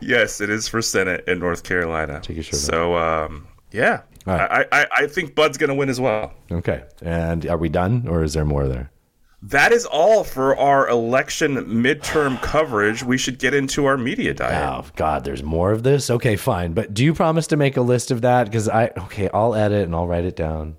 [0.00, 2.20] Yes, it is for Senate in North Carolina.
[2.22, 4.66] Take your shirt so, um, yeah, right.
[4.72, 6.32] I, I, I think Bud's going to win as well.
[6.50, 6.84] Okay.
[7.02, 8.90] And are we done, or is there more there?
[9.42, 13.04] That is all for our election midterm coverage.
[13.04, 14.68] We should get into our media diet.
[14.68, 16.10] Oh God, there's more of this.
[16.10, 16.72] Okay, fine.
[16.72, 18.44] But do you promise to make a list of that?
[18.44, 20.76] Because I okay, I'll edit and I'll write it down.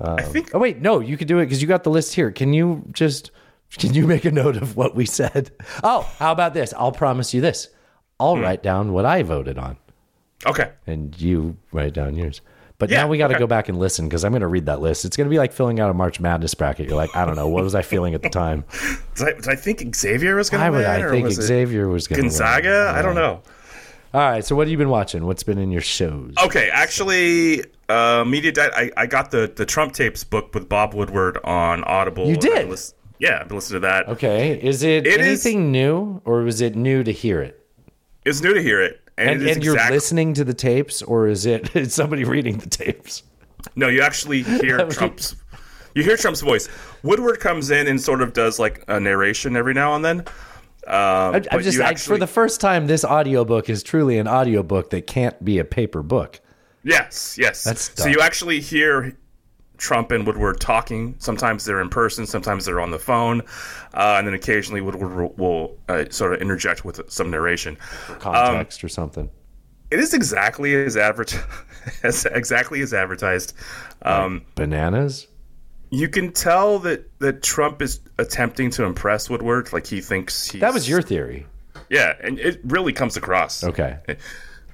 [0.00, 2.30] I think Oh wait, no, you could do it because you got the list here.
[2.32, 3.30] Can you just
[3.76, 5.50] can you make a note of what we said?
[5.84, 6.74] Oh, how about this?
[6.76, 7.68] I'll promise you this.
[8.18, 8.42] I'll Hmm.
[8.42, 9.76] write down what I voted on,
[10.46, 10.72] okay.
[10.86, 12.40] and you write down yours.
[12.78, 13.40] But Yeah, now we got to okay.
[13.40, 15.04] go back and listen because I'm going to read that list.
[15.04, 16.86] It's going to be like filling out a March Madness bracket.
[16.88, 18.64] You're like, I don't know, what was I feeling at the time?
[19.16, 20.86] Did I, did I think Xavier was going to win?
[20.86, 22.92] I think was Xavier was going to Gonzaga?
[22.96, 23.42] I don't know.
[24.14, 25.26] All right, so what have you been watching?
[25.26, 26.34] What's been in your shows?
[26.42, 28.72] Okay, actually, uh, media diet.
[28.76, 32.26] I, I got the the Trump tapes book with Bob Woodward on Audible.
[32.28, 32.68] You did?
[32.70, 32.76] been
[33.18, 34.08] yeah, I've been listening to that.
[34.08, 37.66] Okay, is it, It is- anything new, or was it new to hear it?
[38.24, 41.28] It's new to hear it, and, And, and you're exact- listening to the tapes, or
[41.28, 43.22] is it is somebody reading the tapes?
[43.76, 45.36] No, you actually hear Trump's.
[45.94, 46.68] You hear Trump's voice.
[47.02, 50.20] Woodward comes in and sort of does like a narration every now and then.
[50.86, 54.18] Um, I, I'm just you I, actually, for the first time, this audiobook is truly
[54.18, 56.40] an audiobook that can't be a paper book.
[56.84, 57.64] yes, yes.
[57.64, 59.16] That's so you actually hear
[59.78, 61.14] Trump and Woodward talking.
[61.18, 63.40] Sometimes they're in person, sometimes they're on the phone,
[63.94, 67.76] uh, and then occasionally Woodward will, uh, sort of interject with some narration.
[68.18, 69.30] Context or something.
[69.90, 71.34] It is exactly as advert
[72.02, 73.54] as exactly as advertised.
[74.02, 75.26] Um, Bananas.
[75.90, 79.72] you can tell that that Trump is attempting to impress Woodward.
[79.72, 81.46] Like he thinks he's, That was your theory.
[81.88, 83.64] yeah, and it really comes across.
[83.64, 83.96] Okay.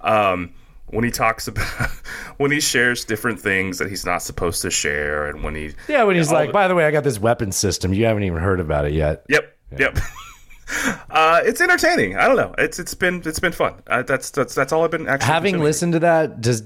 [0.01, 0.53] um,
[0.89, 1.67] when he talks about
[2.37, 6.05] when he shares different things that he's not supposed to share, and when he Yeah,
[6.05, 7.93] when he's like, the- by the way, I got this weapon system.
[7.93, 9.25] You haven't even heard about it yet.
[9.29, 9.97] yep, yep.
[11.11, 12.17] uh, it's entertaining.
[12.17, 12.55] I don't know.
[12.59, 13.75] It's it's been it's been fun.
[13.87, 15.65] Uh, that's that's that's all I've been actually Having consuming.
[15.65, 16.63] listened to that, does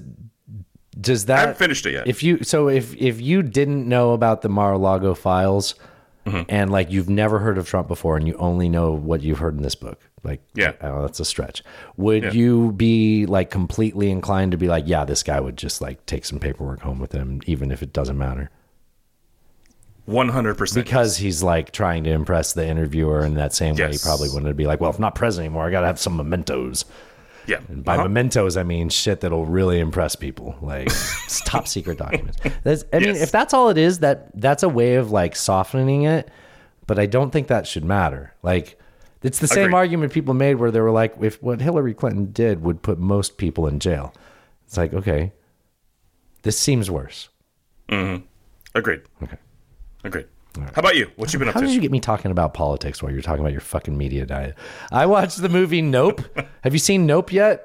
[1.01, 2.07] does that I haven't finished it yet.
[2.09, 5.75] If you so if if you didn't know about the Mar-a-Lago files
[6.27, 6.43] Mm-hmm.
[6.51, 9.57] and like you've never heard of Trump before and you only know what you've heard
[9.57, 10.73] in this book, like Yeah.
[10.83, 11.63] Know, that's a stretch.
[11.97, 12.31] Would Yeah.
[12.33, 16.25] you be like completely inclined to be like, yeah, this guy would just like take
[16.25, 18.51] some paperwork home with him, even if it doesn't matter?
[20.07, 20.85] One hundred percent.
[20.87, 24.57] Because he's like trying to impress the interviewer in that same way he probably wouldn't
[24.57, 26.87] be like, well, if I'm not present anymore, I gotta have some mementos.
[27.47, 27.59] yeah.
[27.69, 28.05] And by Uh-huh.
[28.05, 30.89] mementos, I mean shit that'll really impress people, like
[31.45, 32.39] top secret documents.
[32.65, 36.05] That's, I mean, if that's all it is, that that's a way of like softening
[36.05, 36.31] it.
[36.87, 38.33] But I don't think that should matter.
[38.43, 38.79] Like,
[39.23, 42.63] it's the same argument people made where they were like, if what Hillary Clinton did
[42.63, 44.15] would put most people in jail.
[44.67, 45.33] It's like, okay,
[46.43, 47.29] this seems worse.
[48.75, 49.03] Agreed.
[49.23, 49.37] Okay.
[50.05, 50.27] Agreed.
[50.57, 51.11] How about you?
[51.17, 51.67] What you been up How to?
[51.67, 54.27] How did you get me talking about politics while you're talking about your fucking media
[54.27, 54.57] diet?
[54.91, 56.23] I watched the movie Nope.
[56.63, 57.65] Have you seen Nope yet?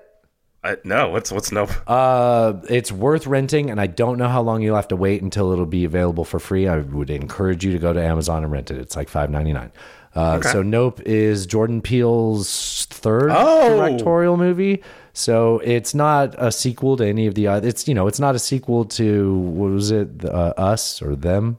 [0.63, 1.09] I, no.
[1.09, 1.71] What's what's nope?
[1.87, 5.51] Uh, it's worth renting, and I don't know how long you'll have to wait until
[5.51, 6.69] it'll be available for free.
[6.69, 8.77] I would encourage you to go to Amazon and rent it.
[8.77, 9.73] It's like five ninety nine.
[10.15, 13.69] Uh, So Nope is Jordan Peele's third Oh.
[13.77, 14.83] directorial movie.
[15.13, 17.67] So it's not a sequel to any of the other.
[17.67, 21.57] It's you know it's not a sequel to what was it uh, Us or Them.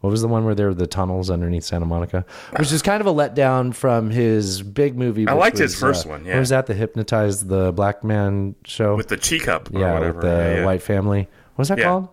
[0.00, 2.24] What was the one where there were the tunnels underneath Santa Monica?
[2.56, 5.28] Which is kind of a letdown from his big movie.
[5.28, 6.38] I liked his first uh, one, What yeah.
[6.38, 6.66] was that?
[6.66, 10.12] The hypnotized the black man show with the teacup or yeah, whatever.
[10.14, 10.64] with the yeah, yeah.
[10.64, 11.28] white family.
[11.56, 11.84] What's that Yeah.
[11.84, 12.08] called?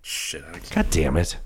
[0.00, 0.42] Shit.
[0.50, 1.36] I God damn it.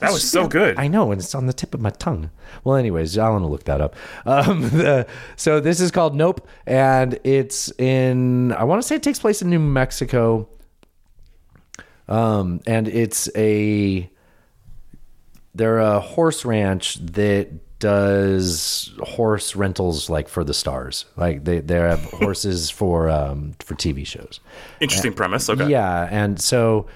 [0.00, 0.78] That was so good.
[0.78, 2.30] I know, and it's on the tip of my tongue.
[2.64, 3.94] Well, anyways, Alan will look that up.
[4.24, 5.06] Um, the,
[5.36, 8.52] so this is called Nope, and it's in.
[8.52, 10.48] I want to say it takes place in New Mexico.
[12.08, 14.10] Um, and it's a.
[15.54, 21.06] They're a horse ranch that does horse rentals like for the stars.
[21.16, 24.38] Like they they have horses for um for TV shows.
[24.80, 25.50] Interesting premise.
[25.50, 25.68] Okay.
[25.68, 26.86] Yeah, and so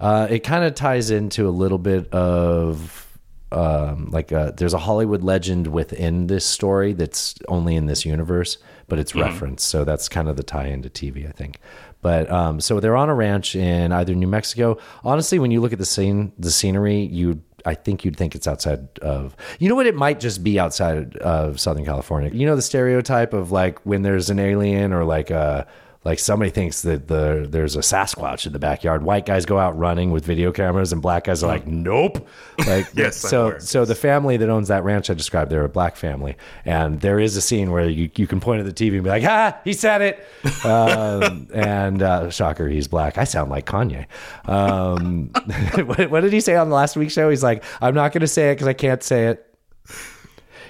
[0.00, 3.06] uh, it kind of ties into a little bit of
[3.52, 8.58] um, like a, there's a Hollywood legend within this story that's only in this universe,
[8.88, 9.68] but it's referenced.
[9.68, 11.60] So that's kind of the tie into TV, I think.
[12.02, 14.78] But um, so they're on a ranch in either New Mexico.
[15.04, 18.46] Honestly, when you look at the scene, the scenery, you I think you'd think it's
[18.46, 19.34] outside of.
[19.58, 19.86] You know what?
[19.86, 22.30] It might just be outside of Southern California.
[22.32, 25.66] You know the stereotype of like when there's an alien or like a
[26.06, 29.02] like somebody thinks that the there's a Sasquatch in the backyard.
[29.02, 32.28] White guys go out running with video cameras, and black guys are like, "Nope."
[32.64, 35.96] Like, Yes, so so the family that owns that ranch I described, they're a black
[35.96, 39.02] family, and there is a scene where you, you can point at the TV and
[39.02, 43.18] be like, "Ha, he said it," um, and uh, shocker, he's black.
[43.18, 44.06] I sound like Kanye.
[44.44, 45.30] Um,
[45.86, 47.28] what, what did he say on the last week's show?
[47.30, 49.44] He's like, "I'm not going to say it because I can't say it."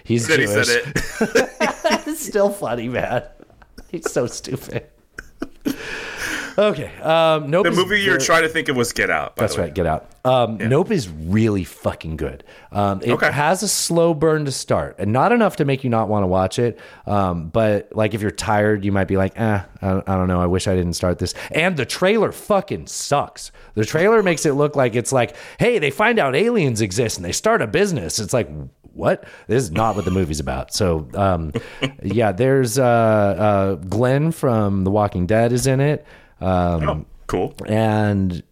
[0.03, 0.67] He's he Jewish.
[0.67, 2.07] said it.
[2.07, 3.23] it's still funny, man.
[3.91, 4.87] He's so stupid.
[6.59, 6.91] Okay.
[7.03, 7.65] Um, nope.
[7.65, 9.37] The movie you're trying to think of was Get Out.
[9.37, 9.67] by That's the way.
[9.69, 9.75] right.
[9.75, 10.11] Get out.
[10.25, 12.43] Um, Nope is really fucking good.
[12.73, 13.31] Um, it Okay.
[13.31, 16.27] has a slow burn to start, and not enough to make you not want to
[16.27, 16.81] watch it.
[17.07, 20.27] Um, but like if you're tired, you might be like, eh, I don't, I don't
[20.27, 20.41] know.
[20.41, 21.33] I wish I didn't start this.
[21.53, 23.53] And the trailer fucking sucks.
[23.75, 27.25] The trailer makes it look like it's like, hey, they find out aliens exist and
[27.25, 28.19] they start a business.
[28.19, 28.49] It's like.
[28.93, 29.25] What?
[29.47, 30.73] This is not what the movie's about.
[30.73, 31.53] So, um,
[32.03, 36.07] yeah, there's uh, uh, Glenn from The Walking Dead is in it.
[36.41, 37.55] Um, Oh, cool.
[37.67, 38.43] and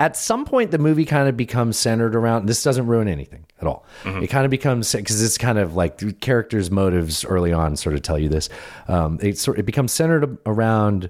[0.00, 3.66] at some point the movie kind of becomes centered around this doesn't ruin anything at
[3.68, 3.84] all.
[4.04, 7.94] It kind of becomes because it's kind of like the characters motives early on sort
[7.94, 8.48] of tell you this.
[8.88, 11.08] Um, it sort it becomes centered around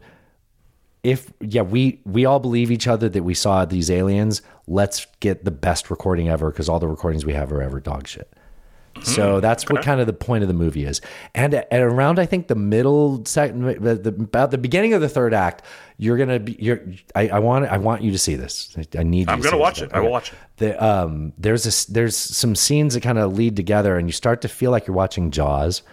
[1.02, 5.44] if yeah we we all believe each other that we saw these aliens let's get
[5.44, 8.32] the best recording ever because all the recordings we have are ever dog shit
[9.02, 11.00] So that's what kind of the point of the movie is.
[11.34, 15.08] And at, around, I think the middle second, the, the, about the beginning of the
[15.08, 15.62] third act,
[15.98, 16.56] you're gonna be.
[16.58, 16.80] You're.
[17.14, 17.66] I, I want.
[17.66, 18.76] I want you to see this.
[18.96, 19.28] I, need.
[19.28, 19.90] You I'm to gonna watch it.
[19.92, 20.38] I will watch it.
[20.56, 24.40] The, um, there's a, there's some scenes that kind of lead together, and you start
[24.42, 25.86] to feel like you're watching Jaws, Hmm.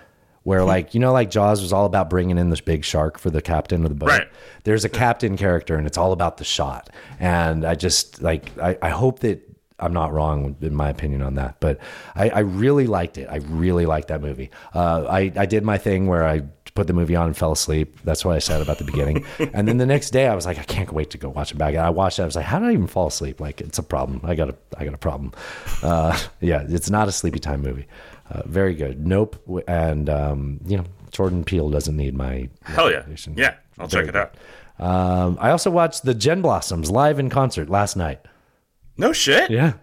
[0.43, 3.29] where like you know, like Jaws was all about bringing in this big shark for
[3.29, 4.09] the captain of the boat.
[4.09, 4.27] Right.
[4.63, 6.89] There's a captain character, and it's all about the shot.
[7.19, 9.41] And I just like I, I hope that
[9.81, 11.79] I'm not wrong in my opinion on that, but
[12.15, 13.27] I, I really liked it.
[13.29, 14.49] I really liked that movie.
[14.73, 16.43] Uh, I I did my thing where I
[16.75, 17.97] put the movie on and fell asleep.
[18.03, 19.25] That's what I said about the beginning.
[19.53, 21.57] and then the next day I was like, I can't wait to go watch it
[21.57, 21.73] back.
[21.73, 22.21] And I watched it.
[22.21, 23.41] I was like, how did I even fall asleep?
[23.41, 24.21] Like it's a problem.
[24.23, 25.33] I got a I got a problem.
[25.83, 27.87] Uh, yeah, it's not a sleepy time movie.
[28.29, 29.05] Uh, very good.
[29.05, 29.41] Nope.
[29.67, 33.03] And um, you know, Jordan Peele doesn't need my Hell yeah.
[33.35, 34.35] Yeah, I'll Very check it out.
[34.79, 38.21] Um, I also watched the Gin Blossoms live in concert last night.
[38.99, 39.49] No shit.
[39.49, 39.73] Yeah.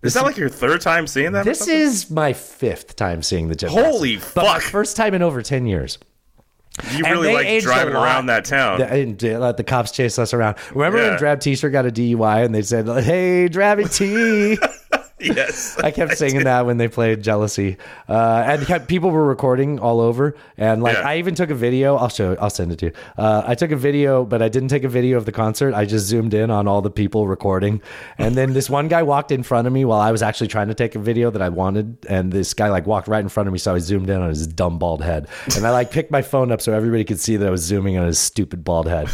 [0.00, 1.44] This Is that like your third time seeing that?
[1.44, 4.34] This is my fifth time seeing the Gin Holy Blossoms.
[4.34, 4.62] But my fuck.
[4.62, 5.98] first time in over 10 years.
[6.92, 8.82] You really like driving around that town.
[8.82, 10.56] I didn't let the cops chase us around.
[10.74, 14.58] Remember when Drab T-shirt got a DUI and they said, "Hey, Drabby T."
[15.20, 15.78] yes.
[15.82, 17.76] I kept singing that when they played "Jealousy,"
[18.08, 20.36] uh, and kept, people were recording all over.
[20.56, 21.08] And like, Yeah.
[21.08, 21.96] I even took a video.
[21.96, 22.36] I'll show.
[22.40, 22.92] I'll send it to you.
[23.16, 25.74] Uh, I took a video, but I didn't take a video of the concert.
[25.74, 27.80] I just zoomed in on all the people recording.
[28.18, 30.68] And then this one guy walked in front of me while I was actually trying
[30.68, 31.96] to take a video that I wanted.
[32.08, 34.28] And this guy like walked right in front of me, so I zoomed in on
[34.28, 35.28] his dumb bald head.
[35.56, 37.96] And I like picked my phone up so everybody could see that I was zooming
[37.96, 39.08] on his stupid bald head.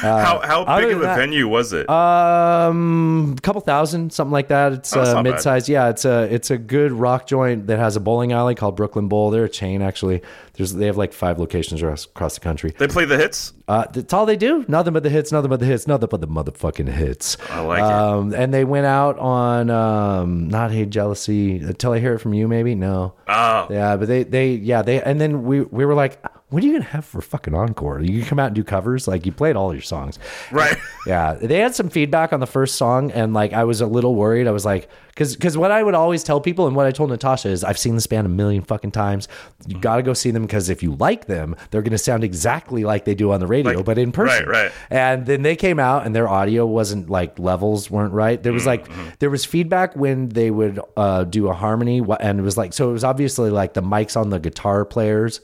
[0.00, 1.88] How how other big of a that- venue was it?
[1.88, 4.72] Um, a couple thousand, something like that.
[4.72, 5.68] It's Oh, uh, mid-sized.
[5.68, 9.08] Yeah, it's a it's a good rock joint that has a bowling alley called Brooklyn
[9.08, 9.30] Bowl.
[9.30, 10.22] They're a chain actually.
[10.54, 12.74] There's they have like five locations across, the country.
[12.78, 13.52] they play the hits.
[13.66, 14.64] Uh, that's all they do.
[14.68, 15.30] Nothing but the hits.
[15.32, 15.86] Nothing but the hits.
[15.86, 17.36] Nothing but the motherfucking hits.
[17.50, 17.84] I like it.
[17.84, 22.34] um, And they went out on um, not Hey Jealousy until I hear it from
[22.34, 22.48] you.
[22.48, 23.14] Maybe no.
[23.28, 26.66] Oh, Yeah, but they they yeah they and then we we were like, what are
[26.66, 28.00] you gonna have for fucking encore?
[28.00, 29.06] You can come out and do covers.
[29.06, 30.18] Like you played all your songs.
[30.50, 30.76] right.
[31.06, 34.14] Yeah, they had some feedback on the first song, and like I was a little
[34.14, 34.46] worried.
[34.46, 37.08] I was like, because because what I would always tell people, and what I told
[37.08, 39.26] Natasha is, I've seen this band a million fucking times.
[39.66, 39.80] You mm-hmm.
[39.80, 43.06] got to go see them because if you like them, they're to sound exactly like
[43.06, 44.46] they do on the radio, Like- but in person.
[44.46, 44.72] right, right.
[44.90, 48.42] And then they came out, and their audio wasn't like levels weren't right.
[48.42, 49.08] There was mm-hmm, like mm-hmm.
[49.20, 52.90] there was feedback when they would uh, do a harmony, and it was like so
[52.90, 55.40] it was obviously like the mics on the guitar players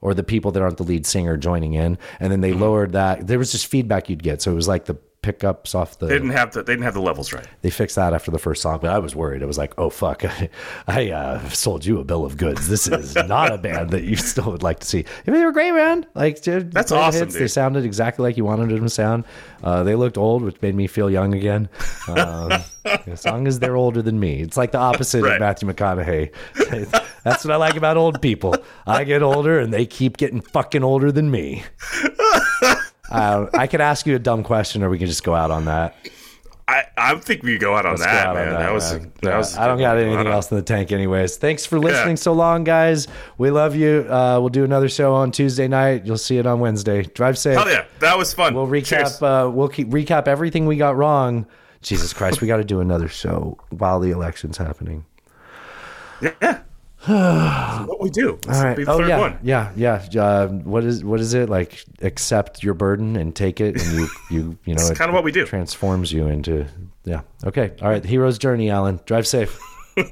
[0.00, 2.62] or the people that aren't the lead singer joining in, and then they mm-hmm.
[2.62, 3.26] lowered that.
[3.26, 6.06] There was just feedback you'd get, so it was like the pickups off the.
[6.06, 7.46] They didn't have the they didn't have the levels right.
[7.62, 9.42] They fixed that after the first song, but I was worried.
[9.42, 10.48] I was like, "Oh fuck, I,
[10.86, 12.68] I uh, sold you a bill of goods.
[12.68, 15.44] This is not a band that you still would like to see." I mean, they
[15.46, 16.06] were great, man.
[16.14, 17.50] Like dude, That's awesome, They dude.
[17.50, 19.24] sounded exactly like you wanted them to sound.
[19.64, 21.68] Uh, they looked old, which made me feel young again.
[22.08, 22.52] Um,
[23.08, 25.34] as long as they're older than me, it's like the opposite Right.
[25.34, 26.32] of Matthew McConaughey.
[27.24, 28.54] That's what I like about old people.
[28.86, 31.64] I get older, and they keep getting fucking older than me.
[33.10, 35.66] Uh, I could ask you a dumb question, or we can just go out on
[35.66, 35.94] that.
[36.68, 38.54] I I think we go out on Let's that, out on man.
[38.54, 39.12] That, was man.
[39.22, 39.56] that Yeah, was.
[39.56, 41.36] I don't got anything else in the tank, anyways.
[41.36, 42.22] Thanks for listening Yeah.
[42.22, 43.06] so long, guys.
[43.38, 44.04] We love you.
[44.10, 46.04] Uh, we'll do another show on Tuesday night.
[46.04, 47.02] You'll see it on Wednesday.
[47.04, 47.56] Drive safe.
[47.56, 48.52] Hell yeah, that was fun.
[48.54, 49.22] We'll recap.
[49.22, 51.46] Uh, we'll keep recap everything we got wrong.
[51.82, 55.04] Jesus Christ, we got to do another show while the election's happening.
[56.20, 56.58] Yeah.
[57.06, 58.38] What we do.
[58.46, 58.78] This All right.
[58.88, 59.38] Oh yeah, one.
[59.42, 60.06] yeah, yeah.
[60.16, 61.84] Uh, what is what is it like?
[62.02, 65.24] Accept your burden and take it, and you you you know It's it kinda what
[65.24, 65.46] we do.
[65.46, 66.66] Transforms you into
[67.04, 67.20] yeah.
[67.44, 67.72] Okay.
[67.80, 68.04] All right.
[68.04, 69.00] Hero's journey, Alan.
[69.06, 69.58] Drive safe.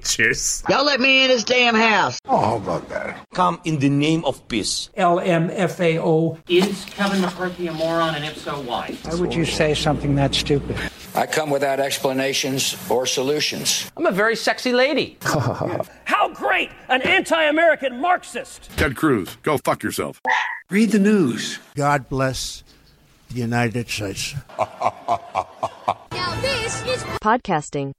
[0.05, 0.63] Cheers.
[0.69, 2.19] Y'all let me in this damn house.
[2.27, 3.15] Oh, my God.
[3.35, 4.89] Come in the name of peace.
[4.97, 6.39] LMFAO.
[6.49, 8.97] Is Kevin McCarthy a moron, and if so, why?
[9.03, 10.77] Why would you say something that stupid?
[11.15, 13.91] I come without explanations or solutions.
[13.97, 15.19] I'm a very sexy lady.
[15.25, 16.71] How great!
[16.89, 18.71] An anti American Marxist!
[18.77, 20.21] Ted Cruz, go fuck yourself.
[20.71, 21.59] Read the news.
[21.77, 22.65] God bless
[23.29, 24.35] the United States.
[26.13, 27.93] Now this is Podcasting.